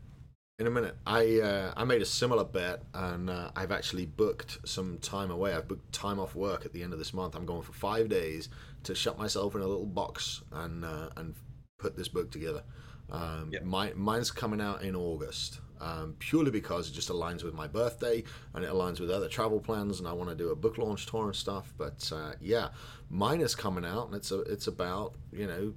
In 0.60 0.68
a 0.68 0.70
minute. 0.70 0.98
I 1.08 1.40
uh, 1.40 1.74
I 1.78 1.86
made 1.86 2.02
a 2.02 2.06
similar 2.06 2.44
bet, 2.44 2.84
and 2.94 3.30
uh, 3.30 3.50
I've 3.56 3.72
actually 3.72 4.06
booked 4.06 4.58
some 4.66 4.98
time 4.98 5.32
away. 5.32 5.54
I've 5.54 5.70
booked 5.70 5.94
time 5.94 6.20
off 6.20 6.36
work 6.36 6.66
at 6.66 6.74
the 6.74 6.84
end 6.84 6.92
of 6.92 7.00
this 7.00 7.14
month. 7.14 7.34
I'm 7.34 7.46
going 7.46 7.62
for 7.62 7.72
five 7.72 8.10
days 8.10 8.50
to 8.84 8.94
shut 8.94 9.18
myself 9.18 9.56
in 9.56 9.62
a 9.62 9.68
little 9.68 9.86
box 9.86 10.44
and 10.52 10.84
uh, 10.84 11.12
and 11.16 11.34
put 11.80 11.96
this 11.96 12.10
book 12.10 12.30
together. 12.30 12.64
Um, 13.10 13.50
yep. 13.54 13.64
my, 13.64 13.94
mine's 13.96 14.32
coming 14.32 14.60
out 14.60 14.84
in 14.84 14.98
August, 14.98 15.62
um, 15.80 16.16
purely 16.20 16.52
because 16.52 16.90
it 16.90 16.94
just 16.94 17.08
aligns 17.08 17.42
with 17.44 17.54
my 17.54 17.66
birthday 17.66 18.24
and 18.54 18.64
it 18.64 18.70
aligns 18.70 19.00
with 19.00 19.10
other 19.10 19.30
travel 19.30 19.62
plans, 19.62 20.00
and 20.00 20.08
I 20.10 20.14
want 20.14 20.30
to 20.30 20.36
do 20.36 20.50
a 20.50 20.56
book 20.58 20.78
launch 20.78 21.06
tour 21.06 21.28
and 21.28 21.36
stuff. 21.36 21.74
But 21.78 22.12
uh, 22.14 22.34
yeah, 22.42 22.68
mine 23.10 23.40
is 23.40 23.56
coming 23.56 23.86
out, 23.86 24.08
and 24.08 24.16
it's 24.16 24.32
a, 24.32 24.42
it's 24.42 24.68
about 24.68 25.14
you 25.32 25.48
know 25.48 25.74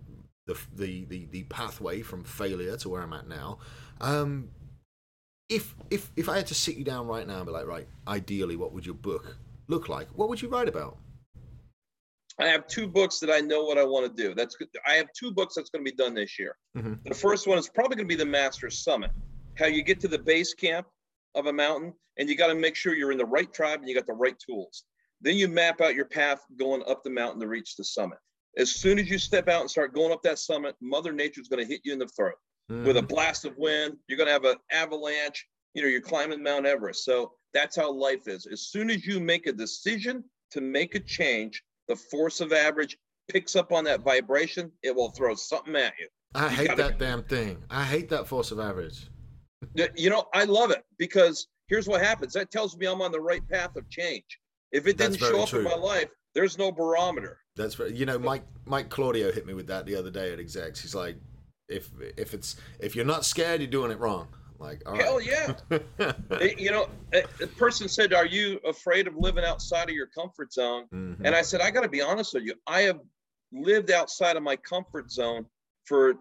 the, 0.47 0.59
the 0.75 1.05
the 1.05 1.27
the 1.27 1.45
pathway 1.45 2.03
from 2.03 2.25
failure 2.25 2.77
to 2.79 2.89
where 2.89 3.01
I'm 3.01 3.13
at 3.13 3.29
now. 3.29 3.59
Um, 4.01 4.49
if 5.53 5.75
if 5.91 6.11
if 6.17 6.29
I 6.29 6.37
had 6.37 6.47
to 6.49 6.55
sit 6.55 6.77
you 6.77 6.85
down 6.85 7.07
right 7.07 7.27
now 7.27 7.37
and 7.37 7.47
be 7.47 7.53
like, 7.53 7.67
right, 7.67 7.87
ideally, 8.09 8.57
what 8.57 8.73
would 8.73 8.87
your 8.87 8.95
book 8.95 9.37
look 9.69 9.89
like? 9.89 10.09
What 10.17 10.29
would 10.29 10.41
you 10.41 10.49
write 10.49 10.69
about? 10.69 10.97
I 12.39 12.47
have 12.47 12.67
two 12.67 12.87
books 12.87 13.19
that 13.21 13.31
I 13.31 13.41
know 13.41 13.63
what 13.63 13.77
I 13.77 13.85
want 13.85 14.17
to 14.17 14.23
do. 14.23 14.35
That's 14.35 14.57
good. 14.57 14.69
I 14.87 14.95
have 14.95 15.07
two 15.13 15.31
books 15.31 15.55
that's 15.55 15.69
going 15.69 15.85
to 15.85 15.91
be 15.91 15.97
done 15.97 16.15
this 16.15 16.39
year. 16.39 16.57
Mm-hmm. 16.77 16.95
The 17.05 17.15
first 17.15 17.47
one 17.47 17.59
is 17.59 17.69
probably 17.69 17.97
going 17.97 18.09
to 18.09 18.17
be 18.17 18.17
the 18.17 18.25
Master 18.25 18.71
Summit. 18.71 19.11
How 19.59 19.67
you 19.67 19.83
get 19.83 20.01
to 20.01 20.09
the 20.09 20.19
base 20.19 20.55
camp 20.55 20.87
of 21.35 21.47
a 21.47 21.53
mountain, 21.53 21.93
and 22.19 22.29
you 22.29 22.37
got 22.37 22.47
to 22.47 22.55
make 22.55 22.75
sure 22.75 22.95
you're 22.95 23.13
in 23.13 23.19
the 23.19 23.27
right 23.27 23.53
tribe 23.53 23.81
and 23.81 23.89
you 23.89 23.95
got 23.95 24.07
the 24.07 24.15
right 24.15 24.37
tools. 24.39 24.85
Then 25.21 25.37
you 25.37 25.47
map 25.47 25.83
out 25.83 25.95
your 25.95 26.07
path 26.07 26.41
going 26.59 26.83
up 26.89 27.05
the 27.05 27.11
mountain 27.11 27.41
to 27.41 27.49
reach 27.49 27.77
the 27.77 27.85
summit. 27.85 28.19
As 28.57 28.71
soon 28.71 28.99
as 28.99 29.11
you 29.11 29.19
step 29.19 29.49
out 29.49 29.61
and 29.61 29.71
start 29.71 29.95
going 29.95 30.13
up 30.13 30.23
that 30.23 30.39
summit, 30.39 30.75
Mother 30.81 31.13
Nature's 31.13 31.49
going 31.49 31.63
to 31.63 31.71
hit 31.71 31.83
you 31.85 31.93
in 31.93 31.99
the 31.99 32.09
throat 32.09 32.35
mm-hmm. 32.71 32.87
with 32.87 32.97
a 32.97 33.03
blast 33.03 33.45
of 33.45 33.57
wind. 33.57 33.97
You're 34.09 34.19
going 34.19 34.29
to 34.29 34.33
have 34.33 34.45
an 34.45 34.57
avalanche. 34.71 35.47
You 35.75 35.83
know, 35.83 35.89
you're 35.89 36.01
climbing 36.01 36.43
Mount 36.43 36.67
Everest. 36.67 37.05
So 37.05 37.33
that's 37.55 37.77
how 37.77 37.93
life 37.93 38.29
is. 38.29 38.47
As 38.47 38.63
soon 38.63 38.91
as 38.91 39.07
you 39.07 39.21
make 39.21 39.47
a 39.47 39.53
decision 39.53 40.25
to 40.51 40.61
make 40.61 40.95
a 40.95 41.01
change, 41.01 41.63
the 41.89 41.97
force 41.97 42.41
of 42.41 42.53
average 42.53 42.97
picks 43.29 43.57
up 43.57 43.73
on 43.73 43.85
that 43.85 44.01
vibration, 44.01 44.71
it 44.83 44.95
will 44.95 45.11
throw 45.11 45.35
something 45.35 45.77
at 45.77 45.95
you. 45.99 46.09
I 46.35 46.45
you 46.45 46.57
hate 46.57 46.69
gotta, 46.69 46.83
that 46.83 46.99
damn 46.99 47.23
thing. 47.25 47.63
I 47.71 47.85
hate 47.85 48.09
that 48.11 48.27
force 48.27 48.51
of 48.51 48.61
average. 48.61 49.07
You 49.97 50.11
know, 50.11 50.27
I 50.35 50.45
love 50.45 50.71
it 50.71 50.85
because 50.99 51.47
here's 51.69 51.87
what 51.87 52.03
happens. 52.03 52.33
That 52.33 52.51
tells 52.51 52.77
me 52.77 52.87
I'm 52.87 53.01
on 53.01 53.13
the 53.13 53.21
right 53.21 53.47
path 53.49 53.77
of 53.77 53.89
change. 53.91 54.25
If 54.73 54.87
it 54.87 54.97
didn't 54.97 55.19
show 55.19 55.43
up 55.43 55.51
true. 55.51 55.61
in 55.61 55.65
my 55.65 55.75
life, 55.75 56.09
there's 56.35 56.59
no 56.59 56.73
barometer. 56.73 57.39
That's 57.57 57.79
right. 57.79 57.93
You 57.93 58.07
know, 58.07 58.19
Mike 58.19 58.45
Mike 58.65 58.89
Claudio 58.89 59.31
hit 59.31 59.47
me 59.47 59.53
with 59.53 59.67
that 59.67 59.85
the 59.85 59.95
other 59.95 60.11
day 60.11 60.33
at 60.33 60.41
execs. 60.41 60.81
He's 60.81 60.95
like, 60.95 61.17
if 61.73 61.91
if 62.17 62.35
it's 62.35 62.57
if 62.81 62.95
you're 62.95 63.05
not 63.05 63.25
scared, 63.25 63.61
you're 63.61 63.71
doing 63.71 63.91
it 63.91 63.99
wrong. 63.99 64.29
Like, 64.59 64.83
hell 64.87 65.19
right. 65.19 65.61
yeah. 65.69 66.13
you 66.57 66.71
know, 66.71 66.89
a, 67.13 67.25
a, 67.43 67.47
person 67.49 67.89
said, 67.89 68.13
"Are 68.13 68.27
you 68.27 68.61
afraid 68.65 69.09
of 69.09 69.17
living 69.17 69.45
outside 69.45 69.89
of 69.89 69.95
your 69.95 70.07
comfort 70.07 70.53
zone?" 70.53 70.85
Mm-hmm. 70.95 71.27
And 71.27 71.35
I 71.35 71.43
said, 71.43 71.61
"I 71.61 71.73
got 71.73 71.81
to 71.81 71.89
be 71.89 72.01
honest 72.01 72.35
with 72.35 72.45
you. 72.45 72.55
I 72.69 72.83
have 72.83 73.01
lived 73.53 73.91
outside 73.91 74.37
of 74.37 74.43
my 74.45 74.57
comfort 74.57 75.11
zone 75.11 75.47
for 75.87 76.15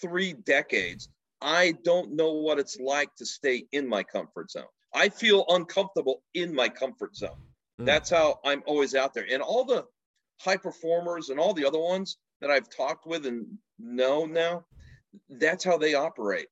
three 0.00 0.32
decades. 0.32 1.08
I 1.40 1.74
don't 1.84 2.16
know 2.16 2.32
what 2.32 2.58
it's 2.58 2.78
like 2.80 3.14
to 3.16 3.26
stay 3.26 3.66
in 3.72 3.88
my 3.88 4.02
comfort 4.02 4.50
zone. 4.50 4.64
I 4.94 5.08
feel 5.08 5.44
uncomfortable 5.48 6.22
in 6.34 6.54
my 6.54 6.68
comfort 6.68 7.14
zone. 7.14 7.38
Mm. 7.80 7.86
That's 7.86 8.10
how 8.10 8.40
I'm 8.44 8.62
always 8.66 8.94
out 8.94 9.14
there. 9.14 9.26
And 9.30 9.42
all 9.42 9.64
the 9.64 9.84
high 10.40 10.56
performers 10.56 11.28
and 11.28 11.38
all 11.38 11.54
the 11.54 11.66
other 11.66 11.78
ones 11.78 12.16
that 12.40 12.50
I've 12.50 12.68
talked 12.68 13.06
with 13.06 13.26
and 13.26 13.46
know 13.78 14.24
now, 14.24 14.64
that's 15.28 15.64
how 15.64 15.76
they 15.78 15.94
operate 15.94 16.48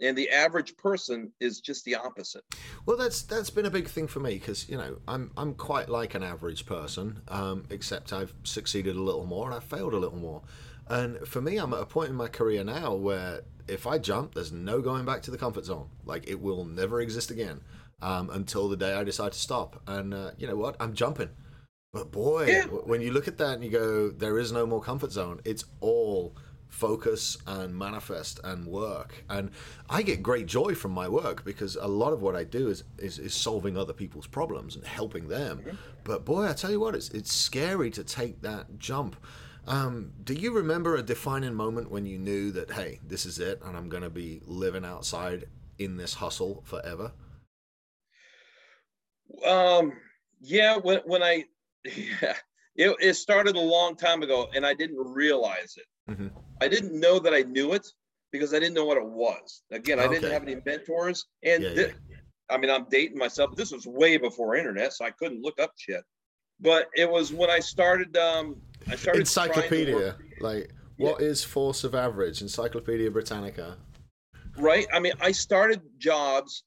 and 0.00 0.16
the 0.16 0.30
average 0.30 0.76
person 0.76 1.32
is 1.40 1.60
just 1.60 1.84
the 1.84 1.96
opposite. 1.96 2.44
Well, 2.86 2.96
that's 2.96 3.22
that's 3.22 3.50
been 3.50 3.66
a 3.66 3.70
big 3.70 3.88
thing 3.88 4.06
for 4.06 4.20
me 4.20 4.34
because 4.34 4.68
you 4.68 4.76
know 4.76 4.98
I'm 5.08 5.30
I'm 5.36 5.54
quite 5.54 5.88
like 5.88 6.14
an 6.14 6.22
average 6.22 6.66
person, 6.66 7.20
um, 7.28 7.64
except 7.70 8.12
I've 8.12 8.32
succeeded 8.44 8.96
a 8.96 9.00
little 9.00 9.26
more 9.26 9.46
and 9.46 9.54
I've 9.54 9.64
failed 9.64 9.94
a 9.94 9.98
little 9.98 10.18
more. 10.18 10.42
And 10.88 11.18
for 11.26 11.42
me, 11.42 11.58
I'm 11.58 11.74
at 11.74 11.80
a 11.80 11.86
point 11.86 12.10
in 12.10 12.16
my 12.16 12.28
career 12.28 12.64
now 12.64 12.94
where 12.94 13.42
if 13.66 13.86
I 13.86 13.98
jump, 13.98 14.34
there's 14.34 14.52
no 14.52 14.80
going 14.80 15.04
back 15.04 15.22
to 15.22 15.30
the 15.30 15.38
comfort 15.38 15.64
zone. 15.64 15.88
Like 16.04 16.28
it 16.28 16.40
will 16.40 16.64
never 16.64 17.00
exist 17.00 17.30
again 17.30 17.60
um, 18.00 18.30
until 18.30 18.68
the 18.68 18.76
day 18.76 18.94
I 18.94 19.04
decide 19.04 19.32
to 19.32 19.38
stop. 19.38 19.82
And 19.86 20.14
uh, 20.14 20.30
you 20.38 20.46
know 20.46 20.56
what? 20.56 20.76
I'm 20.80 20.94
jumping. 20.94 21.30
But 21.92 22.10
boy, 22.12 22.46
yeah. 22.46 22.64
when 22.64 23.00
you 23.00 23.12
look 23.12 23.28
at 23.28 23.38
that 23.38 23.54
and 23.54 23.64
you 23.64 23.70
go, 23.70 24.10
there 24.10 24.38
is 24.38 24.52
no 24.52 24.66
more 24.66 24.80
comfort 24.80 25.10
zone. 25.10 25.40
It's 25.44 25.64
all 25.80 26.36
focus 26.68 27.36
and 27.46 27.76
manifest 27.76 28.40
and 28.44 28.66
work. 28.66 29.24
And 29.28 29.50
i 29.88 30.02
get 30.02 30.22
great 30.22 30.46
joy 30.46 30.74
from 30.74 30.92
my 30.92 31.08
work 31.08 31.44
because 31.44 31.76
a 31.76 31.88
lot 31.88 32.12
of 32.12 32.22
what 32.22 32.36
i 32.36 32.44
do 32.44 32.68
is 32.68 32.84
is, 32.98 33.18
is 33.18 33.34
solving 33.34 33.76
other 33.76 33.92
people's 33.92 34.26
problems 34.26 34.76
and 34.76 34.84
helping 34.84 35.28
them. 35.28 35.58
Mm-hmm. 35.58 35.76
but 36.04 36.24
boy 36.24 36.48
i 36.48 36.52
tell 36.52 36.70
you 36.70 36.80
what 36.80 36.94
it's 36.94 37.08
it's 37.10 37.32
scary 37.32 37.90
to 37.90 38.04
take 38.04 38.42
that 38.42 38.78
jump. 38.78 39.16
Um, 39.66 40.12
do 40.24 40.32
you 40.32 40.54
remember 40.54 40.96
a 40.96 41.02
defining 41.02 41.52
moment 41.52 41.90
when 41.90 42.06
you 42.06 42.18
knew 42.18 42.50
that 42.52 42.70
hey 42.70 43.00
this 43.06 43.26
is 43.26 43.38
it 43.38 43.60
and 43.64 43.76
i'm 43.76 43.88
going 43.88 44.02
to 44.02 44.10
be 44.10 44.40
living 44.46 44.84
outside 44.84 45.46
in 45.78 45.96
this 45.96 46.14
hustle 46.14 46.62
forever? 46.64 47.12
Um 49.44 49.92
yeah 50.40 50.76
when 50.76 51.00
when 51.04 51.22
i 51.22 51.44
yeah 51.84 52.34
it, 52.76 52.96
it 53.00 53.14
started 53.14 53.56
a 53.56 53.60
long 53.60 53.96
time 53.96 54.22
ago 54.22 54.48
and 54.54 54.64
i 54.64 54.72
didn't 54.72 54.98
realize 54.98 55.76
it 55.76 55.86
Mm-hmm. 56.08 56.28
I 56.60 56.68
didn't 56.68 56.98
know 56.98 57.18
that 57.18 57.34
I 57.34 57.42
knew 57.42 57.72
it 57.72 57.86
because 58.32 58.54
I 58.54 58.58
didn't 58.58 58.74
know 58.74 58.84
what 58.84 58.96
it 58.96 59.06
was. 59.06 59.62
Again, 59.70 59.98
I 59.98 60.04
okay. 60.04 60.14
didn't 60.14 60.32
have 60.32 60.42
any 60.42 60.56
mentors, 60.64 61.26
and 61.44 61.62
yeah, 61.62 61.74
th- 61.74 61.94
yeah. 62.10 62.16
I 62.50 62.56
mean, 62.56 62.70
I'm 62.70 62.86
dating 62.90 63.18
myself. 63.18 63.54
This 63.56 63.72
was 63.72 63.86
way 63.86 64.16
before 64.16 64.56
internet, 64.56 64.92
so 64.92 65.04
I 65.04 65.10
couldn't 65.10 65.42
look 65.42 65.60
up 65.60 65.72
shit. 65.76 66.02
But 66.60 66.88
it 66.96 67.10
was 67.10 67.32
when 67.32 67.50
I 67.50 67.60
started. 67.60 68.16
Um, 68.16 68.56
I 68.88 68.96
started 68.96 69.20
encyclopedia. 69.20 70.16
Like, 70.40 70.70
what 70.96 71.20
yeah. 71.20 71.26
is 71.26 71.44
force 71.44 71.84
of 71.84 71.94
average? 71.94 72.42
Encyclopedia 72.42 73.10
Britannica. 73.10 73.76
Right. 74.56 74.86
I 74.92 74.98
mean, 74.98 75.12
I 75.20 75.30
started 75.32 75.82
jobs, 75.98 76.64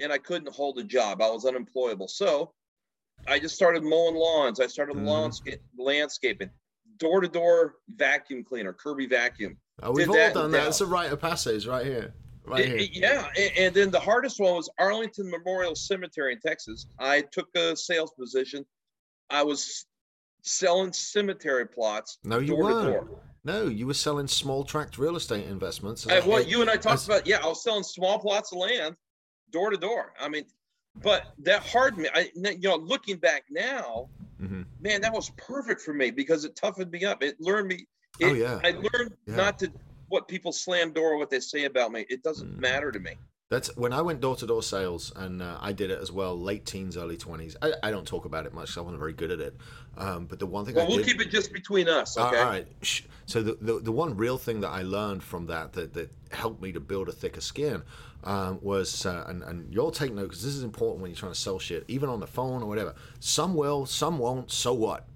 and 0.00 0.12
I 0.12 0.18
couldn't 0.18 0.52
hold 0.52 0.78
a 0.78 0.84
job. 0.84 1.22
I 1.22 1.30
was 1.30 1.44
unemployable, 1.44 2.08
so 2.08 2.52
I 3.26 3.38
just 3.38 3.56
started 3.56 3.82
mowing 3.82 4.14
lawns. 4.14 4.60
I 4.60 4.66
started 4.66 4.96
mm. 4.96 5.58
landscaping 5.78 6.50
door 6.98 7.20
to 7.20 7.28
door 7.28 7.76
vacuum 7.96 8.44
cleaner, 8.44 8.72
Kirby 8.72 9.06
Vacuum. 9.06 9.56
Oh, 9.82 9.92
we've 9.92 10.08
all 10.08 10.32
done 10.32 10.50
that. 10.52 10.68
It's 10.68 10.80
a 10.80 10.86
rite 10.86 11.12
of 11.12 11.20
passage 11.20 11.66
right 11.66 11.84
here. 11.84 12.14
Right 12.46 12.64
here. 12.64 12.76
It, 12.76 12.90
yeah, 12.92 13.28
and 13.56 13.74
then 13.74 13.90
the 13.90 14.00
hardest 14.00 14.38
one 14.38 14.54
was 14.54 14.70
Arlington 14.78 15.30
Memorial 15.30 15.74
Cemetery 15.74 16.34
in 16.34 16.40
Texas. 16.40 16.86
I 16.98 17.22
took 17.32 17.48
a 17.56 17.74
sales 17.74 18.12
position. 18.18 18.64
I 19.30 19.42
was 19.42 19.86
selling 20.42 20.92
cemetery 20.92 21.66
plots. 21.66 22.18
No, 22.22 22.38
you 22.38 22.56
weren't. 22.56 23.08
No, 23.44 23.66
you 23.66 23.86
were 23.86 23.94
selling 23.94 24.26
small 24.26 24.64
tract 24.64 24.96
real 24.96 25.16
estate 25.16 25.46
investments. 25.46 26.06
What 26.06 26.26
well, 26.26 26.42
you 26.42 26.60
and 26.60 26.70
I 26.70 26.76
talked 26.76 26.94
as... 26.94 27.06
about. 27.06 27.26
Yeah, 27.26 27.40
I 27.42 27.46
was 27.46 27.62
selling 27.62 27.82
small 27.82 28.18
plots 28.18 28.52
of 28.52 28.58
land, 28.58 28.96
door 29.50 29.70
to 29.70 29.76
door. 29.76 30.12
I 30.20 30.28
mean, 30.28 30.44
but 31.02 31.34
that 31.40 31.62
hard 31.62 31.98
me. 31.98 32.08
I, 32.14 32.30
you 32.34 32.58
know, 32.60 32.76
looking 32.76 33.16
back 33.16 33.44
now, 33.50 34.08
mm-hmm. 34.40 34.62
man, 34.80 35.00
that 35.02 35.12
was 35.12 35.30
perfect 35.36 35.80
for 35.80 35.94
me 35.94 36.10
because 36.10 36.44
it 36.44 36.56
toughened 36.56 36.90
me 36.90 37.04
up. 37.04 37.22
It 37.22 37.40
learned 37.40 37.68
me. 37.68 37.86
Oh, 38.22 38.26
it, 38.26 38.30
oh 38.30 38.34
yeah. 38.34 38.60
I 38.62 38.70
learned 38.70 39.14
yeah. 39.26 39.36
not 39.36 39.58
to 39.60 39.72
what 40.08 40.28
people 40.28 40.52
slam 40.52 40.92
door, 40.92 41.16
what 41.18 41.30
they 41.30 41.40
say 41.40 41.64
about 41.64 41.92
me. 41.92 42.06
It 42.08 42.22
doesn't 42.22 42.56
mm. 42.56 42.60
matter 42.60 42.92
to 42.92 42.98
me. 42.98 43.12
That's 43.50 43.76
when 43.76 43.92
I 43.92 44.00
went 44.00 44.20
door 44.20 44.36
to 44.36 44.46
door 44.46 44.62
sales, 44.62 45.12
and 45.14 45.42
uh, 45.42 45.58
I 45.60 45.72
did 45.72 45.90
it 45.90 46.00
as 46.00 46.10
well, 46.10 46.38
late 46.38 46.64
teens, 46.64 46.96
early 46.96 47.16
twenties. 47.16 47.56
I, 47.60 47.74
I, 47.82 47.90
don't 47.90 48.06
talk 48.06 48.24
about 48.24 48.46
it 48.46 48.54
much; 48.54 48.76
I 48.78 48.80
wasn't 48.80 48.98
very 48.98 49.12
good 49.12 49.30
at 49.30 49.38
it. 49.38 49.54
Um, 49.98 50.24
but 50.26 50.38
the 50.38 50.46
one 50.46 50.64
thing 50.64 50.74
well, 50.74 50.86
I 50.86 50.88
we'll 50.88 50.96
did, 50.98 51.06
keep 51.06 51.20
it 51.20 51.30
just 51.30 51.52
between 51.52 51.88
us. 51.88 52.16
Okay? 52.16 52.38
All 52.38 52.46
right. 52.46 52.66
So 53.26 53.42
the, 53.42 53.56
the, 53.60 53.80
the 53.80 53.92
one 53.92 54.16
real 54.16 54.38
thing 54.38 54.60
that 54.62 54.70
I 54.70 54.82
learned 54.82 55.22
from 55.22 55.46
that 55.46 55.72
that, 55.74 55.92
that 55.94 56.10
helped 56.32 56.62
me 56.62 56.72
to 56.72 56.80
build 56.80 57.08
a 57.08 57.12
thicker 57.12 57.40
skin 57.40 57.82
um, 58.24 58.58
was, 58.62 59.06
uh, 59.06 59.24
and, 59.28 59.42
and 59.42 59.72
you'll 59.72 59.90
take 59.90 60.12
note 60.12 60.24
because 60.24 60.42
this 60.42 60.54
is 60.54 60.62
important 60.62 61.02
when 61.02 61.10
you're 61.10 61.18
trying 61.18 61.32
to 61.32 61.38
sell 61.38 61.58
shit, 61.58 61.84
even 61.88 62.08
on 62.08 62.20
the 62.20 62.26
phone 62.26 62.62
or 62.62 62.66
whatever. 62.66 62.94
Some 63.20 63.54
will, 63.54 63.86
some 63.86 64.18
won't. 64.18 64.50
So 64.50 64.72
what? 64.72 65.06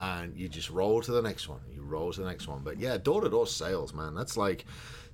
And 0.00 0.34
you 0.34 0.48
just 0.48 0.70
roll 0.70 1.02
to 1.02 1.12
the 1.12 1.20
next 1.20 1.48
one. 1.48 1.60
You 1.70 1.82
roll 1.82 2.12
to 2.12 2.20
the 2.20 2.26
next 2.26 2.48
one. 2.48 2.62
But 2.64 2.78
yeah, 2.78 2.96
door 2.96 3.20
to 3.20 3.28
door 3.28 3.46
sales, 3.46 3.92
man. 3.92 4.14
That's 4.14 4.36
like 4.36 4.64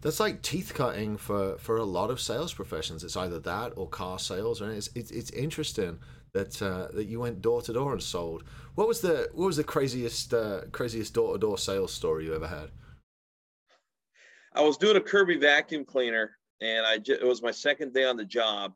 that's 0.01 0.21
like 0.21 0.43
teeth 0.43 0.73
cutting 0.75 1.17
for 1.17 1.57
for 1.59 1.79
a 1.79 1.85
lot 1.85 2.11
of 2.11 2.21
sales 2.21 2.55
professions. 2.55 3.03
It's 3.03 3.17
either 3.17 3.41
that 3.41 3.73
or 3.75 3.89
car 3.89 4.21
sales, 4.21 4.61
and 4.61 4.71
it's 4.71 4.89
it's, 4.95 5.11
it's 5.11 5.31
interesting 5.31 5.99
that 6.35 6.63
uh, 6.63 6.89
that 6.93 7.07
you 7.07 7.19
went 7.19 7.43
door 7.43 7.63
to 7.63 7.73
door 7.73 7.93
and 7.93 8.03
sold. 8.03 8.45
What 8.77 8.87
was 8.87 9.01
the 9.01 9.29
what 9.33 9.47
was 9.47 9.57
the 9.57 9.65
craziest 9.65 10.33
uh, 10.33 10.63
craziest 10.71 11.15
door 11.15 11.33
to 11.33 11.39
door 11.39 11.59
sales 11.59 11.93
story 11.93 12.27
you 12.27 12.35
ever 12.35 12.47
had? 12.47 12.71
I 14.55 14.61
was 14.61 14.77
doing 14.77 14.97
a 14.97 15.01
Kirby 15.01 15.37
vacuum 15.37 15.85
cleaner, 15.85 16.36
and 16.61 16.87
I 16.87 16.99
just, 16.99 17.21
it 17.21 17.27
was 17.27 17.43
my 17.43 17.51
second 17.51 17.93
day 17.93 18.05
on 18.05 18.17
the 18.17 18.25
job. 18.25 18.75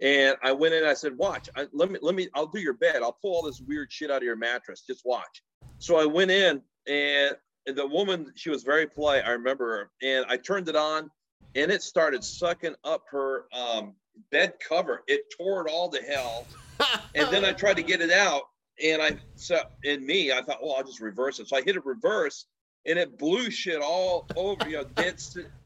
And 0.00 0.36
I 0.42 0.52
went 0.52 0.74
in. 0.74 0.84
I 0.84 0.92
said, 0.92 1.16
"Watch. 1.16 1.48
I, 1.56 1.66
let 1.72 1.90
me. 1.90 1.98
Let 2.02 2.14
me. 2.14 2.28
I'll 2.34 2.46
do 2.46 2.60
your 2.60 2.74
bed. 2.74 2.96
I'll 3.02 3.16
pull 3.20 3.34
all 3.34 3.42
this 3.42 3.62
weird 3.62 3.90
shit 3.90 4.10
out 4.10 4.18
of 4.18 4.24
your 4.24 4.36
mattress. 4.36 4.82
Just 4.86 5.06
watch." 5.06 5.42
So 5.78 5.96
I 5.96 6.04
went 6.04 6.30
in, 6.30 6.60
and 6.86 7.34
the 7.66 7.86
woman, 7.86 8.32
she 8.34 8.50
was 8.50 8.62
very 8.62 8.86
polite. 8.86 9.24
I 9.26 9.30
remember 9.30 9.78
her, 9.78 9.90
and 10.06 10.26
I 10.28 10.36
turned 10.36 10.68
it 10.68 10.76
on, 10.76 11.10
and 11.54 11.70
it 11.70 11.82
started 11.82 12.22
sucking 12.22 12.74
up 12.84 13.04
her 13.10 13.46
um, 13.52 13.94
bed 14.30 14.54
cover. 14.66 15.02
It 15.06 15.22
tore 15.36 15.66
it 15.66 15.70
all 15.70 15.88
to 15.88 16.02
hell, 16.02 16.46
and 17.14 17.28
then 17.30 17.44
I 17.44 17.52
tried 17.52 17.76
to 17.76 17.82
get 17.82 18.00
it 18.00 18.10
out, 18.10 18.42
and 18.84 19.02
I 19.02 19.16
so 19.34 19.58
in 19.82 20.04
me, 20.04 20.32
I 20.32 20.42
thought, 20.42 20.62
well, 20.62 20.74
I'll 20.76 20.84
just 20.84 21.00
reverse 21.00 21.40
it. 21.40 21.48
So 21.48 21.56
I 21.56 21.62
hit 21.62 21.76
it 21.76 21.84
reverse, 21.84 22.46
and 22.86 22.98
it 22.98 23.18
blew 23.18 23.50
shit 23.50 23.80
all 23.82 24.26
over, 24.36 24.68
you 24.68 24.76
know, 24.76 24.84
dead 24.94 25.16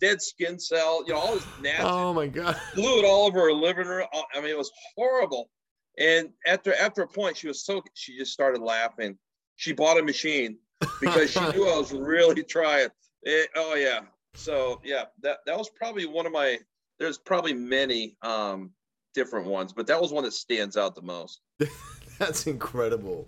dead 0.00 0.22
skin 0.22 0.58
cell, 0.58 1.02
you 1.06 1.12
know, 1.12 1.18
all 1.18 1.34
this 1.34 1.48
nasty. 1.58 1.84
Oh 1.84 2.12
my 2.14 2.26
god! 2.26 2.56
Blew 2.74 2.98
it 2.98 3.04
all 3.04 3.26
over 3.26 3.40
her 3.40 3.52
living 3.52 3.86
room. 3.86 4.06
I 4.34 4.40
mean, 4.40 4.50
it 4.50 4.58
was 4.58 4.70
horrible. 4.96 5.50
And 5.98 6.30
after 6.46 6.74
after 6.74 7.02
a 7.02 7.08
point, 7.08 7.36
she 7.36 7.48
was 7.48 7.64
so 7.64 7.82
she 7.94 8.16
just 8.16 8.32
started 8.32 8.62
laughing. 8.62 9.18
She 9.56 9.72
bought 9.72 9.98
a 9.98 10.02
machine 10.02 10.58
because 11.00 11.30
she 11.30 11.40
knew 11.40 11.68
I 11.68 11.76
was 11.76 11.92
really 11.92 12.42
trying. 12.42 12.88
It, 13.22 13.50
oh 13.54 13.74
yeah. 13.74 14.00
So 14.34 14.80
yeah, 14.84 15.04
that 15.22 15.38
that 15.46 15.58
was 15.58 15.68
probably 15.68 16.06
one 16.06 16.26
of 16.26 16.32
my. 16.32 16.58
There's 16.98 17.18
probably 17.18 17.54
many 17.54 18.16
um, 18.22 18.72
different 19.14 19.46
ones, 19.46 19.72
but 19.72 19.86
that 19.86 20.00
was 20.00 20.12
one 20.12 20.24
that 20.24 20.32
stands 20.32 20.76
out 20.76 20.94
the 20.94 21.02
most. 21.02 21.40
That's 22.20 22.46
incredible. 22.46 23.26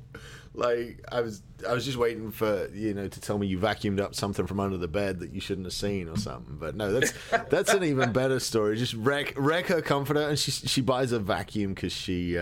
Like 0.55 1.03
I 1.11 1.23
was, 1.23 1.43
I 1.67 1.73
was 1.73 1.87
just 1.87 1.97
waiting 1.97 2.31
for 2.31 2.69
you 2.75 2.93
know 2.93 3.09
to 3.09 3.21
tell 3.21 3.39
me 3.39 3.47
you 3.47 3.59
vacuumed 3.59 4.01
up 4.01 4.15
something 4.15 4.47
from 4.47 4.61
under 4.61 4.77
the 4.77 4.87
bed 4.87 5.21
that 5.21 5.33
you 5.33 5.41
shouldn't 5.41 5.67
have 5.67 5.73
seen 5.73 6.09
or 6.09 6.19
something. 6.19 6.59
But 6.61 6.77
no, 6.77 6.93
that's 6.93 7.15
that's 7.49 7.73
an 7.73 7.85
even 7.85 8.13
better 8.13 8.39
story. 8.39 8.77
Just 8.77 8.93
wreck 8.93 9.33
wreck 9.37 9.67
her 9.67 9.81
comforter, 9.81 10.29
and 10.29 10.39
she 10.39 10.51
she 10.51 10.83
buys 10.83 11.13
a 11.13 11.19
vacuum 11.19 11.73
because 11.73 11.93
she 11.93 12.33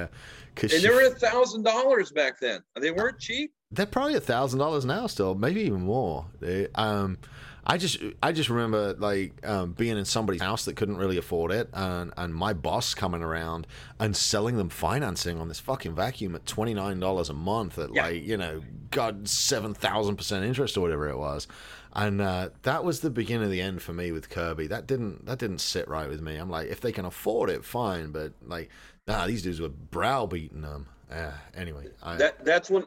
because 0.54 0.72
uh, 0.72 0.76
and 0.76 0.84
they 0.84 0.90
were 0.90 1.06
a 1.06 1.10
thousand 1.10 1.62
dollars 1.62 2.10
back 2.10 2.40
then. 2.40 2.64
They 2.74 2.90
weren't 2.90 3.20
cheap. 3.20 3.52
They're 3.70 3.86
probably 3.86 4.16
a 4.16 4.20
thousand 4.20 4.58
dollars 4.58 4.84
now, 4.84 5.06
still, 5.06 5.36
maybe 5.36 5.60
even 5.60 5.82
more. 5.82 6.26
They, 6.40 6.66
um, 6.74 7.18
I 7.64 7.76
just 7.76 7.98
I 8.22 8.32
just 8.32 8.48
remember 8.48 8.94
like 8.94 9.46
um, 9.46 9.72
being 9.72 9.98
in 9.98 10.04
somebody's 10.04 10.42
house 10.42 10.64
that 10.64 10.76
couldn't 10.76 10.96
really 10.96 11.18
afford 11.18 11.52
it, 11.52 11.68
and 11.72 12.12
and 12.16 12.34
my 12.34 12.52
boss 12.52 12.94
coming 12.94 13.22
around 13.22 13.66
and 13.98 14.16
selling 14.16 14.56
them 14.56 14.68
financing 14.68 15.38
on 15.38 15.48
this 15.48 15.60
fucking 15.60 15.94
vacuum 15.94 16.34
at 16.34 16.46
twenty 16.46 16.74
nine 16.74 17.00
dollars 17.00 17.28
a 17.28 17.34
month 17.34 17.78
at 17.78 17.94
yeah. 17.94 18.06
like 18.06 18.24
you 18.24 18.36
know 18.36 18.62
god 18.90 19.28
seven 19.28 19.74
thousand 19.74 20.16
percent 20.16 20.44
interest 20.44 20.76
or 20.76 20.80
whatever 20.80 21.08
it 21.08 21.18
was, 21.18 21.46
and 21.94 22.20
uh, 22.20 22.50
that 22.62 22.84
was 22.84 23.00
the 23.00 23.10
beginning 23.10 23.44
of 23.44 23.50
the 23.50 23.60
end 23.60 23.82
for 23.82 23.92
me 23.92 24.12
with 24.12 24.30
Kirby. 24.30 24.66
That 24.68 24.86
didn't 24.86 25.26
that 25.26 25.38
didn't 25.38 25.60
sit 25.60 25.86
right 25.88 26.08
with 26.08 26.22
me. 26.22 26.36
I'm 26.36 26.50
like, 26.50 26.68
if 26.68 26.80
they 26.80 26.92
can 26.92 27.04
afford 27.04 27.50
it, 27.50 27.64
fine, 27.64 28.10
but 28.10 28.32
like, 28.46 28.70
nah, 29.06 29.26
these 29.26 29.42
dudes 29.42 29.60
were 29.60 29.68
browbeating 29.68 30.62
them. 30.62 30.86
Uh, 31.10 31.32
anyway, 31.54 31.88
I, 32.02 32.16
that 32.16 32.44
that's 32.44 32.70
when 32.70 32.84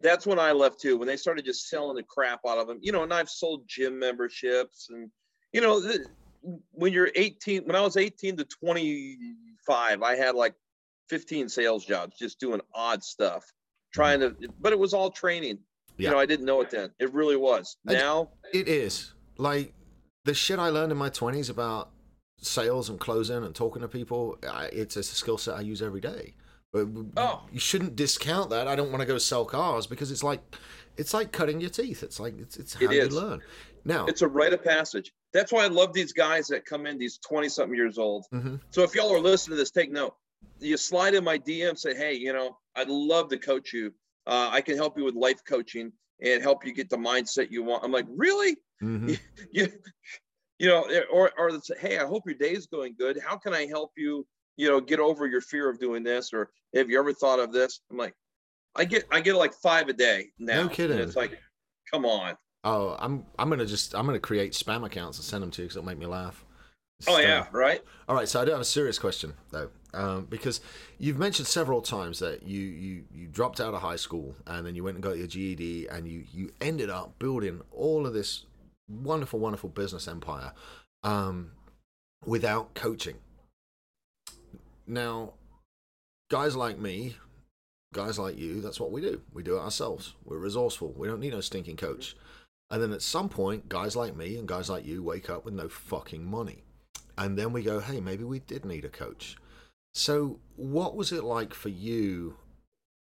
that's 0.00 0.26
when 0.26 0.38
I 0.38 0.52
left 0.52 0.80
too. 0.80 0.96
When 0.96 1.08
they 1.08 1.16
started 1.16 1.44
just 1.44 1.68
selling 1.68 1.96
the 1.96 2.02
crap 2.02 2.40
out 2.46 2.58
of 2.58 2.66
them, 2.66 2.78
you 2.80 2.92
know. 2.92 3.02
And 3.02 3.12
I've 3.12 3.28
sold 3.28 3.64
gym 3.66 3.98
memberships, 3.98 4.88
and 4.90 5.10
you 5.52 5.60
know, 5.60 5.80
the, 5.80 6.06
when 6.72 6.92
you're 6.92 7.10
18, 7.14 7.64
when 7.64 7.76
I 7.76 7.80
was 7.80 7.96
18 7.96 8.36
to 8.36 8.44
25, 8.44 10.02
I 10.02 10.14
had 10.14 10.34
like 10.34 10.54
15 11.08 11.48
sales 11.48 11.84
jobs, 11.84 12.16
just 12.18 12.38
doing 12.38 12.60
odd 12.74 13.02
stuff, 13.02 13.44
trying 13.92 14.20
to. 14.20 14.36
But 14.60 14.72
it 14.72 14.78
was 14.78 14.94
all 14.94 15.10
training. 15.10 15.58
Yeah. 15.96 16.10
You 16.10 16.14
know, 16.14 16.20
I 16.20 16.26
didn't 16.26 16.46
know 16.46 16.60
it 16.60 16.70
then. 16.70 16.90
It 17.00 17.12
really 17.12 17.36
was. 17.36 17.76
Now 17.84 18.30
it 18.52 18.68
is 18.68 19.14
like 19.36 19.72
the 20.24 20.34
shit 20.34 20.58
I 20.60 20.68
learned 20.68 20.92
in 20.92 20.98
my 20.98 21.10
20s 21.10 21.50
about 21.50 21.90
sales 22.40 22.88
and 22.88 23.00
closing 23.00 23.42
and 23.42 23.52
talking 23.52 23.82
to 23.82 23.88
people. 23.88 24.38
It's 24.72 24.96
a 24.96 25.02
skill 25.02 25.38
set 25.38 25.56
I 25.56 25.62
use 25.62 25.82
every 25.82 26.00
day. 26.00 26.34
Oh. 26.74 27.42
you 27.52 27.60
shouldn't 27.60 27.96
discount 27.96 28.50
that. 28.50 28.68
I 28.68 28.76
don't 28.76 28.90
want 28.90 29.00
to 29.00 29.06
go 29.06 29.18
sell 29.18 29.44
cars 29.44 29.86
because 29.86 30.10
it's 30.10 30.22
like 30.22 30.40
it's 30.96 31.14
like 31.14 31.32
cutting 31.32 31.60
your 31.60 31.70
teeth. 31.70 32.02
It's 32.02 32.20
like 32.20 32.38
it's 32.38 32.56
it's 32.56 32.74
how 32.74 32.86
it 32.86 32.92
you 32.92 33.08
learn. 33.08 33.40
Now 33.84 34.06
it's 34.06 34.22
a 34.22 34.28
rite 34.28 34.52
of 34.52 34.62
passage. 34.62 35.12
That's 35.32 35.52
why 35.52 35.64
I 35.64 35.68
love 35.68 35.92
these 35.92 36.12
guys 36.12 36.46
that 36.48 36.64
come 36.64 36.86
in, 36.86 36.98
these 36.98 37.18
20 37.18 37.48
something 37.48 37.76
years 37.76 37.98
old. 37.98 38.26
Mm-hmm. 38.32 38.56
So 38.70 38.82
if 38.82 38.94
y'all 38.94 39.14
are 39.14 39.20
listening 39.20 39.56
to 39.56 39.62
this, 39.62 39.70
take 39.70 39.90
note. 39.90 40.14
You 40.58 40.76
slide 40.76 41.14
in 41.14 41.24
my 41.24 41.38
DM, 41.38 41.78
say, 41.78 41.94
hey, 41.94 42.14
you 42.14 42.32
know, 42.32 42.56
I'd 42.76 42.88
love 42.88 43.28
to 43.30 43.38
coach 43.38 43.72
you. 43.72 43.92
Uh, 44.26 44.48
I 44.50 44.60
can 44.60 44.76
help 44.76 44.96
you 44.96 45.04
with 45.04 45.14
life 45.14 45.40
coaching 45.46 45.92
and 46.22 46.42
help 46.42 46.64
you 46.64 46.72
get 46.72 46.90
the 46.90 46.96
mindset 46.96 47.50
you 47.50 47.62
want. 47.62 47.84
I'm 47.84 47.92
like, 47.92 48.06
really? 48.08 48.56
Mm-hmm. 48.82 49.14
you, 49.52 49.68
you 50.58 50.68
know, 50.68 50.86
or 51.12 51.30
or 51.38 51.50
say, 51.60 51.74
hey, 51.78 51.98
I 51.98 52.06
hope 52.06 52.24
your 52.26 52.34
day 52.34 52.52
is 52.52 52.66
going 52.66 52.94
good. 52.98 53.18
How 53.24 53.36
can 53.36 53.54
I 53.54 53.66
help 53.66 53.92
you 53.96 54.26
you 54.58 54.68
know, 54.68 54.80
get 54.80 54.98
over 54.98 55.26
your 55.26 55.40
fear 55.40 55.70
of 55.70 55.78
doing 55.78 56.02
this, 56.02 56.32
or 56.34 56.50
have 56.74 56.90
you 56.90 56.98
ever 56.98 57.14
thought 57.14 57.38
of 57.38 57.52
this? 57.52 57.80
I'm 57.90 57.96
like, 57.96 58.14
I 58.76 58.84
get 58.84 59.06
I 59.10 59.20
get 59.20 59.36
like 59.36 59.54
five 59.54 59.88
a 59.88 59.92
day 59.92 60.26
now. 60.38 60.64
No 60.64 60.68
kidding. 60.68 60.98
it's 60.98 61.16
like, 61.16 61.38
come 61.90 62.04
on. 62.04 62.36
Oh, 62.64 62.96
I'm 62.98 63.24
I'm 63.38 63.48
gonna 63.48 63.64
just 63.64 63.94
I'm 63.94 64.04
gonna 64.04 64.18
create 64.18 64.52
spam 64.52 64.84
accounts 64.84 65.16
and 65.16 65.24
send 65.24 65.42
them 65.42 65.52
to 65.52 65.62
you 65.62 65.68
because 65.68 65.76
it'll 65.76 65.86
make 65.86 65.96
me 65.96 66.06
laugh. 66.06 66.44
Oh 67.06 67.14
so, 67.14 67.20
yeah, 67.20 67.46
right. 67.52 67.80
All 68.08 68.16
right, 68.16 68.28
so 68.28 68.42
I 68.42 68.44
do 68.44 68.50
have 68.50 68.60
a 68.60 68.64
serious 68.64 68.98
question 68.98 69.34
though, 69.52 69.70
um, 69.94 70.26
because 70.28 70.60
you've 70.98 71.18
mentioned 71.18 71.46
several 71.46 71.80
times 71.80 72.18
that 72.18 72.42
you 72.42 72.60
you 72.60 73.04
you 73.14 73.26
dropped 73.28 73.60
out 73.60 73.74
of 73.74 73.80
high 73.80 73.96
school 73.96 74.34
and 74.48 74.66
then 74.66 74.74
you 74.74 74.82
went 74.82 74.96
and 74.96 75.04
got 75.04 75.16
your 75.16 75.28
GED 75.28 75.86
and 75.86 76.08
you 76.08 76.24
you 76.32 76.50
ended 76.60 76.90
up 76.90 77.16
building 77.20 77.60
all 77.70 78.08
of 78.08 78.12
this 78.12 78.44
wonderful 78.88 79.38
wonderful 79.38 79.70
business 79.70 80.08
empire 80.08 80.52
um, 81.04 81.52
without 82.26 82.74
coaching. 82.74 83.18
Now, 84.88 85.34
guys 86.30 86.56
like 86.56 86.78
me, 86.78 87.16
guys 87.92 88.18
like 88.18 88.38
you, 88.38 88.62
that's 88.62 88.80
what 88.80 88.90
we 88.90 89.02
do. 89.02 89.20
We 89.34 89.42
do 89.42 89.56
it 89.56 89.60
ourselves. 89.60 90.14
We're 90.24 90.38
resourceful. 90.38 90.94
We 90.96 91.06
don't 91.06 91.20
need 91.20 91.34
no 91.34 91.42
stinking 91.42 91.76
coach. 91.76 92.16
And 92.70 92.82
then 92.82 92.92
at 92.92 93.02
some 93.02 93.28
point, 93.28 93.68
guys 93.68 93.96
like 93.96 94.16
me 94.16 94.36
and 94.36 94.48
guys 94.48 94.70
like 94.70 94.86
you 94.86 95.02
wake 95.02 95.28
up 95.28 95.44
with 95.44 95.52
no 95.52 95.68
fucking 95.68 96.24
money. 96.24 96.64
And 97.18 97.38
then 97.38 97.52
we 97.52 97.62
go, 97.62 97.80
hey, 97.80 98.00
maybe 98.00 98.24
we 98.24 98.38
did 98.38 98.64
need 98.64 98.86
a 98.86 98.90
coach. 98.90 99.36
So, 99.92 100.38
what 100.56 100.96
was 100.96 101.12
it 101.12 101.24
like 101.24 101.52
for 101.52 101.68
you 101.68 102.36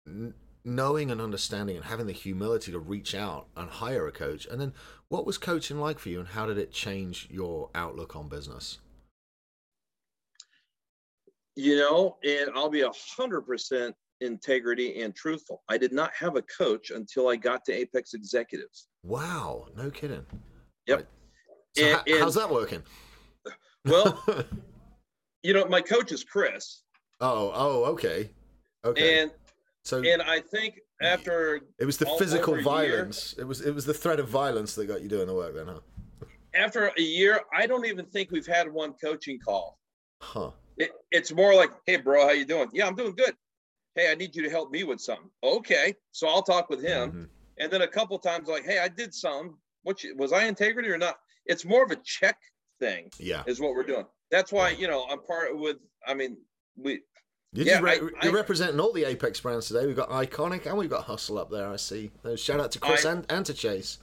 n- 0.07 0.35
knowing 0.65 1.11
and 1.11 1.21
understanding 1.21 1.77
and 1.77 1.85
having 1.85 2.07
the 2.07 2.13
humility 2.13 2.73
to 2.73 2.79
reach 2.79 3.15
out 3.15 3.47
and 3.57 3.69
hire 3.69 4.07
a 4.07 4.13
coach? 4.13 4.47
And 4.47 4.61
then, 4.61 4.73
what 5.09 5.27
was 5.27 5.37
coaching 5.37 5.79
like 5.79 5.99
for 5.99 6.09
you 6.09 6.19
and 6.21 6.29
how 6.29 6.47
did 6.47 6.59
it 6.59 6.73
change 6.73 7.29
your 7.31 7.71
outlook 7.75 8.17
on 8.17 8.29
business? 8.29 8.79
You 11.57 11.77
know, 11.77 12.17
and 12.25 12.51
I'll 12.55 12.69
be 12.69 12.83
a 12.83 12.93
hundred 13.17 13.43
percent 13.43 13.95
integrity 14.21 15.03
and 15.03 15.15
truthful. 15.15 15.63
I 15.69 15.79
did 15.79 15.93
not 15.93 16.13
have 16.15 16.37
a 16.37 16.43
coach 16.43 16.91
until 16.91 17.29
I 17.29 17.37
got 17.37 17.65
to 17.67 17.73
Apex 17.73 18.15
Executives. 18.15 18.89
Wow, 19.03 19.67
no 19.77 19.91
kidding. 19.91 20.25
Yep. 20.87 20.99
Right. 20.99 21.07
So 21.77 21.85
and, 21.85 22.03
and, 22.07 22.19
how's 22.21 22.35
that 22.35 22.51
working? 22.51 22.83
Well, 23.85 24.23
you 25.43 25.53
know, 25.53 25.67
my 25.67 25.81
coach 25.81 26.13
is 26.13 26.25
Chris. 26.25 26.83
Oh, 27.21 27.51
oh, 27.55 27.85
okay, 27.93 28.31
okay. 28.85 29.23
And 29.23 29.31
so, 29.85 30.03
and 30.03 30.21
I 30.23 30.41
think 30.41 30.81
after 31.01 31.61
it 31.79 31.85
was 31.85 31.97
the 31.97 32.07
physical 32.19 32.61
violence. 32.63 33.35
Year, 33.37 33.45
it 33.45 33.49
was 33.49 33.61
it 33.61 33.75
was 33.75 33.87
the 33.87 33.95
threat 33.95 34.21
of 34.21 34.29
violence 34.29 34.75
that 34.75 34.87
got 34.87 35.03
you 35.03 35.09
doing 35.09 35.27
the 35.27 35.35
work, 35.35 35.55
then, 35.55 35.67
huh? 35.67 35.81
After 36.55 36.91
a 36.97 37.03
year, 37.03 37.41
I 37.55 37.67
don't 37.67 37.87
even 37.87 38.07
think 38.07 38.31
we've 38.31 38.47
had 38.47 38.71
one 38.71 38.95
coaching 38.95 39.39
call. 39.39 39.79
Huh. 40.23 40.51
It, 40.77 40.91
it's 41.11 41.33
more 41.33 41.55
like, 41.55 41.71
hey, 41.87 41.97
bro, 41.97 42.27
how 42.27 42.33
you 42.33 42.45
doing? 42.45 42.69
Yeah, 42.73 42.87
I'm 42.87 42.95
doing 42.95 43.15
good. 43.15 43.35
Hey, 43.95 44.11
I 44.11 44.15
need 44.15 44.37
you 44.37 44.43
to 44.43 44.51
help 44.51 44.71
me 44.71 44.85
with 44.85 45.01
something. 45.01 45.31
Okay, 45.43 45.95
so 46.13 46.29
I'll 46.29 46.43
talk 46.43 46.69
with 46.69 46.83
him. 46.83 47.11
Mm-hmm. 47.11 47.25
And 47.59 47.73
then 47.73 47.83
a 47.83 47.89
couple 47.89 48.19
times, 48.19 48.49
like, 48.49 48.65
hey, 48.65 48.79
I 48.79 48.89
did 48.89 49.15
some. 49.15 49.57
What 49.83 50.05
you, 50.05 50.15
was 50.17 50.33
I 50.33 50.45
integrity 50.45 50.91
or 50.91 50.99
not? 50.99 51.17
It's 51.47 51.65
more 51.65 51.83
of 51.83 51.91
a 51.91 51.97
check 52.05 52.37
thing. 52.79 53.09
Yeah, 53.19 53.43
is 53.47 53.61
what 53.61 53.73
we're 53.73 53.85
doing. 53.85 54.05
That's 54.31 54.53
why 54.53 54.71
you 54.71 54.89
know 54.89 55.07
I'm 55.09 55.23
part 55.23 55.59
with. 55.59 55.77
I 56.07 56.15
mean, 56.15 56.37
we. 56.77 57.01
You're, 57.53 57.67
yeah, 57.67 57.81
re- 57.81 57.93
I, 57.93 57.95
you're 57.95 58.13
I, 58.21 58.29
representing 58.29 58.79
all 58.81 58.93
the 58.93 59.05
Apex 59.05 59.41
brands 59.41 59.69
today. 59.69 59.87
We've 59.87 59.97
got 59.97 60.11
Iconic 60.11 60.67
and 60.67 60.77
we've 60.77 60.91
got 60.91 61.05
Hustle 61.05 61.39
up 61.39 61.51
there. 61.51 61.69
I 61.69 61.77
see. 61.77 62.11
Shout 62.35 62.61
out 62.61 62.73
to 62.73 62.79
Chris 62.79 63.07
I, 63.07 63.13
and, 63.13 63.27
and 63.31 63.47
to 63.47 63.55
Chase. 63.55 63.99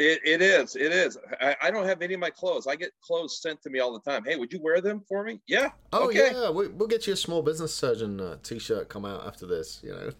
It, 0.00 0.20
it 0.24 0.40
is. 0.40 0.76
It 0.76 0.92
is. 0.92 1.18
I, 1.42 1.54
I, 1.60 1.70
don't 1.70 1.84
have 1.84 2.00
any 2.00 2.14
of 2.14 2.20
my 2.20 2.30
clothes. 2.30 2.66
I 2.66 2.74
get 2.74 2.90
clothes 3.06 3.42
sent 3.42 3.60
to 3.64 3.68
me 3.68 3.80
all 3.80 3.92
the 3.92 4.00
time. 4.00 4.24
Hey, 4.24 4.36
would 4.36 4.50
you 4.50 4.58
wear 4.62 4.80
them 4.80 5.02
for 5.06 5.22
me? 5.22 5.42
Yeah. 5.46 5.72
Oh 5.92 6.08
okay. 6.08 6.30
yeah. 6.32 6.48
We, 6.48 6.68
will 6.68 6.86
get 6.86 7.06
you 7.06 7.12
a 7.12 7.16
small 7.16 7.42
business 7.42 7.74
surgeon 7.74 8.18
uh, 8.18 8.38
t-shirt 8.42 8.88
come 8.88 9.04
out 9.04 9.26
after 9.26 9.44
this. 9.44 9.78
You 9.84 9.90
know. 9.92 10.10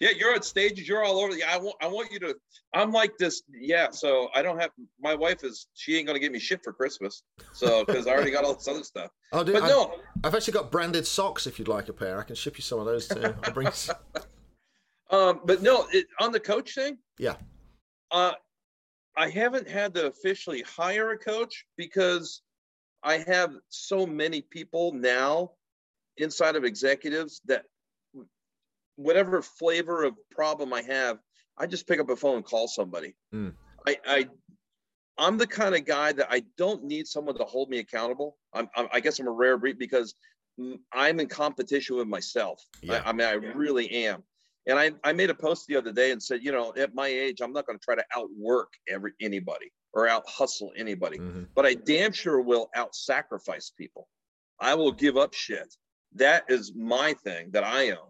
yeah, 0.00 0.10
you're 0.18 0.34
at 0.34 0.44
stages, 0.44 0.86
you're 0.86 1.02
all 1.02 1.18
over. 1.18 1.34
Yeah, 1.34 1.46
I 1.50 1.56
want 1.56 1.76
I 1.80 1.86
want 1.86 2.12
you 2.12 2.18
to. 2.20 2.36
I'm 2.74 2.92
like 2.92 3.16
this. 3.16 3.40
Yeah, 3.58 3.90
so 3.90 4.28
I 4.34 4.42
don't 4.42 4.60
have. 4.60 4.70
My 5.00 5.14
wife 5.14 5.44
is. 5.44 5.68
She 5.72 5.96
ain't 5.96 6.06
gonna 6.06 6.18
give 6.18 6.32
me 6.32 6.38
shit 6.38 6.60
for 6.62 6.74
Christmas. 6.74 7.22
So 7.54 7.86
because 7.86 8.06
I 8.06 8.10
already 8.10 8.32
got 8.32 8.44
all 8.44 8.54
this 8.54 8.68
other 8.68 8.84
stuff. 8.84 9.10
Oh, 9.32 9.44
dude, 9.44 9.54
But 9.54 9.62
I, 9.62 9.68
no, 9.68 9.94
I've 10.24 10.34
actually 10.34 10.54
got 10.54 10.72
branded 10.72 11.06
socks. 11.06 11.46
If 11.46 11.60
you'd 11.60 11.68
like 11.68 11.88
a 11.88 11.92
pair, 11.92 12.18
I 12.18 12.24
can 12.24 12.34
ship 12.34 12.58
you 12.58 12.62
some 12.62 12.80
of 12.80 12.84
those 12.84 13.06
too. 13.06 13.32
I'll 13.44 13.52
bring. 13.52 13.68
um, 15.10 15.40
but 15.44 15.62
no, 15.62 15.86
it, 15.92 16.06
on 16.18 16.32
the 16.32 16.40
coach 16.40 16.74
thing. 16.74 16.98
Yeah. 17.16 17.36
Uh, 18.10 18.32
I 19.20 19.28
haven't 19.28 19.68
had 19.68 19.92
to 19.96 20.06
officially 20.06 20.62
hire 20.62 21.10
a 21.10 21.18
coach 21.18 21.66
because 21.76 22.40
I 23.02 23.18
have 23.18 23.52
so 23.68 24.06
many 24.06 24.40
people 24.40 24.94
now 24.94 25.50
inside 26.16 26.56
of 26.56 26.64
executives 26.64 27.42
that 27.44 27.64
whatever 28.96 29.42
flavor 29.42 30.04
of 30.04 30.14
problem 30.30 30.72
I 30.72 30.80
have, 30.82 31.18
I 31.58 31.66
just 31.66 31.86
pick 31.86 32.00
up 32.00 32.08
a 32.08 32.16
phone 32.16 32.36
and 32.36 32.44
call 32.46 32.66
somebody. 32.66 33.14
Mm. 33.34 33.52
I, 33.86 33.98
I, 34.06 34.28
I'm 35.18 35.36
the 35.36 35.46
kind 35.46 35.74
of 35.74 35.84
guy 35.84 36.12
that 36.12 36.28
I 36.30 36.42
don't 36.56 36.84
need 36.84 37.06
someone 37.06 37.36
to 37.36 37.44
hold 37.44 37.68
me 37.68 37.78
accountable. 37.78 38.38
I'm, 38.54 38.70
I'm 38.74 38.88
I 38.90 39.00
guess 39.00 39.18
I'm 39.18 39.28
a 39.28 39.32
rare 39.32 39.58
breed 39.58 39.78
because 39.78 40.14
I'm 40.94 41.20
in 41.20 41.28
competition 41.28 41.96
with 41.96 42.08
myself. 42.08 42.64
Yeah. 42.80 43.02
I, 43.04 43.10
I 43.10 43.12
mean, 43.12 43.26
I 43.26 43.32
really 43.32 44.06
am. 44.06 44.22
And 44.70 44.78
I, 44.78 44.92
I 45.04 45.12
made 45.12 45.30
a 45.30 45.34
post 45.34 45.66
the 45.66 45.76
other 45.76 45.92
day 45.92 46.12
and 46.12 46.22
said, 46.22 46.40
you 46.42 46.52
know, 46.52 46.72
at 46.76 46.94
my 46.94 47.08
age, 47.08 47.40
I'm 47.40 47.52
not 47.52 47.66
going 47.66 47.78
to 47.78 47.84
try 47.84 47.96
to 47.96 48.04
outwork 48.16 48.72
every 48.88 49.12
anybody 49.20 49.72
or 49.92 50.08
out 50.08 50.22
hustle 50.28 50.70
anybody, 50.76 51.18
Mhm. 51.18 51.48
but 51.54 51.66
I 51.66 51.74
damn 51.74 52.12
sure 52.12 52.40
will 52.40 52.70
out 52.76 52.94
sacrifice 52.94 53.70
people. 53.76 54.08
I 54.60 54.74
will 54.74 54.92
give 54.92 55.16
up 55.16 55.34
shit. 55.34 55.74
That 56.14 56.44
is 56.48 56.72
my 56.74 57.14
thing 57.14 57.50
that 57.50 57.64
I 57.64 57.90
own. 57.90 58.08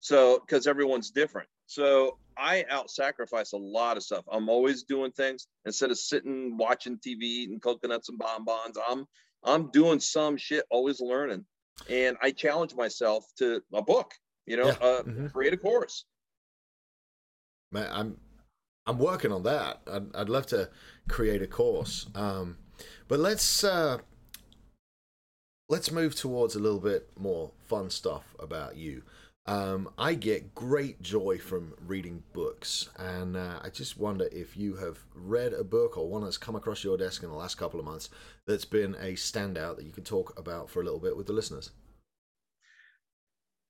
So, 0.00 0.38
because 0.40 0.66
everyone's 0.68 1.10
different. 1.10 1.48
So 1.66 2.18
I 2.36 2.64
out 2.70 2.88
sacrifice 2.90 3.52
a 3.52 3.56
lot 3.58 3.96
of 3.96 4.04
stuff. 4.04 4.24
I'm 4.30 4.48
always 4.48 4.84
doing 4.84 5.10
things 5.10 5.48
instead 5.66 5.90
of 5.90 5.98
sitting 5.98 6.56
watching 6.56 6.98
TV, 6.98 7.22
eating 7.22 7.58
coconuts 7.58 8.08
and 8.08 8.18
bonbons. 8.18 8.78
I'm 8.88 9.06
I'm 9.42 9.70
doing 9.70 10.00
some 10.00 10.36
shit, 10.36 10.64
always 10.70 11.00
learning, 11.00 11.44
and 11.88 12.16
I 12.22 12.30
challenge 12.30 12.74
myself 12.74 13.24
to 13.38 13.60
a 13.72 13.82
book. 13.82 14.12
You 14.48 14.56
know, 14.56 14.66
Yeah. 14.66 14.78
uh, 14.80 15.02
Mhm. 15.02 15.32
create 15.32 15.52
a 15.52 15.56
course. 15.58 16.04
Man, 17.72 17.88
I'm 17.92 18.20
I'm 18.86 18.98
working 18.98 19.32
on 19.32 19.42
that. 19.42 19.82
I'd, 19.86 20.16
I'd 20.16 20.28
love 20.30 20.46
to 20.46 20.70
create 21.08 21.42
a 21.42 21.46
course. 21.46 22.06
Um, 22.14 22.56
but 23.06 23.18
let's 23.20 23.62
uh, 23.62 23.98
let's 25.68 25.90
move 25.90 26.14
towards 26.14 26.54
a 26.56 26.58
little 26.58 26.80
bit 26.80 27.10
more 27.18 27.50
fun 27.66 27.90
stuff 27.90 28.34
about 28.38 28.76
you. 28.76 29.02
Um, 29.44 29.90
I 29.98 30.14
get 30.14 30.54
great 30.54 31.00
joy 31.02 31.38
from 31.38 31.74
reading 31.86 32.22
books, 32.34 32.88
and 32.96 33.36
uh, 33.36 33.60
I 33.62 33.70
just 33.70 33.98
wonder 33.98 34.28
if 34.32 34.56
you 34.56 34.76
have 34.76 34.98
read 35.14 35.52
a 35.54 35.64
book 35.64 35.96
or 35.96 36.08
one 36.08 36.22
that's 36.22 36.36
come 36.38 36.54
across 36.56 36.84
your 36.84 36.98
desk 36.98 37.22
in 37.22 37.30
the 37.30 37.34
last 37.34 37.56
couple 37.56 37.80
of 37.80 37.86
months 37.86 38.10
that's 38.46 38.66
been 38.66 38.94
a 38.96 39.12
standout 39.14 39.76
that 39.76 39.84
you 39.86 39.92
could 39.92 40.04
talk 40.06 40.38
about 40.38 40.68
for 40.70 40.80
a 40.80 40.84
little 40.84 41.00
bit 41.00 41.16
with 41.16 41.26
the 41.26 41.32
listeners. 41.32 41.70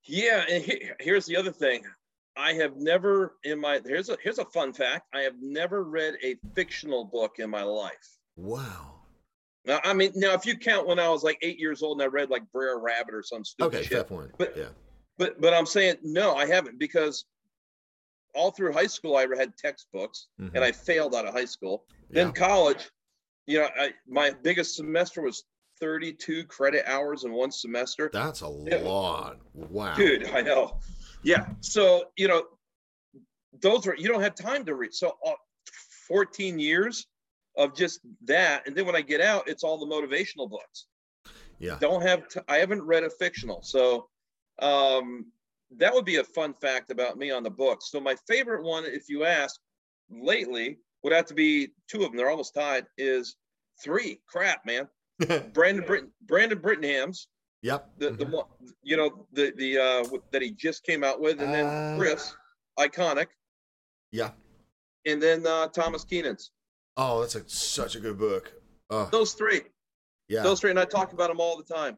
Yeah, 0.08 0.44
and 0.48 0.64
he- 0.64 0.90
here's 1.00 1.26
the 1.26 1.36
other 1.36 1.52
thing. 1.52 1.84
I 2.36 2.52
have 2.54 2.76
never 2.76 3.36
in 3.44 3.60
my 3.60 3.80
here's 3.84 4.08
a 4.08 4.16
here's 4.22 4.38
a 4.38 4.44
fun 4.46 4.72
fact. 4.72 5.06
I 5.12 5.20
have 5.22 5.34
never 5.40 5.82
read 5.84 6.14
a 6.22 6.36
fictional 6.54 7.04
book 7.04 7.38
in 7.38 7.50
my 7.50 7.62
life. 7.62 8.16
Wow. 8.36 8.94
Now, 9.64 9.80
I 9.84 9.92
mean, 9.92 10.12
now 10.14 10.34
if 10.34 10.46
you 10.46 10.56
count 10.56 10.86
when 10.86 10.98
I 10.98 11.08
was 11.08 11.22
like 11.24 11.38
eight 11.42 11.58
years 11.58 11.82
old 11.82 12.00
and 12.00 12.04
I 12.04 12.06
read 12.06 12.30
like 12.30 12.50
Brer 12.52 12.78
Rabbit 12.78 13.12
or 13.14 13.22
some 13.22 13.44
stupid 13.44 13.78
Okay, 13.78 13.84
shit, 13.86 14.06
point. 14.08 14.30
But- 14.38 14.56
yeah. 14.56 14.68
but 15.18 15.40
but 15.40 15.52
I'm 15.52 15.66
saying 15.66 15.96
no, 16.02 16.34
I 16.36 16.46
haven't 16.46 16.78
because 16.78 17.24
all 18.34 18.50
through 18.52 18.72
high 18.72 18.86
school 18.86 19.16
I 19.16 19.26
had 19.36 19.56
textbooks 19.56 20.28
Mhm. 20.40 20.52
and 20.54 20.64
I 20.64 20.70
failed 20.72 21.14
out 21.14 21.26
of 21.26 21.34
high 21.34 21.44
school. 21.44 21.84
Then 22.10 22.28
Yeah. 22.28 22.32
college, 22.34 22.88
you 23.46 23.58
know, 23.58 23.68
I, 23.78 23.92
my 24.06 24.30
biggest 24.30 24.76
semester 24.76 25.22
was 25.22 25.42
32 25.80 26.44
credit 26.44 26.84
hours 26.86 27.24
in 27.24 27.32
one 27.32 27.50
semester. 27.50 28.10
That's 28.12 28.40
a 28.42 28.48
lot. 28.48 29.38
Wow. 29.54 29.94
Dude, 29.94 30.28
I 30.28 30.40
know. 30.40 30.78
Yeah. 31.22 31.46
So, 31.60 32.04
you 32.16 32.28
know, 32.28 32.44
those 33.60 33.86
are, 33.86 33.96
you 33.96 34.08
don't 34.08 34.22
have 34.22 34.34
time 34.34 34.64
to 34.66 34.74
read. 34.74 34.94
So, 34.94 35.16
uh, 35.26 35.32
14 36.06 36.58
years 36.58 37.06
of 37.56 37.76
just 37.76 38.00
that. 38.24 38.66
And 38.66 38.76
then 38.76 38.86
when 38.86 38.96
I 38.96 39.02
get 39.02 39.20
out, 39.20 39.48
it's 39.48 39.64
all 39.64 39.78
the 39.78 39.86
motivational 39.86 40.48
books. 40.48 40.86
Yeah. 41.58 41.76
Don't 41.80 42.02
have, 42.02 42.28
t- 42.28 42.40
I 42.48 42.58
haven't 42.58 42.82
read 42.82 43.04
a 43.04 43.10
fictional. 43.10 43.62
So, 43.62 44.08
um, 44.60 45.26
that 45.76 45.92
would 45.92 46.04
be 46.04 46.16
a 46.16 46.24
fun 46.24 46.54
fact 46.54 46.90
about 46.90 47.18
me 47.18 47.30
on 47.30 47.42
the 47.42 47.50
book. 47.50 47.80
So, 47.82 48.00
my 48.00 48.16
favorite 48.26 48.62
one, 48.62 48.84
if 48.84 49.08
you 49.08 49.24
ask 49.24 49.60
lately, 50.10 50.78
would 51.02 51.12
have 51.12 51.26
to 51.26 51.34
be 51.34 51.68
two 51.88 51.98
of 51.98 52.04
them. 52.04 52.16
They're 52.16 52.30
almost 52.30 52.54
tied. 52.54 52.86
Is 52.96 53.36
three. 53.82 54.20
Crap, 54.26 54.64
man. 54.64 54.88
Brandon 55.52 55.84
Britton, 55.86 56.10
Brandon 56.26 56.58
Brittingham's 56.58 57.28
yep. 57.62 57.90
the 57.98 58.10
the 58.10 58.24
Mhm. 58.26 58.30
one 58.30 58.46
you 58.82 58.96
know 58.96 59.26
the 59.32 59.52
the 59.56 59.78
uh 59.78 60.18
that 60.30 60.42
he 60.42 60.50
just 60.52 60.84
came 60.84 61.02
out 61.04 61.20
with, 61.20 61.40
and 61.40 61.52
then 61.52 61.66
Uh, 61.66 61.96
Chris, 61.98 62.34
iconic, 62.78 63.26
Yeah. 64.12 64.32
and 65.06 65.20
then 65.22 65.46
uh 65.46 65.68
Thomas 65.68 66.04
Keenan's. 66.04 66.50
Oh, 66.96 67.20
that's 67.20 67.34
a, 67.36 67.48
such 67.48 67.94
a 67.96 68.00
good 68.00 68.18
book. 68.18 68.52
Oh, 68.90 69.08
Those 69.12 69.34
three, 69.34 69.62
yeah. 70.28 70.42
those 70.42 70.60
three, 70.60 70.70
and 70.70 70.78
I 70.80 70.84
talk 70.84 71.12
about 71.12 71.28
them 71.28 71.40
all 71.40 71.56
the 71.56 71.62
time. 71.74 71.96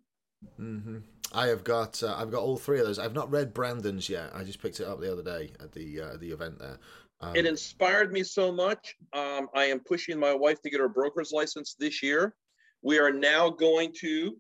Mm-hmm. 0.58 0.98
I 1.32 1.46
have 1.46 1.62
got 1.64 2.02
uh, 2.02 2.14
I've 2.18 2.30
got 2.30 2.42
all 2.42 2.56
three 2.56 2.80
of 2.80 2.86
those. 2.86 2.98
I've 2.98 3.14
not 3.14 3.30
read 3.30 3.54
Brandon's 3.54 4.08
yet. 4.08 4.30
I 4.34 4.42
just 4.44 4.60
picked 4.60 4.80
it 4.80 4.86
up 4.86 5.00
the 5.00 5.12
other 5.12 5.22
day 5.22 5.52
at 5.60 5.72
the 5.72 6.00
uh, 6.00 6.16
the 6.16 6.30
event 6.32 6.58
there. 6.58 6.78
Um, 7.20 7.36
It 7.36 7.44
inspired 7.46 8.12
me 8.12 8.22
so 8.24 8.50
much. 8.50 8.96
Um, 9.12 9.48
I 9.54 9.66
am 9.66 9.80
pushing 9.80 10.18
my 10.18 10.34
wife 10.34 10.60
to 10.62 10.70
get 10.70 10.80
her 10.80 10.88
broker's 10.88 11.32
license 11.32 11.74
this 11.78 12.02
year. 12.02 12.34
We 12.82 12.98
are 12.98 13.12
now 13.12 13.50
going 13.50 13.92
to 14.00 14.36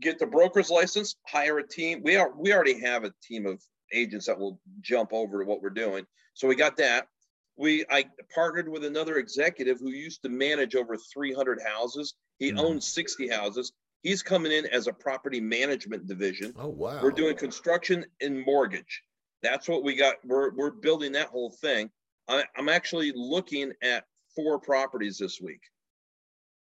get 0.00 0.18
the 0.18 0.26
broker's 0.26 0.70
license, 0.70 1.16
hire 1.26 1.58
a 1.58 1.66
team. 1.66 2.02
We 2.02 2.16
are 2.16 2.32
we 2.36 2.52
already 2.52 2.80
have 2.80 3.04
a 3.04 3.12
team 3.22 3.46
of 3.46 3.62
agents 3.92 4.26
that 4.26 4.38
will 4.38 4.60
jump 4.80 5.12
over 5.12 5.40
to 5.40 5.44
what 5.48 5.62
we're 5.62 5.70
doing. 5.70 6.04
So 6.34 6.48
we 6.48 6.56
got 6.56 6.76
that. 6.78 7.08
We 7.56 7.84
I 7.90 8.04
partnered 8.34 8.68
with 8.68 8.84
another 8.84 9.16
executive 9.16 9.78
who 9.78 9.90
used 9.90 10.22
to 10.22 10.28
manage 10.28 10.74
over 10.74 10.96
300 10.96 11.60
houses. 11.62 12.14
He 12.38 12.52
Mhm. 12.52 12.58
owns 12.58 12.86
60 12.86 13.28
houses. 13.28 13.72
He's 14.02 14.22
coming 14.22 14.52
in 14.52 14.66
as 14.66 14.86
a 14.86 14.92
property 14.92 15.40
management 15.40 16.06
division. 16.06 16.52
oh 16.58 16.68
wow. 16.68 17.00
We're 17.02 17.10
doing 17.12 17.36
construction 17.36 18.04
and 18.20 18.40
mortgage. 18.44 19.02
That's 19.42 19.68
what 19.68 19.82
we 19.82 19.94
got. 19.94 20.16
We're 20.24 20.50
we're 20.54 20.70
building 20.70 21.12
that 21.12 21.28
whole 21.28 21.50
thing. 21.50 21.90
I, 22.28 22.44
I'm 22.56 22.68
actually 22.68 23.12
looking 23.14 23.72
at 23.82 24.04
four 24.34 24.58
properties 24.58 25.18
this 25.18 25.40
week. 25.40 25.60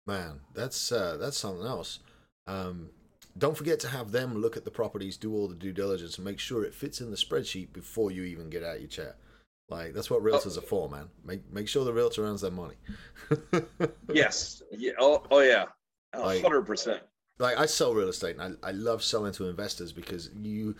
Man. 0.06 0.40
That's 0.54 0.92
uh, 0.92 1.16
that's 1.20 1.36
something 1.38 1.66
else. 1.66 2.00
Um, 2.46 2.90
don't 3.38 3.56
forget 3.56 3.78
to 3.80 3.88
have 3.88 4.10
them 4.12 4.40
look 4.40 4.56
at 4.56 4.64
the 4.64 4.70
properties, 4.70 5.16
do 5.16 5.32
all 5.34 5.46
the 5.48 5.54
due 5.54 5.72
diligence, 5.72 6.16
and 6.16 6.24
make 6.24 6.38
sure 6.40 6.64
it 6.64 6.74
fits 6.74 7.00
in 7.00 7.10
the 7.10 7.16
spreadsheet 7.16 7.72
before 7.72 8.10
you 8.10 8.24
even 8.24 8.50
get 8.50 8.64
out 8.64 8.80
your 8.80 8.88
chair. 8.88 9.14
Like 9.68 9.94
that's 9.94 10.10
what 10.10 10.22
realtors 10.22 10.58
are 10.58 10.62
for, 10.62 10.88
man. 10.88 11.08
Make 11.24 11.50
make 11.52 11.68
sure 11.68 11.84
the 11.84 11.92
realtor 11.92 12.24
earns 12.26 12.40
their 12.40 12.50
money. 12.50 12.74
Yes. 14.12 14.62
Yeah. 14.72 14.92
Oh, 14.98 15.22
oh 15.30 15.40
yeah. 15.40 15.66
Hundred 16.12 16.62
percent. 16.62 17.00
like 17.38 17.56
I 17.56 17.66
sell 17.66 17.94
real 17.94 18.08
estate 18.08 18.36
and 18.36 18.58
I, 18.64 18.68
I 18.68 18.70
love 18.72 19.04
selling 19.04 19.32
to 19.34 19.48
investors 19.48 19.92
because 19.92 20.30
you 20.42 20.74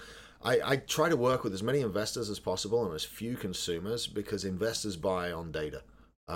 I, 0.45 0.61
I 0.65 0.77
try 0.79 1.09
to 1.09 1.17
work 1.17 1.45
with 1.45 1.55
as 1.55 1.63
many 1.63 1.81
investors 1.81 2.29
as 2.29 2.41
possible 2.41 2.85
and 2.85 2.93
as 2.95 3.05
few 3.05 3.37
consumers 3.37 4.09
because 4.09 4.45
investors 4.45 4.97
buy 4.97 5.31
on 5.31 5.53
data 5.53 5.83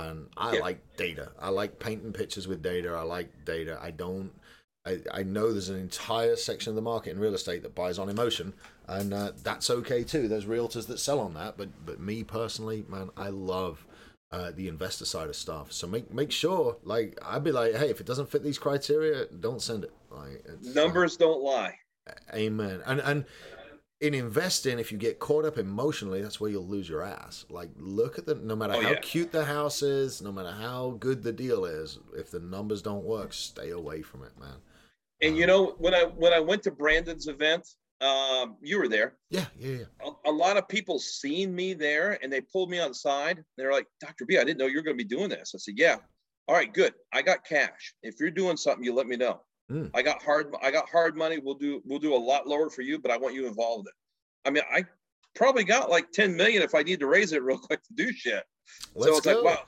and 0.03 0.29
I 0.37 0.55
Yeah. 0.55 0.61
like 0.61 0.97
data. 0.97 1.33
I 1.39 1.49
like 1.51 1.79
painting 1.79 2.13
pictures 2.13 2.47
with 2.49 2.63
data. 2.63 2.91
I 2.95 3.03
like 3.03 3.45
data. 3.45 3.79
I 3.81 3.91
don't 3.91 4.33
I, 4.87 4.99
I 5.13 5.23
know 5.23 5.51
there's 5.51 5.71
an 5.71 5.81
entire 5.81 6.37
section 6.37 6.71
of 6.71 6.77
the 6.77 6.83
market 6.83 7.11
in 7.13 7.19
real 7.19 7.35
estate 7.35 7.63
that 7.63 7.75
buys 7.75 7.99
on 7.99 8.11
emotion 8.11 8.53
and 8.87 9.15
uh, 9.15 9.33
that's 9.43 9.71
okay 9.71 10.05
too. 10.05 10.29
There's 10.29 10.45
realtors 10.45 10.87
that 10.89 10.99
sell 10.99 11.21
on 11.21 11.33
that, 11.35 11.57
but 11.57 11.69
but 11.87 12.01
me 12.01 12.23
personally, 12.23 12.85
man, 12.89 13.09
I 13.17 13.29
love 13.31 13.87
uh, 14.31 14.51
the 14.55 14.69
investor 14.69 15.05
side 15.07 15.29
of 15.29 15.37
stuff. 15.37 15.73
So 15.73 15.87
make 15.87 16.13
make 16.13 16.33
sure, 16.33 16.77
like, 16.83 17.19
I'd 17.23 17.45
be 17.45 17.53
like, 17.53 17.75
hey, 17.77 17.89
if 17.89 18.01
it 18.01 18.07
doesn't 18.07 18.29
fit 18.29 18.43
these 18.43 18.59
criteria, 18.59 19.27
don't 19.27 19.63
send 19.63 19.85
it. 19.85 19.93
Like, 20.11 20.45
it's, 20.45 20.77
uh, 20.77 20.81
Numbers 20.85 21.17
don't 21.17 21.43
lie. 21.43 21.79
amen. 22.35 22.83
And 22.87 23.01
and 23.01 23.25
in 24.01 24.15
investing, 24.15 24.79
if 24.79 24.93
you 24.93 24.99
get 24.99 25.19
caught 25.19 25.45
up 25.45 25.57
emotionally, 25.57 26.21
that's 26.21 26.41
where 26.41 26.51
you'll 26.51 26.67
lose 26.67 26.89
your 26.89 27.03
ass. 27.03 27.45
Like, 27.49 27.71
look 27.77 28.19
at 28.19 28.27
the 28.27 28.35
no 28.35 28.57
matter 28.57 28.75
Oh, 28.75 28.81
how 28.81 28.91
yeah. 28.91 29.01
cute 29.01 29.33
the 29.33 29.45
house 29.45 29.83
is, 29.83 30.21
no 30.21 30.33
matter 30.33 30.51
how 30.51 30.97
good 31.01 31.23
the 31.23 31.33
deal 31.33 31.65
is, 31.65 31.99
if 32.17 32.31
the 32.31 32.41
numbers 32.41 32.83
don't 32.83 33.05
work, 33.05 33.33
stay 33.33 33.71
away 33.71 34.03
from 34.03 34.23
it, 34.25 34.33
man. 34.39 34.57
And 35.23 35.37
you 35.37 35.47
know, 35.47 35.75
when 35.79 35.95
I 35.95 36.05
when 36.05 36.33
I 36.33 36.41
went 36.41 36.63
to 36.65 36.71
Brandon's 36.71 37.29
event, 37.29 37.67
um, 38.01 38.57
you 38.61 38.79
were 38.79 38.89
there. 38.89 39.17
Yeah, 39.31 39.47
yeah, 39.59 39.79
yeah. 39.79 39.85
A, 40.25 40.31
a 40.31 40.33
lot 40.33 40.57
of 40.57 40.69
people 40.69 40.99
seen 40.99 41.55
me 41.55 41.73
there, 41.73 42.19
and 42.23 42.31
they 42.33 42.41
pulled 42.41 42.69
me 42.71 42.81
on 42.81 42.89
the 42.89 42.95
side. 42.95 43.43
They're 43.57 43.73
like, 43.73 43.87
"Dr. 44.01 44.27
B, 44.27 44.37
I 44.39 44.45
didn't 44.45 44.59
know 44.59 44.67
you 44.67 44.77
were 44.77 44.83
going 44.83 44.99
to 44.99 45.05
be 45.05 45.09
doing 45.09 45.31
this." 45.31 45.53
I 45.55 45.59
said, 45.59 45.75
"Yeah." 45.79 45.97
All 46.47 46.55
right, 46.55 46.71
good. 46.75 46.93
I 47.11 47.23
got 47.23 47.47
cash. 47.47 47.95
If 48.03 48.17
you're 48.21 48.31
doing 48.31 48.59
something, 48.59 48.85
you 48.85 48.93
let 48.93 49.07
me 49.07 49.17
know. 49.17 49.41
Mm. 49.71 49.91
I 49.95 50.03
got 50.03 50.23
hard. 50.23 50.55
I 50.63 50.71
got 50.71 50.89
hard 50.89 51.17
money. 51.17 51.39
We'll 51.39 51.55
do. 51.55 51.81
We'll 51.85 51.99
do 51.99 52.15
a 52.15 52.17
lot 52.19 52.47
lower 52.47 52.69
for 52.71 52.83
you, 52.83 52.99
but 52.99 53.11
I 53.11 53.17
want 53.17 53.35
you 53.35 53.47
involved 53.47 53.89
in. 53.89 53.93
it. 53.93 54.49
I 54.49 54.51
mean, 54.51 54.63
I 54.71 54.85
probably 55.35 55.65
got 55.65 55.91
like 55.91 56.13
10 56.13 56.37
million 56.37 56.63
if 56.63 56.75
I 56.75 56.83
need 56.83 57.01
to 57.01 57.07
raise 57.07 57.33
it 57.33 57.43
real 57.43 57.59
quick 57.59 57.83
to 57.85 57.95
do 57.95 58.13
shit. 58.13 58.45
Let's 58.95 59.11
so 59.13 59.17
it's 59.19 59.27
go. 59.27 59.43
like, 59.43 59.57
wow, 59.59 59.65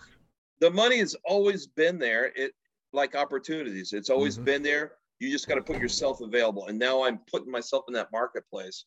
the 0.61 0.71
money 0.71 0.99
has 0.99 1.17
always 1.25 1.67
been 1.67 1.99
there. 1.99 2.33
It 2.37 2.53
like 2.93 3.15
opportunities, 3.15 3.93
it's 3.93 4.11
always 4.11 4.39
Mhm. 4.39 4.45
been 4.45 4.63
there. 4.63 4.93
You 5.19 5.31
just 5.31 5.49
got 5.49 5.55
to 5.57 5.63
put 5.63 5.79
yourself 5.81 6.21
available. 6.21 6.67
And 6.67 6.79
now 6.79 7.03
I'm 7.03 7.19
putting 7.31 7.51
myself 7.51 7.85
in 7.89 7.95
that 7.95 8.13
marketplace, 8.13 8.85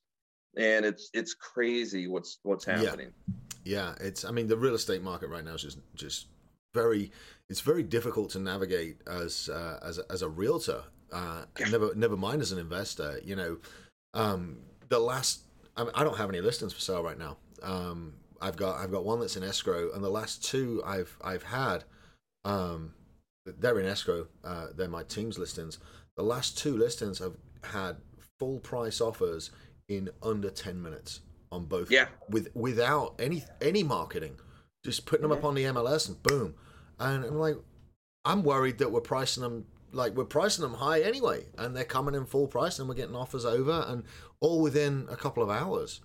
and 0.57 0.85
it's 0.85 1.09
it's 1.13 1.33
crazy 1.33 2.07
what's 2.07 2.37
what's 2.43 2.65
happening. 2.65 3.11
Yeah, 3.63 3.95
yeah, 3.99 4.07
it's. 4.07 4.25
I 4.25 4.31
mean, 4.31 4.47
the 4.47 4.57
real 4.57 4.75
estate 4.75 5.01
market 5.01 5.29
right 5.29 5.43
now 5.43 5.55
is 5.55 5.63
just 5.63 5.79
just 5.95 6.27
very. 6.75 7.11
It's 7.49 7.61
very 7.61 7.81
difficult 7.81 8.29
to 8.31 8.39
navigate 8.39 8.97
as 9.07 9.49
uh, 9.49 9.79
as 9.81 9.97
as 10.11 10.21
a 10.21 10.29
realtor. 10.29 10.83
Uh, 11.11 11.45
Yeah. 11.59 11.69
Never 11.69 11.93
never 11.95 12.17
mind 12.17 12.41
as 12.41 12.51
an 12.51 12.59
investor. 12.59 13.19
You 13.23 13.35
know, 13.35 13.57
um, 14.13 14.59
the 14.89 14.99
last. 14.99 15.41
I, 15.77 15.83
mean, 15.83 15.91
I 15.95 16.03
don't 16.03 16.17
have 16.17 16.29
any 16.29 16.41
listings 16.41 16.73
for 16.73 16.81
sale 16.81 17.03
right 17.03 17.17
now. 17.17 17.37
Um, 17.63 18.13
I've 18.41 18.57
got 18.57 18.77
I've 18.77 18.91
got 18.91 19.05
one 19.05 19.19
that's 19.19 19.35
in 19.37 19.43
escrow, 19.43 19.91
and 19.93 20.03
the 20.03 20.09
last 20.09 20.43
two 20.43 20.81
I've 20.85 21.15
I've 21.23 21.43
had. 21.43 21.83
Um, 22.45 22.93
they're 23.45 23.79
in 23.79 23.85
escrow. 23.85 24.27
Uh, 24.43 24.67
they're 24.75 24.87
my 24.87 25.03
team's 25.03 25.37
listings. 25.39 25.79
The 26.17 26.23
last 26.23 26.57
two 26.57 26.77
listings 26.77 27.19
have 27.19 27.33
had 27.63 27.97
full 28.39 28.59
price 28.59 29.01
offers 29.01 29.51
in 29.87 30.09
under 30.21 30.49
ten 30.49 30.81
minutes 30.81 31.21
on 31.51 31.65
both 31.65 31.89
Yeah. 31.89 32.07
with 32.29 32.49
without 32.55 33.15
any 33.19 33.43
any 33.61 33.83
marketing, 33.83 34.35
just 34.85 35.05
putting 35.05 35.23
them 35.23 35.31
up 35.31 35.43
on 35.43 35.55
the 35.55 35.63
MLS 35.63 36.07
and 36.07 36.21
boom. 36.23 36.55
And 36.99 37.23
I'm 37.25 37.39
like, 37.39 37.57
I'm 38.25 38.43
worried 38.43 38.77
that 38.79 38.91
we're 38.91 39.01
pricing 39.01 39.41
them 39.43 39.65
like 39.91 40.15
we're 40.15 40.25
pricing 40.25 40.61
them 40.63 40.75
high 40.75 41.01
anyway, 41.01 41.45
and 41.57 41.75
they're 41.75 41.83
coming 41.83 42.15
in 42.15 42.25
full 42.25 42.47
price, 42.47 42.79
and 42.79 42.87
we're 42.87 42.95
getting 42.95 43.15
offers 43.15 43.45
over, 43.45 43.85
and 43.87 44.03
all 44.39 44.61
within 44.61 45.07
a 45.09 45.15
couple 45.15 45.43
of 45.43 45.49
hours. 45.49 46.01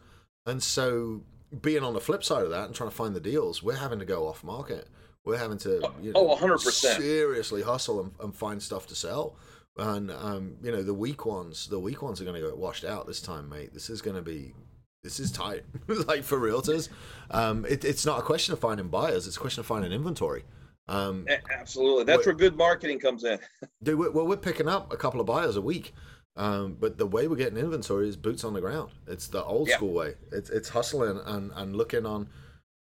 And 0.47 0.63
so, 0.63 1.23
being 1.63 1.83
on 1.83 1.95
the 1.95 2.01
flip 2.01 2.23
side 2.25 2.45
of 2.45 2.51
that 2.51 2.67
and 2.67 2.75
trying 2.75 2.91
to 2.91 2.97
find 2.97 3.15
the 3.15 3.21
deals, 3.21 3.63
we're 3.63 3.77
having 3.77 3.99
to 3.99 4.05
go 4.05 4.27
off 4.29 4.45
market. 4.45 4.89
We're 5.25 5.39
having 5.39 5.59
to, 5.59 5.91
you 6.03 6.13
know, 6.13 6.29
Oh, 6.33 6.37
100%. 6.37 6.59
seriously 6.99 7.63
hustle 7.63 8.01
and, 8.01 8.13
and 8.21 8.35
find 8.35 8.63
stuff 8.63 8.87
to 8.89 8.95
sell. 8.95 9.37
And 9.79 10.11
um, 10.11 10.57
you 10.63 10.71
know, 10.71 10.83
the 10.83 10.93
weak 10.95 11.25
ones, 11.27 11.67
the 11.67 11.81
weak 11.81 12.03
ones 12.03 12.21
are 12.21 12.25
going 12.25 12.41
to 12.41 12.47
get 12.47 12.59
washed 12.59 12.85
out 12.85 13.07
this 13.07 13.21
time, 13.23 13.49
mate. 13.49 13.73
This 13.73 13.89
is 13.91 14.03
going 14.03 14.17
to 14.17 14.23
be 14.23 14.55
this 15.03 15.19
is 15.19 15.33
tight. 15.33 15.63
like 15.89 16.25
for 16.25 16.39
realtors, 16.39 16.89
um, 17.31 17.65
it, 17.69 17.85
it's 17.85 18.05
not 18.07 18.19
a 18.19 18.23
question 18.23 18.53
of 18.53 18.61
finding 18.61 18.89
buyers; 18.89 19.27
it's 19.27 19.37
a 19.37 19.41
question 19.41 19.61
of 19.61 19.67
finding 19.67 19.93
inventory. 19.93 20.45
Um, 20.89 21.27
Absolutely. 21.51 22.05
That's 22.05 22.27
where 22.27 22.35
good 22.35 22.57
marketing 22.57 22.99
comes 22.99 23.25
in. 23.25 23.39
dude, 23.83 23.99
we're, 23.99 24.11
well, 24.11 24.27
we're 24.27 24.37
picking 24.37 24.69
up 24.69 24.93
a 24.93 24.97
couple 24.97 25.21
of 25.21 25.27
buyers 25.27 25.57
a 25.57 25.61
week, 25.63 25.95
um, 26.37 26.77
but 26.79 26.99
the 26.99 27.07
way 27.07 27.27
we're 27.29 27.37
getting 27.37 27.59
inventory 27.59 28.09
is 28.09 28.17
boots 28.17 28.45
on 28.45 28.53
the 28.53 28.61
ground. 28.61 28.91
It's 29.07 29.29
the 29.29 29.43
old 29.45 29.69
Yeah. 29.69 29.77
school 29.77 29.93
way. 29.95 30.15
It's 30.33 30.51
it's 30.51 30.69
hustling 30.69 31.21
and, 31.25 31.51
and 31.55 31.77
looking 31.77 32.05
on. 32.07 32.29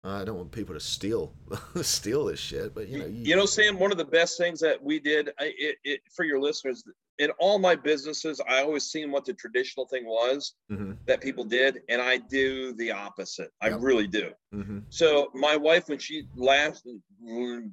Uh, 0.03 0.19
I 0.21 0.25
don't 0.25 0.37
want 0.37 0.51
people 0.51 0.73
to 0.73 0.79
steal 0.79 1.35
steal 1.83 2.25
this 2.25 2.39
shit, 2.39 2.73
but 2.73 2.87
you 2.87 2.97
know, 2.99 3.05
You 3.05 3.35
know, 3.35 3.45
Sam, 3.45 3.77
one 3.77 3.91
of 3.91 3.99
the 3.99 4.05
best 4.05 4.35
things 4.37 4.59
that 4.61 4.81
we 4.81 4.99
did 4.99 5.29
I, 5.39 5.53
it, 5.57 5.75
it, 5.83 6.01
for 6.11 6.23
your 6.25 6.39
listeners, 6.39 6.83
in 7.21 7.29
all 7.39 7.59
my 7.59 7.75
businesses, 7.75 8.41
I 8.49 8.63
always 8.63 8.85
seen 8.85 9.11
what 9.11 9.25
the 9.25 9.33
traditional 9.33 9.85
thing 9.87 10.05
was 10.05 10.55
Mhm, 10.71 10.97
that 11.05 11.21
people 11.21 11.43
did, 11.43 11.83
and 11.87 12.01
I 12.01 12.17
do 12.17 12.73
the 12.73 12.91
opposite. 12.91 13.51
I 13.61 13.69
Yep. 13.69 13.81
really 13.81 14.07
do. 14.07 14.33
mhm, 14.51 14.85
So 14.89 15.29
my 15.35 15.55
wife, 15.55 15.87
when 15.87 15.99
she 15.99 16.27
last 16.35 16.85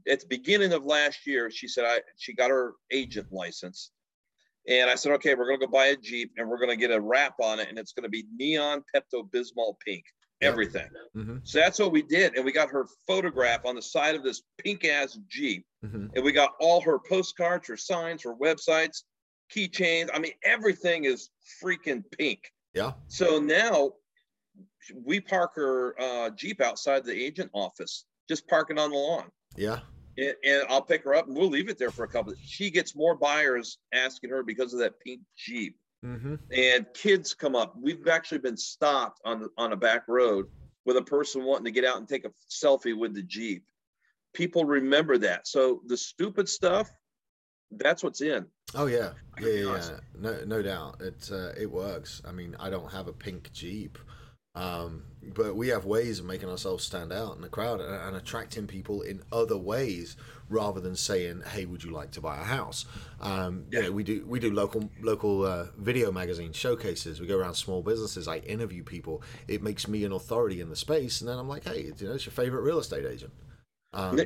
at 0.07 0.21
the 0.21 0.27
beginning 0.29 0.75
of 0.75 0.85
last 0.85 1.27
year, 1.27 1.51
she 1.51 1.67
said 1.67 1.85
I 1.87 2.03
she 2.17 2.35
got 2.35 2.51
her 2.51 2.75
agent 2.91 3.33
license, 3.33 3.91
and 4.69 4.91
I 4.91 4.95
said, 4.97 5.13
okay, 5.13 5.35
we're 5.35 5.47
gonna 5.47 5.67
go 5.67 5.67
buy 5.67 5.87
a 5.87 5.97
Jeep 5.97 6.33
and 6.37 6.47
we're 6.49 6.59
gonna 6.59 6.77
get 6.77 6.91
a 6.91 7.01
wrap 7.01 7.37
on 7.41 7.59
it, 7.59 7.69
and 7.71 7.79
it's 7.79 7.93
gonna 7.93 8.11
be 8.11 8.27
neon 8.37 8.85
Pepto 8.95 9.29
Bismol 9.31 9.81
pink, 9.81 10.05
Yep. 10.43 10.53
everything. 10.53 10.91
mhm, 11.17 11.41
So 11.43 11.59
that's 11.59 11.79
what 11.79 11.91
we 11.91 12.03
did, 12.03 12.37
and 12.37 12.45
we 12.45 12.53
got 12.53 12.69
her 12.69 12.87
photograph 13.07 13.65
on 13.65 13.77
the 13.77 13.83
side 13.83 14.15
of 14.15 14.23
this 14.23 14.43
pink 14.59 14.85
ass 14.85 15.19
Jeep, 15.27 15.65
mhm. 15.83 16.11
and 16.15 16.23
we 16.23 16.33
got 16.33 16.55
all 16.61 16.83
her 16.83 16.99
postcards, 16.99 17.67
her 17.69 17.79
signs, 17.79 18.23
her 18.25 18.35
websites, 18.35 19.05
keychains. 19.55 20.09
I 20.15 20.19
mean, 20.19 20.33
everything 20.45 21.05
is 21.05 21.31
freaking 21.63 22.03
pink. 22.19 22.53
Yeah, 22.75 22.93
So 23.09 23.39
now 23.41 23.93
we 25.05 25.21
park 25.21 25.53
her 25.57 25.95
uh, 26.01 26.31
Jeep 26.31 26.61
outside 26.61 27.05
the 27.05 27.15
agent 27.15 27.51
office, 27.53 28.05
just 28.29 28.47
parking 28.47 28.79
on 28.79 28.91
the 28.91 28.97
lawn. 28.97 29.31
yeah, 29.57 29.81
And, 30.17 30.35
and 30.45 30.63
I'll 30.69 30.83
pick 30.83 31.05
her 31.05 31.15
up 31.15 31.27
and 31.27 31.37
we'll 31.37 31.49
leave 31.49 31.69
it 31.69 31.79
there 31.79 31.91
for 31.91 32.05
a 32.05 32.09
couple. 32.09 32.35
She 32.43 32.71
gets 32.71 32.95
more 32.95 33.15
buyers 33.17 33.79
asking 33.93 34.31
her 34.31 34.43
because 34.43 34.73
of 34.75 34.81
that 34.81 35.01
pink 35.01 35.21
Jeep. 35.37 35.77
Mm-hmm. 36.05 36.37
And 36.53 36.87
kids 36.95 37.35
come 37.35 37.57
up. 37.57 37.75
We've 37.81 38.07
actually 38.07 38.39
been 38.39 38.57
stopped 38.57 39.21
on 39.25 39.49
on 39.59 39.73
a 39.73 39.77
back 39.77 40.05
road 40.07 40.47
with 40.87 40.97
a 40.97 41.03
person 41.03 41.43
wanting 41.45 41.65
to 41.65 41.73
get 41.73 41.85
out 41.85 41.97
and 41.99 42.09
take 42.09 42.25
a 42.25 42.31
selfie 42.49 42.97
with 42.97 43.15
the 43.15 43.23
Jeep. 43.23 43.65
People 44.33 44.65
remember 44.65 45.19
that. 45.19 45.49
So 45.49 45.81
the 45.87 45.97
stupid 45.97 46.49
stuff, 46.49 46.89
that's 47.71 48.03
what's 48.03 48.21
in. 48.21 48.47
Oh 48.75 48.87
yeah, 48.87 49.11
yeah, 49.41 49.49
yeah, 49.49 49.73
yeah. 49.73 49.91
No, 50.19 50.45
no 50.47 50.63
doubt. 50.63 51.01
It 51.01 51.31
uh, 51.33 51.53
it 51.59 51.71
works. 51.71 52.21
I 52.27 52.33
mean, 52.33 52.57
I 52.61 52.71
don't 52.71 52.93
have 52.93 53.09
a 53.09 53.13
pink 53.13 53.51
Jeep, 53.53 53.99
um, 54.55 55.05
but 55.35 55.57
we 55.57 55.69
have 55.69 55.85
ways 55.85 56.19
of 56.19 56.27
making 56.27 56.51
ourselves 56.51 56.85
stand 56.85 57.13
out 57.13 57.37
in 57.37 57.43
the 57.43 57.49
crowd 57.49 57.81
and, 57.81 57.95
and 57.95 58.17
attracting 58.17 58.67
people 58.67 59.03
in 59.03 59.23
other 59.33 59.57
ways 59.57 60.17
rather 60.51 60.81
than 60.81 60.97
saying, 60.97 61.43
"Hey, 61.53 61.65
would 61.65 61.83
you 61.83 61.93
like 61.93 62.11
to 62.13 62.21
buy 62.21 62.37
a 62.37 62.45
house?" 62.45 62.85
Um, 63.21 63.65
you 63.71 63.83
know, 63.83 63.93
we 63.93 64.05
do 64.05 64.25
we 64.27 64.39
do 64.39 64.53
local 64.53 64.91
local 65.01 65.47
uh, 65.47 65.67
video 65.79 66.13
magazine 66.13 66.53
showcases. 66.53 67.21
We 67.21 67.27
go 67.27 67.39
around 67.39 67.55
small 67.55 67.83
businesses. 67.83 68.29
I 68.29 68.39
interview 68.39 68.83
people. 68.83 69.23
It 69.47 69.63
makes 69.63 69.89
me 69.89 70.05
an 70.05 70.13
authority 70.13 70.61
in 70.61 70.69
the 70.69 70.77
space, 70.77 71.21
and 71.21 71.29
then 71.29 71.39
I'm 71.39 71.49
like, 71.49 71.65
"Hey, 71.65 71.93
you 71.97 72.07
know, 72.07 72.15
it's 72.15 72.27
your 72.27 72.33
favorite 72.33 72.63
real 72.63 72.79
estate 72.79 73.07
agent." 73.07 73.33
Um, 73.95 74.17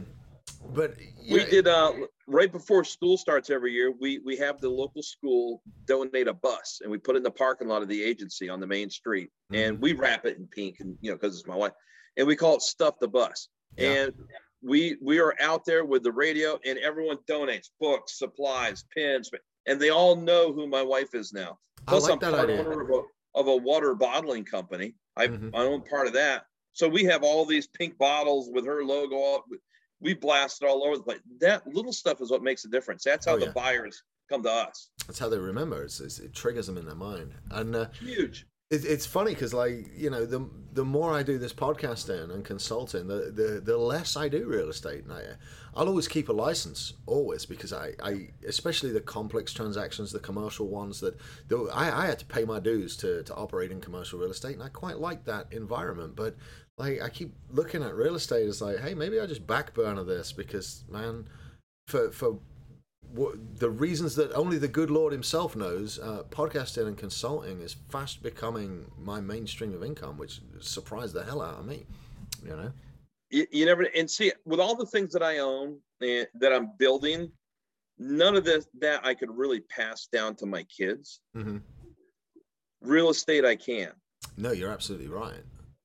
but 0.75 0.95
we 1.31 1.41
yeah, 1.41 1.47
did 1.51 1.69
uh 1.69 1.93
right 2.27 2.51
before 2.53 2.85
school 2.85 3.17
starts 3.17 3.51
every 3.51 3.73
year 3.73 3.93
we 4.01 4.19
we 4.25 4.37
have 4.37 4.61
the 4.61 4.69
local 4.69 5.03
school 5.03 5.63
donate 5.87 6.29
a 6.29 6.33
bus 6.35 6.81
and 6.83 6.91
we 6.91 6.99
put 6.99 7.15
it 7.15 7.19
in 7.19 7.23
the 7.23 7.31
parking 7.31 7.69
lot 7.69 7.83
of 7.83 7.89
the 7.89 8.03
agency 8.03 8.49
on 8.49 8.61
the 8.61 8.67
main 8.67 8.89
street. 8.91 9.31
And 9.53 9.81
we 9.81 9.93
wrap 9.93 10.25
it 10.25 10.39
in 10.39 10.47
pink 10.47 10.77
and 10.81 10.97
you 11.01 11.11
know 11.11 11.17
because 11.17 11.39
it's 11.39 11.47
my 11.47 11.57
wife. 11.57 11.73
And 12.17 12.27
we 12.27 12.37
call 12.37 12.57
it 12.57 12.63
stuff 12.63 12.95
the 13.01 13.09
bus. 13.09 13.49
Yeah. 13.77 13.91
and 14.05 14.13
we 14.63 14.97
we 15.03 15.19
are 15.19 15.35
out 15.41 15.65
there 15.65 15.85
with 15.85 16.03
the 16.05 16.13
radio 16.13 16.59
and 16.65 16.79
everyone 16.79 17.19
donates 17.29 17.71
books 17.81 18.19
supplies 18.19 18.85
pens 18.97 19.31
and 19.67 19.81
they 19.81 19.91
all 19.91 20.15
know 20.17 20.53
who 20.53 20.67
my 20.67 20.83
wife 20.83 21.15
is 21.15 21.33
now. 21.33 21.59
I 21.87 21.93
plus 21.93 22.05
like 22.05 22.13
i'm 22.13 22.19
that 22.21 22.33
part 22.33 22.51
idea. 22.51 22.61
of 22.69 22.91
a, 22.91 23.03
of 23.35 23.47
a 23.49 23.57
water 23.57 23.95
bottling 23.95 24.45
company. 24.45 24.95
I 25.17 25.29
Mhm. 25.29 25.51
i 25.55 25.59
own 25.65 25.83
part 25.83 26.07
of 26.07 26.13
that. 26.15 26.45
So 26.75 26.89
we 26.89 27.05
have 27.05 27.23
all 27.23 27.45
these 27.45 27.67
pink 27.67 27.99
bottles 27.99 28.49
with 28.51 28.65
her 28.67 28.83
logo 28.85 29.17
all 29.17 29.45
we 30.03 30.15
blast 30.15 30.63
it 30.63 30.67
all 30.67 30.85
over 30.85 30.97
the 30.99 31.03
place. 31.03 31.21
That 31.41 31.67
little 31.67 31.93
stuff 31.93 32.21
is 32.21 32.31
what 32.31 32.43
makes 32.43 32.65
a 32.65 32.69
difference. 32.69 33.05
That's 33.05 33.27
how 33.27 33.35
Oh, 33.35 33.39
the 33.39 33.51
buyers 33.53 34.03
come 34.29 34.43
to 34.43 34.51
us. 34.51 34.91
That's 35.07 35.19
how 35.19 35.29
they 35.29 35.39
remember. 35.39 35.83
It's, 35.83 36.01
it's, 36.01 36.19
it 36.19 36.35
triggers 36.35 36.67
them 36.67 36.77
in 36.77 36.87
their 36.87 36.95
mind, 36.95 37.33
and 37.51 37.75
uh, 37.77 37.87
Huge. 38.01 38.47
it, 38.71 38.85
it's 38.85 39.07
funny 39.07 39.33
because, 39.35 39.53
like, 39.55 39.89
you 39.97 40.11
know, 40.11 40.25
the 40.27 40.49
the 40.75 40.85
more 40.85 41.13
I 41.13 41.23
do 41.23 41.37
this 41.39 41.53
podcasting 41.53 42.33
and 42.33 42.45
consulting, 42.45 43.07
the 43.09 43.31
the, 43.35 43.61
the 43.63 43.77
less 43.77 44.17
I 44.17 44.29
do 44.29 44.47
real 44.47 44.69
estate. 44.71 45.05
And 45.05 45.13
I, 45.13 45.23
I'll 45.75 45.89
always 45.89 46.09
keep 46.09 46.29
a 46.29 46.33
license, 46.33 46.95
always, 47.07 47.45
because 47.47 47.73
I, 47.73 47.93
I 48.03 48.29
especially 48.47 48.91
the 48.93 49.01
complex 49.01 49.53
transactions, 49.53 50.13
the 50.13 50.19
commercial 50.21 50.69
ones 50.69 51.01
that 51.01 51.17
the, 51.49 51.69
I, 51.73 52.05
I 52.05 52.07
had 52.07 52.19
to 52.21 52.27
pay 52.27 52.45
my 52.45 52.61
dues 52.61 52.97
to 52.99 53.23
to 53.25 53.35
operate 53.35 53.71
in 53.73 53.81
commercial 53.81 54.19
real 54.19 54.31
estate, 54.31 54.55
and 54.55 54.63
I 54.63 54.69
quite 54.69 54.99
like 54.99 55.25
that 55.27 55.53
environment, 55.53 56.17
but. 56.17 56.37
Like 56.79 57.03
I 57.03 57.09
keep 57.09 57.33
looking 57.51 57.83
at 57.83 57.95
real 57.95 58.15
estate 58.15 58.49
as 58.49 58.63
like, 58.63 58.79
hey, 58.81 58.95
maybe 58.95 59.21
I 59.21 59.27
just 59.27 59.47
backburner 59.47 60.07
this 60.07 60.33
because 60.33 60.85
man, 60.89 61.27
for 61.87 62.11
for 62.11 62.39
what, 63.13 63.59
the 63.59 63.69
reasons 63.71 64.15
that 64.17 64.33
only 64.33 64.57
the 64.57 64.69
good 64.69 64.91
Lord 64.91 65.13
Himself 65.13 65.55
knows, 65.55 65.99
uh, 65.99 66.23
podcasting 66.31 66.87
and 66.87 66.97
consulting 66.97 67.61
is 67.61 67.77
fast 67.91 68.23
becoming 68.23 68.91
my 68.99 69.21
mainstream 69.21 69.75
of 69.75 69.85
income, 69.85 70.17
which 70.17 70.41
surprised 70.61 71.13
the 71.15 71.23
hell 71.25 71.43
out 71.43 71.59
of 71.59 71.67
me. 71.67 71.85
You 72.43 72.57
know, 72.57 72.73
You, 73.31 73.47
you 73.51 73.67
never 73.67 73.87
and 73.95 74.11
see 74.11 74.33
with 74.47 74.61
all 74.61 74.75
the 74.75 74.87
things 74.87 75.13
that 75.13 75.23
I 75.23 75.39
own 75.39 75.79
and 76.01 76.27
that 76.41 76.53
I'm 76.55 76.71
building, 76.79 77.31
none 77.99 78.35
of 78.35 78.45
this 78.45 78.67
that 78.81 79.05
I 79.05 79.13
could 79.15 79.31
really 79.31 79.61
pass 79.61 80.07
down 80.07 80.35
to 80.37 80.47
my 80.47 80.63
kids. 80.65 81.21
hmm 81.35 81.59
Real 82.81 83.11
estate 83.11 83.45
I 83.45 83.55
can. 83.57 83.93
no, 84.37 84.51
you're 84.53 84.71
absolutely 84.73 85.07
right. 85.09 85.43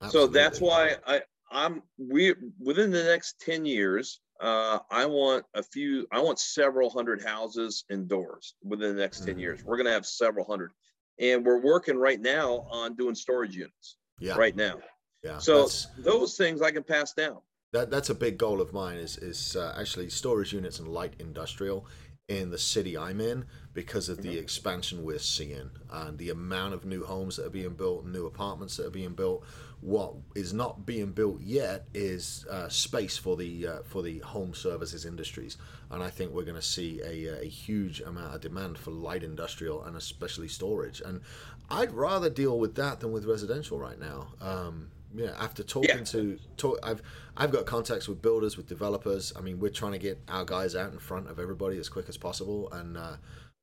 So 0.09 0.27
that's 0.27 0.59
why 0.61 0.95
I 1.05 1.21
I'm 1.51 1.81
we 1.97 2.35
within 2.59 2.91
the 2.91 3.03
next 3.03 3.39
10 3.41 3.65
years, 3.65 4.19
uh, 4.41 4.79
I 4.91 5.05
want 5.05 5.45
a 5.53 5.63
few, 5.63 6.05
I 6.11 6.19
want 6.19 6.39
several 6.39 6.89
hundred 6.89 7.23
houses 7.23 7.85
indoors 7.89 8.55
within 8.63 8.95
the 8.95 9.01
next 9.01 9.25
10 9.25 9.35
Mhm. 9.35 9.39
years. 9.39 9.63
We're 9.63 9.77
gonna 9.77 9.91
have 9.91 10.05
several 10.05 10.45
hundred. 10.45 10.71
And 11.19 11.43
we're 11.45 11.61
working 11.61 11.97
right 11.97 12.19
now 12.19 12.67
on 12.69 12.95
doing 12.95 13.15
storage 13.15 13.55
units 13.55 13.97
yeah, 14.19 14.35
right 14.37 14.55
now. 14.55 14.79
yeah. 15.23 15.39
So 15.39 15.67
those 15.97 16.37
things 16.37 16.61
I 16.61 16.71
can 16.71 16.83
pass 16.83 17.13
down. 17.13 17.41
that 17.73 17.89
that's 17.91 18.09
a 18.09 18.15
big 18.15 18.37
goal 18.37 18.61
of 18.61 18.71
mine 18.73 18.97
is 18.97 19.17
is 19.17 19.55
uh, 19.55 19.73
actually 19.77 20.09
storage 20.09 20.53
units 20.53 20.79
and 20.79 20.87
light 20.87 21.13
industrial 21.19 21.87
in 22.27 22.49
the 22.49 22.57
city 22.57 22.97
I'm 22.97 23.21
in 23.21 23.45
because 23.73 24.09
of 24.09 24.21
the 24.21 24.29
mm-hmm. 24.29 24.39
expansion 24.39 25.03
we're 25.03 25.19
seeing 25.19 25.69
and 25.89 26.17
the 26.17 26.29
amount 26.29 26.73
of 26.73 26.83
new 26.83 27.05
homes 27.05 27.37
that 27.37 27.45
are 27.45 27.51
being 27.51 27.73
built, 27.73 28.05
new 28.05 28.25
apartments 28.25 28.75
that 28.77 28.85
are 28.85 28.91
being 28.91 29.13
built. 29.13 29.45
What 29.79 30.15
is 30.35 30.53
not 30.53 30.85
being 30.85 31.11
built 31.11 31.39
yet 31.39 31.85
is 31.93 32.45
uh, 32.49 32.67
space 32.67 33.15
for 33.15 33.37
the 33.37 33.67
uh, 33.67 33.79
for 33.85 34.01
the 34.01 34.19
home 34.19 34.55
services 34.55 35.05
industries, 35.05 35.57
and 35.91 36.01
I 36.01 36.09
think 36.09 36.31
we're 36.31 36.43
going 36.43 36.55
to 36.55 36.63
see 36.63 36.99
a, 37.01 37.43
a 37.43 37.45
huge 37.45 38.01
amount 38.01 38.33
of 38.33 38.41
demand 38.41 38.79
for 38.79 38.89
light 38.89 39.23
industrial 39.23 39.83
and 39.83 39.95
especially 39.95 40.47
storage. 40.47 40.99
And 40.99 41.21
I'd 41.69 41.91
rather 41.91 42.29
deal 42.29 42.57
with 42.57 42.73
that 42.75 43.01
than 43.01 43.11
with 43.11 43.25
residential 43.25 43.77
right 43.77 43.99
now. 43.99 44.29
Um, 44.41 44.89
yeah, 45.15 45.31
after 45.39 45.63
talking 45.63 45.89
yeah. 45.89 46.03
to 46.03 46.37
talk, 46.57 46.79
I've 46.83 47.01
I've 47.35 47.51
got 47.51 47.65
contacts 47.65 48.07
with 48.07 48.21
builders, 48.21 48.57
with 48.57 48.67
developers. 48.67 49.33
I 49.35 49.41
mean, 49.41 49.59
we're 49.59 49.69
trying 49.69 49.93
to 49.93 49.99
get 49.99 50.19
our 50.27 50.45
guys 50.45 50.75
out 50.75 50.91
in 50.91 50.99
front 50.99 51.29
of 51.29 51.39
everybody 51.39 51.77
as 51.77 51.89
quick 51.89 52.09
as 52.09 52.17
possible, 52.17 52.71
and 52.71 52.97
uh, 52.97 53.17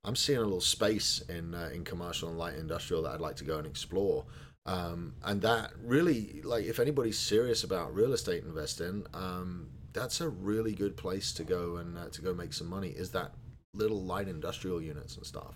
I'm 0.05 0.17
seeing 0.17 0.39
a 0.39 0.43
little 0.43 0.61
space 0.61 1.23
in 1.29 1.55
uh, 1.55 1.71
in 1.73 1.85
commercial 1.85 2.29
and 2.29 2.39
light 2.39 2.55
industrial 2.55 3.03
that 3.03 3.15
I'd 3.15 3.21
like 3.21 3.37
to 3.37 3.45
go 3.45 3.59
and 3.59 3.67
explore. 3.67 4.25
Um, 4.67 5.15
and 5.23 5.43
that 5.43 5.73
really, 5.83 6.41
like, 6.43 6.65
if 6.65 6.79
anybody's 6.79 7.19
serious 7.19 7.65
about 7.65 7.95
real 7.95 8.15
estate 8.15 8.45
investing, 8.45 9.05
um, 9.13 9.69
that's 9.93 10.23
a 10.23 10.29
really 10.29 10.73
good 10.73 10.97
place 10.97 11.33
to 11.35 11.45
go 11.45 11.77
and 11.77 11.99
uh, 11.99 12.09
to 12.11 12.23
go 12.23 12.33
make 12.35 12.53
some 12.53 12.69
money. 12.69 12.89
Is 12.89 13.11
that 13.11 13.33
little 13.75 14.03
light 14.03 14.29
industrial 14.29 14.81
units 14.81 15.17
and 15.17 15.27
stuff? 15.27 15.55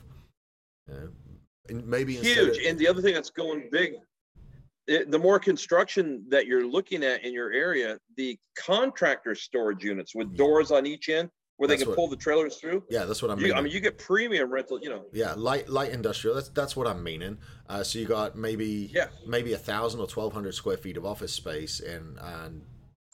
You 0.88 0.94
know, 1.70 1.82
maybe 1.84 2.16
huge. 2.16 2.58
Of, 2.58 2.64
and 2.66 2.78
the 2.78 2.88
other 2.88 3.00
thing 3.00 3.14
that's 3.14 3.30
going 3.30 3.68
big 3.70 3.94
it, 4.88 5.10
the 5.10 5.18
more 5.18 5.38
construction 5.38 6.24
that 6.30 6.46
you're 6.46 6.66
looking 6.66 7.04
at 7.04 7.24
in 7.24 7.32
your 7.32 7.52
area, 7.52 7.98
the 8.16 8.38
contractor 8.56 9.34
storage 9.34 9.84
units 9.84 10.14
with 10.14 10.36
doors 10.36 10.70
on 10.70 10.86
each 10.86 11.08
end 11.08 11.30
where 11.58 11.68
that's 11.68 11.80
they 11.80 11.84
can 11.84 11.90
what, 11.90 11.96
pull 11.96 12.08
the 12.08 12.16
trailers 12.16 12.56
through. 12.56 12.84
Yeah, 12.88 13.04
that's 13.04 13.20
what 13.20 13.30
I'm. 13.30 13.40
You, 13.40 13.52
I 13.52 13.60
mean, 13.60 13.72
you 13.72 13.80
get 13.80 13.98
premium 13.98 14.50
rental. 14.50 14.80
You 14.80 14.90
know. 14.90 15.04
Yeah, 15.12 15.34
light 15.36 15.68
light 15.68 15.90
industrial. 15.90 16.34
That's 16.34 16.48
that's 16.48 16.74
what 16.74 16.86
I'm 16.86 17.02
meaning. 17.02 17.38
Uh, 17.68 17.82
so 17.82 17.98
you 17.98 18.06
got 18.06 18.36
maybe 18.36 18.90
yeah. 18.94 19.08
maybe 19.26 19.52
a 19.52 19.58
thousand 19.58 20.00
or 20.00 20.06
twelve 20.06 20.32
hundred 20.32 20.54
square 20.54 20.76
feet 20.76 20.96
of 20.96 21.04
office 21.04 21.32
space 21.32 21.80
and 21.80 22.16
and 22.18 22.62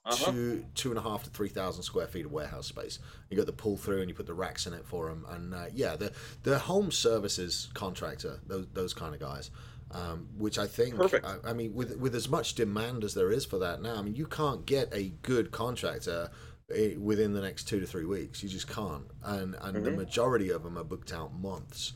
uh-huh. 0.04 0.30
two 0.30 0.64
two 0.74 0.90
and 0.90 0.98
a 0.98 1.02
half 1.02 1.24
to 1.24 1.30
three 1.30 1.48
thousand 1.48 1.82
square 1.82 2.06
feet 2.06 2.26
of 2.26 2.32
warehouse 2.32 2.66
space. 2.66 2.98
You 3.30 3.36
got 3.38 3.46
the 3.46 3.52
pull 3.52 3.78
through 3.78 4.00
and 4.00 4.10
you 4.10 4.14
put 4.14 4.26
the 4.26 4.34
racks 4.34 4.66
in 4.66 4.74
it 4.74 4.84
for 4.84 5.08
them. 5.08 5.24
And 5.30 5.54
uh, 5.54 5.66
yeah, 5.72 5.96
the 5.96 6.12
the 6.42 6.58
home 6.58 6.92
services 6.92 7.70
contractor, 7.72 8.40
those 8.46 8.66
those 8.74 8.92
kind 8.92 9.14
of 9.14 9.20
guys 9.20 9.50
um, 9.94 10.28
which 10.36 10.58
I 10.58 10.66
think, 10.66 10.96
I, 11.24 11.36
I, 11.44 11.52
mean, 11.52 11.72
with 11.72 11.96
with 11.98 12.14
as 12.16 12.28
much 12.28 12.54
demand 12.54 13.04
as 13.04 13.14
there 13.14 13.30
is 13.30 13.44
for 13.44 13.58
that 13.60 13.80
now, 13.80 13.94
I 13.94 14.02
mean, 14.02 14.16
you 14.16 14.26
can't 14.26 14.66
get 14.66 14.92
a 14.92 15.10
good 15.22 15.52
contractor 15.52 16.30
eh, 16.74 16.94
within 16.98 17.32
the 17.32 17.40
next 17.40 17.68
two 17.68 17.78
to 17.78 17.86
three 17.86 18.04
weeks. 18.04 18.42
You 18.42 18.48
just 18.48 18.68
can't, 18.68 19.04
and 19.22 19.54
and 19.54 19.76
mm-hmm. 19.76 19.84
the 19.84 19.90
majority 19.92 20.50
of 20.50 20.64
them 20.64 20.76
are 20.76 20.84
booked 20.84 21.12
out 21.12 21.38
months. 21.38 21.92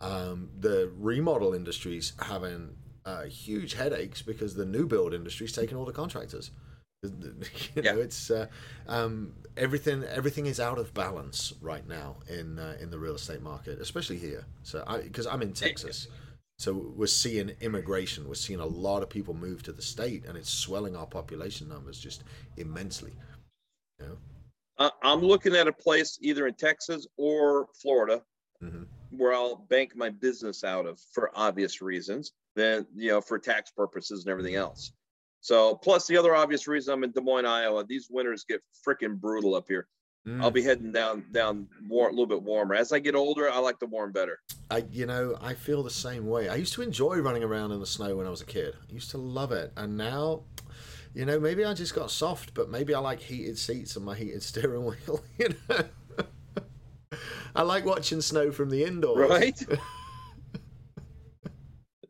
Um, 0.00 0.50
the 0.58 0.92
remodel 0.96 1.52
industry's 1.52 2.12
having 2.20 2.76
uh, 3.04 3.24
huge 3.24 3.74
headaches 3.74 4.22
because 4.22 4.54
the 4.54 4.64
new 4.64 4.86
build 4.86 5.12
industry's 5.12 5.52
taking 5.52 5.76
all 5.76 5.84
the 5.84 5.92
contractors. 5.92 6.52
you 7.02 7.10
know, 7.82 7.82
yeah. 7.82 7.94
it's 7.96 8.30
uh, 8.30 8.46
um, 8.86 9.32
everything. 9.56 10.04
Everything 10.04 10.46
is 10.46 10.60
out 10.60 10.78
of 10.78 10.94
balance 10.94 11.52
right 11.60 11.86
now 11.88 12.18
in 12.28 12.60
uh, 12.60 12.76
in 12.80 12.90
the 12.90 12.98
real 12.98 13.16
estate 13.16 13.42
market, 13.42 13.80
especially 13.80 14.18
here. 14.18 14.44
So, 14.62 14.84
because 15.02 15.26
I'm 15.26 15.42
in 15.42 15.52
Texas. 15.52 16.06
So 16.60 16.74
we're 16.74 17.06
seeing 17.06 17.52
immigration. 17.62 18.28
We're 18.28 18.34
seeing 18.34 18.60
a 18.60 18.66
lot 18.66 19.02
of 19.02 19.08
people 19.08 19.32
move 19.32 19.62
to 19.62 19.72
the 19.72 19.80
state, 19.80 20.26
and 20.26 20.36
it's 20.36 20.50
swelling 20.50 20.94
our 20.94 21.06
population 21.06 21.70
numbers 21.70 21.98
just 21.98 22.22
immensely. 22.58 23.12
You 23.98 24.06
know? 24.06 24.18
uh, 24.76 24.90
I'm 25.02 25.22
looking 25.22 25.56
at 25.56 25.68
a 25.68 25.72
place 25.72 26.18
either 26.20 26.46
in 26.46 26.52
Texas 26.52 27.06
or 27.16 27.68
Florida 27.80 28.20
mm-hmm. 28.62 28.82
where 29.08 29.32
I'll 29.32 29.56
bank 29.70 29.96
my 29.96 30.10
business 30.10 30.62
out 30.62 30.84
of 30.84 31.00
for 31.14 31.30
obvious 31.34 31.80
reasons. 31.80 32.32
Then 32.54 32.86
you 32.94 33.08
know 33.08 33.22
for 33.22 33.38
tax 33.38 33.70
purposes 33.70 34.26
and 34.26 34.30
everything 34.30 34.52
mm-hmm. 34.52 34.64
else. 34.64 34.92
So 35.40 35.76
plus 35.76 36.06
the 36.06 36.18
other 36.18 36.34
obvious 36.34 36.68
reason 36.68 36.92
I'm 36.92 37.04
in 37.04 37.12
Des 37.12 37.22
Moines, 37.22 37.46
Iowa. 37.46 37.86
These 37.88 38.08
winters 38.10 38.44
get 38.46 38.60
freaking 38.86 39.18
brutal 39.18 39.54
up 39.54 39.64
here. 39.66 39.88
Mm. 40.28 40.42
I'll 40.42 40.50
be 40.50 40.62
heading 40.62 40.92
down 40.92 41.24
down 41.32 41.66
warm, 41.88 42.08
a 42.08 42.10
little 42.10 42.26
bit 42.26 42.42
warmer. 42.42 42.74
As 42.74 42.92
I 42.92 42.98
get 42.98 43.14
older, 43.14 43.50
I 43.50 43.58
like 43.58 43.78
the 43.78 43.86
warm 43.86 44.12
better. 44.12 44.38
I 44.70 44.84
you 44.90 45.06
know 45.06 45.38
I 45.40 45.54
feel 45.54 45.82
the 45.82 45.90
same 45.90 46.26
way. 46.26 46.48
I 46.48 46.56
used 46.56 46.74
to 46.74 46.82
enjoy 46.82 47.18
running 47.18 47.42
around 47.42 47.72
in 47.72 47.80
the 47.80 47.86
snow 47.86 48.16
when 48.16 48.26
I 48.26 48.30
was 48.30 48.42
a 48.42 48.46
kid. 48.46 48.74
I 48.88 48.92
used 48.92 49.10
to 49.12 49.18
love 49.18 49.50
it, 49.50 49.72
and 49.78 49.96
now, 49.96 50.42
you 51.14 51.24
know, 51.24 51.40
maybe 51.40 51.64
I 51.64 51.72
just 51.72 51.94
got 51.94 52.10
soft, 52.10 52.52
but 52.52 52.68
maybe 52.68 52.92
I 52.94 52.98
like 52.98 53.20
heated 53.20 53.58
seats 53.58 53.96
and 53.96 54.04
my 54.04 54.14
heated 54.14 54.42
steering 54.50 54.84
wheel. 54.84 55.22
You 55.38 55.54
know, 55.68 55.84
I 57.56 57.62
like 57.62 57.86
watching 57.86 58.20
snow 58.20 58.52
from 58.52 58.68
the 58.68 58.84
indoors. 58.84 59.30
Right. 59.30 59.58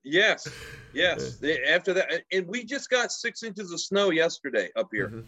yes. 0.03 0.49
Yes. 0.93 1.39
Yeah. 1.41 1.55
After 1.69 1.95
that, 1.95 2.25
and 2.33 2.47
we 2.49 2.65
just 2.65 2.91
got 2.91 3.13
six 3.13 3.45
inches 3.45 3.71
of 3.73 3.81
snow 3.81 4.11
yesterday 4.11 4.69
up 4.75 4.89
here. 4.93 5.09
Mm-hmm. 5.09 5.21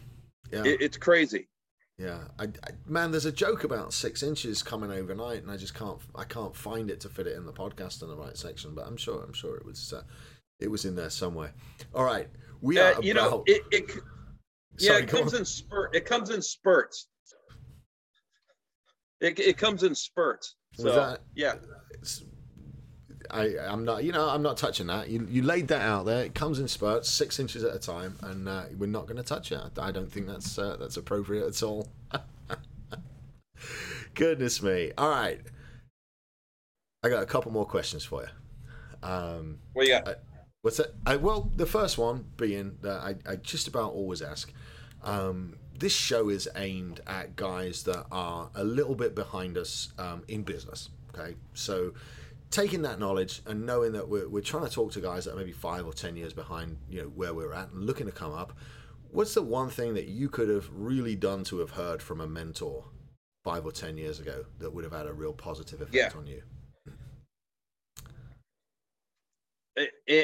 Yeah. 0.51 0.64
It, 0.64 0.83
it's 0.83 0.97
crazy. 0.97 1.49
Yeah, 1.99 2.18
I, 2.38 2.45
I, 2.45 2.70
man, 2.86 3.11
there's 3.11 3.26
a 3.26 3.32
joke 3.32 3.64
about 3.64 3.93
six 3.93 4.22
inches 4.22 4.62
coming 4.62 4.90
overnight, 4.90 5.43
and 5.43 5.51
I 5.51 5.57
just 5.57 5.74
can't, 5.74 5.99
I 6.14 6.24
can't 6.24 6.57
find 6.57 6.90
it 6.90 7.01
to 7.01 7.09
fit 7.09 7.26
it 7.26 7.36
in 7.36 7.47
the 7.47 7.53
podcast 7.53 8.03
in 8.03 8.09
the 8.09 8.16
right 8.16 8.36
section. 8.36 8.74
But 8.74 8.86
I'm 8.86 8.97
sure, 8.97 9.22
I'm 9.22 9.34
sure 9.34 9.57
it 9.57 9.64
was, 9.64 9.93
uh, 9.93 10.03
it 10.59 10.70
was 10.70 10.84
in 10.84 10.97
there 10.97 11.11
somewhere. 11.11 11.53
All 11.95 12.05
right, 12.05 12.28
we 12.61 12.78
uh, 12.78 12.95
are. 12.95 13.03
you 13.03 13.12
about... 13.12 13.30
know, 13.30 13.45
it, 13.47 13.62
it 13.70 13.90
yeah, 14.78 14.93
Sorry, 14.93 15.03
it 15.03 15.09
comes 15.09 15.34
on. 15.34 15.40
in 15.40 15.45
spurt. 15.45 15.95
It 15.95 16.07
comes 16.07 16.30
in 16.30 16.43
spurts. 16.43 17.09
It, 19.20 19.38
it 19.38 19.59
comes 19.59 19.82
in 19.82 19.95
spurts. 19.95 20.57
So 20.74 20.84
that, 20.84 21.20
yeah, 21.34 21.55
I, 23.33 23.57
I'm 23.66 23.85
not, 23.85 24.05
you 24.05 24.12
know, 24.12 24.28
I'm 24.28 24.43
not 24.43 24.57
touching 24.57 24.87
that. 24.89 25.09
You, 25.09 25.26
you 25.30 25.43
laid 25.43 25.68
that 25.68 25.80
out 25.80 26.05
there. 26.05 26.24
It 26.24 26.35
comes 26.35 26.59
in 26.59 26.68
spurts, 26.68 27.09
six 27.09 27.39
inches 27.41 27.64
at 27.64 27.74
a 27.74 27.78
time, 27.78 28.16
and 28.20 28.49
uh, 28.49 28.64
we're 28.76 28.87
not 28.87 29.07
going 29.07 29.16
to 29.16 29.22
touch 29.22 29.53
it. 29.53 29.61
I 29.78 29.91
don't 29.91 30.11
think 30.11 30.26
that's 30.26 30.59
uh, 30.59 30.76
that's 30.78 30.97
appropriate 30.97 31.47
at 31.47 31.62
all. 31.62 31.89
Goodness 34.14 34.62
me! 34.62 34.93
All 34.99 35.09
right, 35.09 35.41
I 37.03 37.09
got 37.09 37.22
a 37.22 37.26
couple 37.26 37.51
more 37.53 37.64
questions 37.66 38.05
for 38.05 38.22
you. 38.22 39.09
Um, 39.09 39.59
what 39.72 39.87
you 39.87 39.95
got? 39.95 40.09
I, 40.09 40.14
what's 40.61 40.76
that? 40.76 40.95
I, 41.07 41.16
well, 41.16 41.51
the 41.57 41.66
first 41.66 41.97
one 41.97 42.26
being 42.37 42.76
that 42.83 43.01
I, 43.01 43.14
I 43.26 43.37
just 43.37 43.66
about 43.66 43.93
always 43.93 44.20
ask. 44.20 44.53
Um, 45.03 45.57
this 45.76 45.93
show 45.93 46.28
is 46.28 46.49
aimed 46.55 47.01
at 47.09 47.35
guys 47.35 47.83
that 47.85 48.07
are 48.12 48.51
a 48.55 48.62
little 48.62 48.95
bit 48.95 49.14
behind 49.14 49.59
us 49.59 49.93
um, 49.99 50.22
in 50.28 50.43
business. 50.43 50.91
Okay, 51.14 51.35
so 51.55 51.93
taking 52.53 52.83
that 52.83 53.01
knowledge 53.01 53.41
and 53.47 53.65
knowing 53.67 53.93
that 53.93 54.09
we're, 54.09 54.29
we're 54.29 54.43
trying 54.43 54.65
to 54.65 54.71
talk 54.71 54.93
to 54.93 55.01
guys 55.01 55.25
that 55.25 55.33
are 55.33 55.37
maybe 55.37 55.53
five 55.53 55.87
or 55.87 55.93
ten 55.93 56.15
years 56.17 56.33
behind 56.33 56.77
you 56.89 57.01
know 57.01 57.09
where 57.09 57.35
we're 57.35 57.55
at 57.55 57.71
and 57.71 57.85
looking 57.85 58.07
to 58.07 58.13
come 58.13 58.33
up 58.33 58.53
what's 59.11 59.35
the 59.35 59.43
one 59.43 59.69
thing 59.69 59.95
that 59.95 60.07
you 60.07 60.29
could 60.29 60.49
have 60.49 60.69
really 60.73 61.17
done 61.17 61.43
to 61.45 61.59
have 61.59 61.71
heard 61.71 62.01
from 62.03 62.21
a 62.21 62.27
mentor 62.27 62.85
five 63.43 63.65
or 63.67 63.73
ten 63.73 63.97
years 63.97 64.21
ago 64.21 64.45
that 64.59 64.73
would 64.73 64.85
have 64.85 64.93
had 64.93 65.07
a 65.07 65.13
real 65.13 65.33
positive 65.33 65.81
effect 65.81 65.95
yeah. 65.95 66.11
on 66.17 66.27
you 66.27 66.43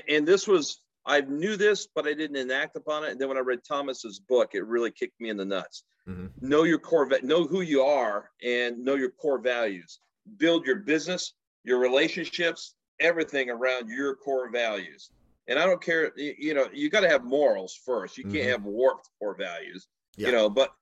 and 0.07 0.29
this 0.29 0.47
was 0.47 0.83
i 1.07 1.23
knew 1.23 1.57
this 1.57 1.89
but 1.95 2.07
i 2.07 2.13
didn't 2.13 2.37
enact 2.37 2.77
upon 2.77 3.05
it 3.05 3.11
and 3.11 3.21
then 3.21 3.29
when 3.29 3.39
i 3.39 3.41
read 3.41 3.61
thomas's 3.67 4.21
book 4.21 4.51
it 4.53 4.65
really 4.67 4.91
kicked 4.91 5.19
me 5.19 5.31
in 5.31 5.39
the 5.39 5.45
nuts 5.45 5.85
mm-hmm. 6.07 6.27
know 6.47 6.65
your 6.65 6.79
core 6.79 7.09
know 7.23 7.47
who 7.47 7.63
you 7.63 7.83
are 7.83 8.31
and 8.45 8.85
know 8.85 8.95
your 8.95 9.11
core 9.11 9.39
values 9.39 10.01
build 10.37 10.67
your 10.67 10.77
business 10.77 11.33
your 11.69 11.79
relationships, 11.79 12.75
everything 12.99 13.51
around 13.51 13.91
your 13.91 14.17
core 14.17 14.51
values. 14.51 15.11
And 15.49 15.59
I 15.59 15.67
don't 15.67 15.83
care, 15.83 16.13
you 16.17 16.55
know, 16.55 16.67
you 16.73 16.89
got 16.89 17.01
to 17.01 17.09
have 17.09 17.25
morals 17.25 17.79
first. 17.85 18.17
You 18.17 18.25
can't 18.25 18.37
mm-hmm. 18.37 18.51
have 18.51 18.65
warped 18.65 19.11
core 19.19 19.37
values, 19.37 19.87
yeah. 20.17 20.29
you 20.29 20.33
know, 20.33 20.49
but 20.49 20.73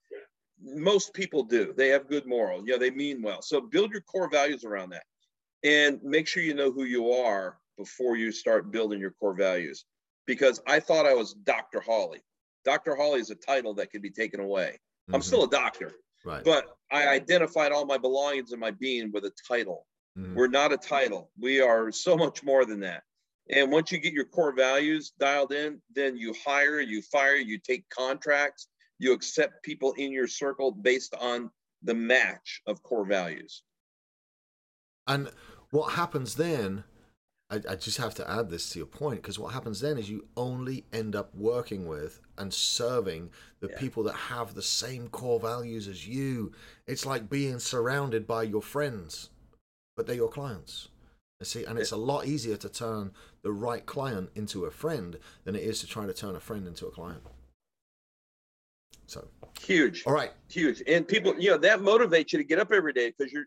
most 0.62 1.12
people 1.12 1.42
do. 1.42 1.74
They 1.76 1.88
have 1.88 2.08
good 2.08 2.26
morals. 2.26 2.64
Yeah, 2.66 2.76
they 2.78 2.90
mean 2.90 3.20
well. 3.20 3.42
So 3.42 3.60
build 3.60 3.90
your 3.90 4.00
core 4.02 4.30
values 4.30 4.64
around 4.64 4.90
that 4.90 5.04
and 5.64 6.00
make 6.02 6.28
sure 6.28 6.42
you 6.42 6.54
know 6.54 6.70
who 6.70 6.84
you 6.84 7.10
are 7.10 7.58
before 7.76 8.16
you 8.16 8.30
start 8.30 8.70
building 8.70 9.00
your 9.00 9.12
core 9.12 9.34
values. 9.34 9.84
Because 10.24 10.60
I 10.66 10.80
thought 10.80 11.06
I 11.06 11.14
was 11.14 11.34
Dr. 11.34 11.80
Hawley. 11.80 12.22
Dr. 12.64 12.94
Hawley 12.96 13.20
is 13.20 13.30
a 13.30 13.36
title 13.36 13.74
that 13.74 13.90
can 13.90 14.02
be 14.02 14.10
taken 14.10 14.40
away. 14.40 14.70
Mm-hmm. 14.72 15.16
I'm 15.16 15.22
still 15.22 15.44
a 15.44 15.50
doctor, 15.50 15.92
right. 16.24 16.42
but 16.44 16.64
I 16.90 17.08
identified 17.08 17.72
all 17.72 17.86
my 17.86 17.98
belongings 17.98 18.52
and 18.52 18.60
my 18.60 18.70
being 18.70 19.12
with 19.12 19.24
a 19.24 19.32
title. 19.48 19.86
Mm-hmm. 20.16 20.34
We're 20.34 20.48
not 20.48 20.72
a 20.72 20.76
title. 20.76 21.30
We 21.38 21.60
are 21.60 21.92
so 21.92 22.16
much 22.16 22.42
more 22.42 22.64
than 22.64 22.80
that. 22.80 23.02
And 23.50 23.70
once 23.70 23.92
you 23.92 23.98
get 23.98 24.12
your 24.12 24.24
core 24.24 24.54
values 24.54 25.12
dialed 25.20 25.52
in, 25.52 25.80
then 25.94 26.16
you 26.16 26.34
hire, 26.44 26.80
you 26.80 27.02
fire, 27.02 27.36
you 27.36 27.58
take 27.58 27.88
contracts, 27.90 28.68
you 28.98 29.12
accept 29.12 29.62
people 29.62 29.92
in 29.92 30.10
your 30.12 30.26
circle 30.26 30.72
based 30.72 31.14
on 31.20 31.50
the 31.82 31.94
match 31.94 32.62
of 32.66 32.82
core 32.82 33.06
values. 33.06 33.62
And 35.06 35.30
what 35.70 35.92
happens 35.92 36.34
then 36.34 36.84
I, 37.50 37.60
I 37.68 37.74
just 37.76 37.98
have 37.98 38.14
to 38.14 38.28
add 38.28 38.50
this 38.50 38.70
to 38.70 38.78
your 38.80 38.86
point 38.86 39.22
because 39.22 39.38
what 39.38 39.52
happens 39.52 39.80
then 39.80 39.98
is 39.98 40.10
you 40.10 40.26
only 40.36 40.84
end 40.92 41.14
up 41.14 41.34
working 41.34 41.86
with 41.86 42.20
and 42.36 42.52
serving 42.52 43.30
the 43.60 43.68
Yeah. 43.68 43.78
people 43.78 44.02
that 44.04 44.14
have 44.14 44.54
the 44.54 44.62
same 44.62 45.08
core 45.08 45.38
values 45.38 45.86
as 45.86 46.08
you. 46.08 46.52
It's 46.86 47.06
like 47.06 47.30
being 47.30 47.60
surrounded 47.60 48.26
by 48.26 48.42
your 48.44 48.62
friends, 48.62 49.30
but 49.96 50.06
they're 50.06 50.16
your 50.16 50.28
clients. 50.28 50.88
You 51.40 51.46
see, 51.46 51.64
and 51.64 51.78
it's 51.78 51.92
a 51.92 51.96
lot 51.96 52.26
easier 52.26 52.56
to 52.56 52.68
turn 52.68 53.12
the 53.42 53.52
right 53.52 53.84
client 53.84 54.30
into 54.34 54.64
a 54.64 54.70
friend 54.70 55.18
than 55.44 55.54
it 55.54 55.62
is 55.62 55.80
to 55.80 55.86
try 55.86 56.06
to 56.06 56.14
turn 56.14 56.34
a 56.34 56.40
friend 56.40 56.66
into 56.66 56.86
a 56.86 56.90
client. 56.90 57.22
So, 59.06 59.28
Huge. 59.60 60.02
all 60.06 60.12
right, 60.12 60.32
huge 60.48 60.82
and 60.86 61.06
people 61.06 61.34
you 61.38 61.50
know 61.50 61.58
that 61.58 61.80
motivates 61.80 62.32
you 62.32 62.38
to 62.38 62.44
get 62.44 62.58
up 62.58 62.72
every 62.72 62.92
day 62.92 63.12
because 63.16 63.32
you're 63.32 63.46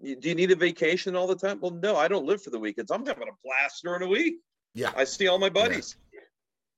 you, 0.00 0.16
do 0.16 0.28
you 0.28 0.34
need 0.34 0.50
a 0.50 0.56
vacation 0.56 1.16
all 1.16 1.26
the 1.26 1.34
time 1.34 1.58
well 1.60 1.70
no 1.70 1.96
i 1.96 2.08
don't 2.08 2.24
live 2.24 2.42
for 2.42 2.50
the 2.50 2.58
weekends 2.58 2.90
i'm 2.90 3.04
having 3.04 3.28
a 3.28 3.32
blast 3.44 3.82
during 3.82 4.00
the 4.00 4.08
week 4.08 4.36
yeah. 4.74 4.92
i 4.96 5.04
see 5.04 5.26
all 5.28 5.38
my 5.38 5.48
buddies 5.48 5.96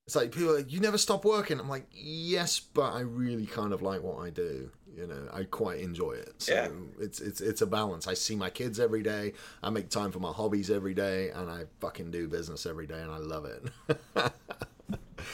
It's 0.07 0.16
like 0.16 0.32
people 0.32 0.50
are 0.50 0.57
like, 0.57 0.72
you 0.72 0.80
never 0.80 0.98
stop 0.98 1.24
working. 1.24 1.61
I'm 1.61 1.68
like, 1.68 1.86
yes, 1.92 2.59
but 2.59 2.92
I 2.92 3.00
really 3.00 3.46
kind 3.46 3.72
of 3.72 3.82
like 3.82 4.03
what 4.03 4.18
I 4.18 4.30
do. 4.30 4.70
You 4.96 5.07
know, 5.07 5.28
I 5.32 5.44
quite 5.44 5.80
enjoy 5.80 6.12
it. 6.12 6.34
So 6.42 6.53
Yeah. 6.55 6.68
it's 7.00 7.20
it's 7.20 7.40
it's 7.40 7.62
a 7.62 7.66
balance. 7.66 8.07
I 8.07 8.14
see 8.14 8.34
my 8.36 8.50
kids 8.50 8.78
every 8.80 9.03
day. 9.03 9.32
I 9.62 9.70
make 9.70 9.88
time 9.88 10.11
for 10.12 10.18
my 10.18 10.32
hobbies 10.32 10.70
every 10.70 10.92
day, 10.92 11.30
and 11.30 11.48
I 11.48 11.64
fucking 11.80 12.11
do 12.11 12.28
business 12.28 12.66
every 12.66 12.86
day, 12.86 13.00
and 13.00 13.11
I 13.11 13.16
love 13.18 13.46
it. 13.46 13.62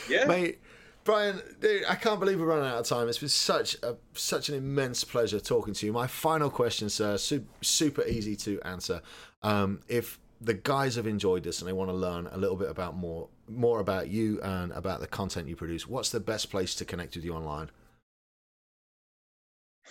yeah 0.09 0.27
Mate, 0.27 0.59
Bryan, 1.03 1.41
dude, 1.61 1.85
I 1.89 1.95
can't 1.95 2.21
believe 2.21 2.39
we're 2.39 2.47
running 2.47 2.67
out 2.69 2.79
of 2.79 2.87
time. 2.87 3.09
It's 3.09 3.19
been 3.19 3.29
such 3.31 3.75
a 3.83 3.97
such 4.13 4.49
an 4.49 4.55
immense 4.55 5.03
pleasure 5.03 5.41
talking 5.41 5.75
to 5.75 5.87
you. 5.87 5.93
My 5.93 6.07
final 6.07 6.51
question, 6.51 6.89
sir, 6.91 7.17
su- 7.17 7.47
super 7.63 8.05
easy 8.05 8.37
to 8.37 8.61
answer. 8.63 9.01
Um, 9.43 9.81
if 9.89 10.21
the 10.41 10.55
guys 10.55 10.95
have 10.97 11.07
enjoyed 11.09 11.43
this 11.43 11.61
and 11.61 11.69
they 11.69 11.73
want 11.73 11.91
to 11.91 11.97
learn 11.97 12.29
a 12.31 12.37
little 12.37 12.55
bit 12.57 12.71
about 12.71 12.97
more 12.97 13.29
more 13.49 13.81
about 13.81 14.09
you 14.09 14.41
and 14.43 14.73
about 14.73 15.01
the 15.01 15.07
content 15.07 15.49
you 15.49 15.57
produce, 15.57 15.87
what's 15.87 16.11
the 16.11 16.21
best 16.21 16.51
place 16.51 16.75
to 16.77 16.85
connect 16.85 17.17
with 17.17 17.25
you 17.25 17.35
online? 17.35 17.71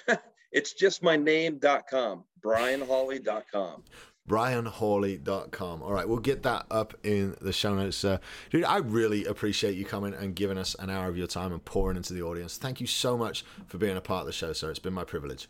it's 0.51 0.73
just 0.73 1.03
my 1.03 1.15
name.com 1.15 2.23
bryanhawley.com 2.43 3.83
bryanhawley.com. 4.27 5.81
All 5.81 5.93
right, 5.93 6.07
we'll 6.07 6.19
get 6.19 6.43
that 6.43 6.65
up 6.69 6.93
in 7.03 7.35
the 7.41 7.53
show 7.53 7.73
notes. 7.75 8.03
Uh, 8.03 8.17
dude, 8.49 8.65
I 8.65 8.77
really 8.77 9.25
appreciate 9.25 9.75
you 9.75 9.85
coming 9.85 10.13
and 10.13 10.35
giving 10.35 10.57
us 10.57 10.75
an 10.79 10.89
hour 10.89 11.07
of 11.07 11.17
your 11.17 11.27
time 11.27 11.53
and 11.53 11.63
pouring 11.63 11.97
into 11.97 12.13
the 12.13 12.21
audience. 12.21 12.57
Thank 12.57 12.81
you 12.81 12.87
so 12.87 13.17
much 13.17 13.45
for 13.67 13.77
being 13.77 13.97
a 13.97 14.01
part 14.01 14.21
of 14.21 14.27
the 14.27 14.33
show, 14.33 14.53
sir. 14.53 14.69
It's 14.69 14.79
been 14.79 14.93
my 14.93 15.05
privilege. 15.05 15.47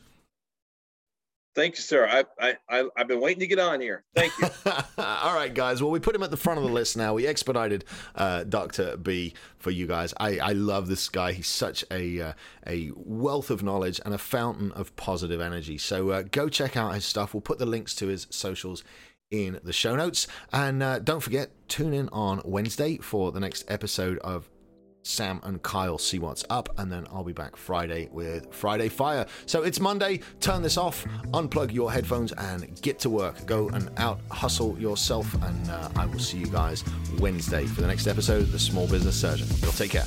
Thank 1.57 1.75
you 1.75 1.81
sir 1.81 2.07
I, 2.07 2.23
I 2.39 2.55
i 2.69 2.89
i've 2.95 3.07
been 3.07 3.19
waiting 3.19 3.41
to 3.41 3.47
get 3.47 3.59
on 3.59 3.81
here 3.81 4.03
thank 4.15 4.31
you 4.39 4.47
All 4.97 5.35
right, 5.35 5.53
guys. 5.53 5.81
Well, 5.81 5.91
we 5.91 5.99
put 5.99 6.15
him 6.15 6.23
at 6.23 6.31
the 6.31 6.37
front 6.37 6.57
of 6.57 6.65
the 6.65 6.71
list 6.71 6.97
now. 6.97 7.13
We 7.13 7.27
expedited 7.27 7.85
uh, 8.15 8.43
Dr. 8.43 8.97
B 8.97 9.33
for 9.57 9.71
you 9.71 9.87
guys. 9.87 10.13
I, 10.19 10.39
I 10.39 10.51
love 10.53 10.87
this 10.87 11.07
guy. 11.09 11.33
He's 11.33 11.47
such 11.47 11.85
a 11.91 12.21
uh, 12.21 12.33
a 12.65 12.91
wealth 12.95 13.49
of 13.49 13.63
knowledge 13.63 13.99
and 14.03 14.13
a 14.13 14.17
fountain 14.17 14.71
of 14.71 14.95
positive 14.95 15.39
energy. 15.39 15.77
So 15.77 16.09
uh, 16.09 16.23
go 16.23 16.49
check 16.49 16.75
out 16.75 16.93
his 16.95 17.05
stuff. 17.05 17.33
We'll 17.33 17.41
put 17.41 17.59
the 17.59 17.65
links 17.65 17.93
to 17.95 18.07
his 18.07 18.27
socials 18.29 18.83
in 19.29 19.59
the 19.63 19.73
show 19.73 19.95
notes. 19.95 20.27
And 20.51 20.81
uh, 20.81 20.99
don't 20.99 21.21
forget, 21.21 21.51
tune 21.67 21.93
in 21.93 22.09
on 22.09 22.41
Wednesday 22.43 22.97
for 22.97 23.31
the 23.31 23.39
next 23.39 23.65
episode 23.67 24.17
of 24.19 24.49
Sam 25.07 25.39
and 25.43 25.61
Kyle 25.63 25.97
see 25.97 26.19
what's 26.19 26.43
up, 26.49 26.69
and 26.77 26.91
then 26.91 27.07
I'll 27.11 27.23
be 27.23 27.33
back 27.33 27.55
Friday 27.55 28.09
with 28.11 28.53
Friday 28.53 28.89
Fire. 28.89 29.25
So 29.45 29.63
it's 29.63 29.79
Monday. 29.79 30.19
Turn 30.39 30.61
this 30.61 30.77
off, 30.77 31.05
unplug 31.31 31.71
your 31.71 31.91
headphones, 31.91 32.33
and 32.33 32.79
get 32.81 32.99
to 32.99 33.09
work. 33.09 33.45
Go 33.45 33.69
and 33.69 33.89
out 33.97 34.19
hustle 34.29 34.77
yourself, 34.79 35.33
and 35.41 35.69
uh, 35.69 35.89
I 35.95 36.05
will 36.05 36.19
see 36.19 36.37
you 36.37 36.47
guys 36.47 36.83
Wednesday 37.19 37.65
for 37.65 37.81
the 37.81 37.87
next 37.87 38.07
episode 38.07 38.41
of 38.41 38.51
the 38.51 38.59
Small 38.59 38.87
Business 38.87 39.19
Surgeon. 39.19 39.47
You'll 39.61 39.71
take 39.71 39.91
care. 39.91 40.05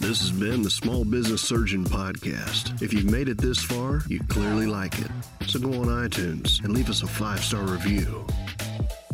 This 0.00 0.20
has 0.20 0.32
been 0.32 0.62
the 0.62 0.70
Small 0.70 1.04
Business 1.04 1.42
Surgeon 1.42 1.84
Podcast. 1.84 2.82
If 2.82 2.92
you've 2.92 3.10
made 3.10 3.28
it 3.28 3.38
this 3.38 3.62
far, 3.62 4.02
you 4.08 4.20
clearly 4.28 4.66
like 4.66 4.98
it. 4.98 5.10
So 5.46 5.58
go 5.58 5.68
on 5.68 5.86
iTunes 5.86 6.62
and 6.64 6.74
leave 6.74 6.90
us 6.90 7.02
a 7.02 7.06
five 7.06 7.40
star 7.40 7.62
review. 7.62 8.26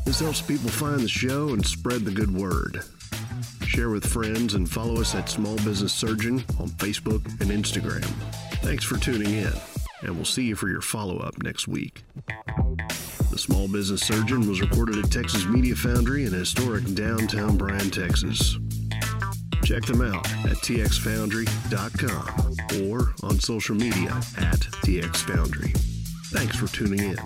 This 0.04 0.20
helps 0.20 0.40
people 0.40 0.70
find 0.70 1.00
the 1.00 1.08
show 1.08 1.50
and 1.50 1.64
spread 1.64 2.04
the 2.04 2.11
good 2.11 2.34
word. 2.34 2.82
Share 3.70 3.90
with 3.90 4.04
friends 4.04 4.54
and 4.54 4.68
follow 4.68 5.00
us 5.00 5.14
at 5.14 5.28
Small 5.28 5.54
Business 5.58 5.92
Surgeon 5.92 6.44
on 6.58 6.70
Facebook 6.70 7.24
and 7.40 7.52
Instagram. 7.52 8.04
Thanks 8.64 8.82
for 8.82 8.98
tuning 8.98 9.32
in, 9.32 9.52
and 10.02 10.16
we'll 10.16 10.24
see 10.24 10.42
you 10.42 10.56
for 10.56 10.68
your 10.68 10.80
follow 10.80 11.18
up 11.18 11.40
next 11.44 11.68
week. 11.68 12.02
The 13.30 13.38
Small 13.38 13.68
Business 13.68 14.00
Surgeon 14.00 14.48
was 14.48 14.60
recorded 14.60 14.98
at 14.98 15.12
Texas 15.12 15.46
Media 15.46 15.76
Foundry 15.76 16.24
in 16.24 16.32
historic 16.32 16.82
downtown 16.96 17.56
Bryan, 17.56 17.90
Texas. 17.90 18.58
Check 19.62 19.84
them 19.84 20.02
out 20.02 20.26
at 20.46 20.56
txfoundry.com 20.56 22.88
or 22.88 23.14
on 23.22 23.38
social 23.38 23.76
media 23.76 24.10
at 24.36 24.58
txfoundry. 24.82 25.78
Thanks 26.32 26.56
for 26.56 26.66
tuning 26.66 26.98
in. 26.98 27.16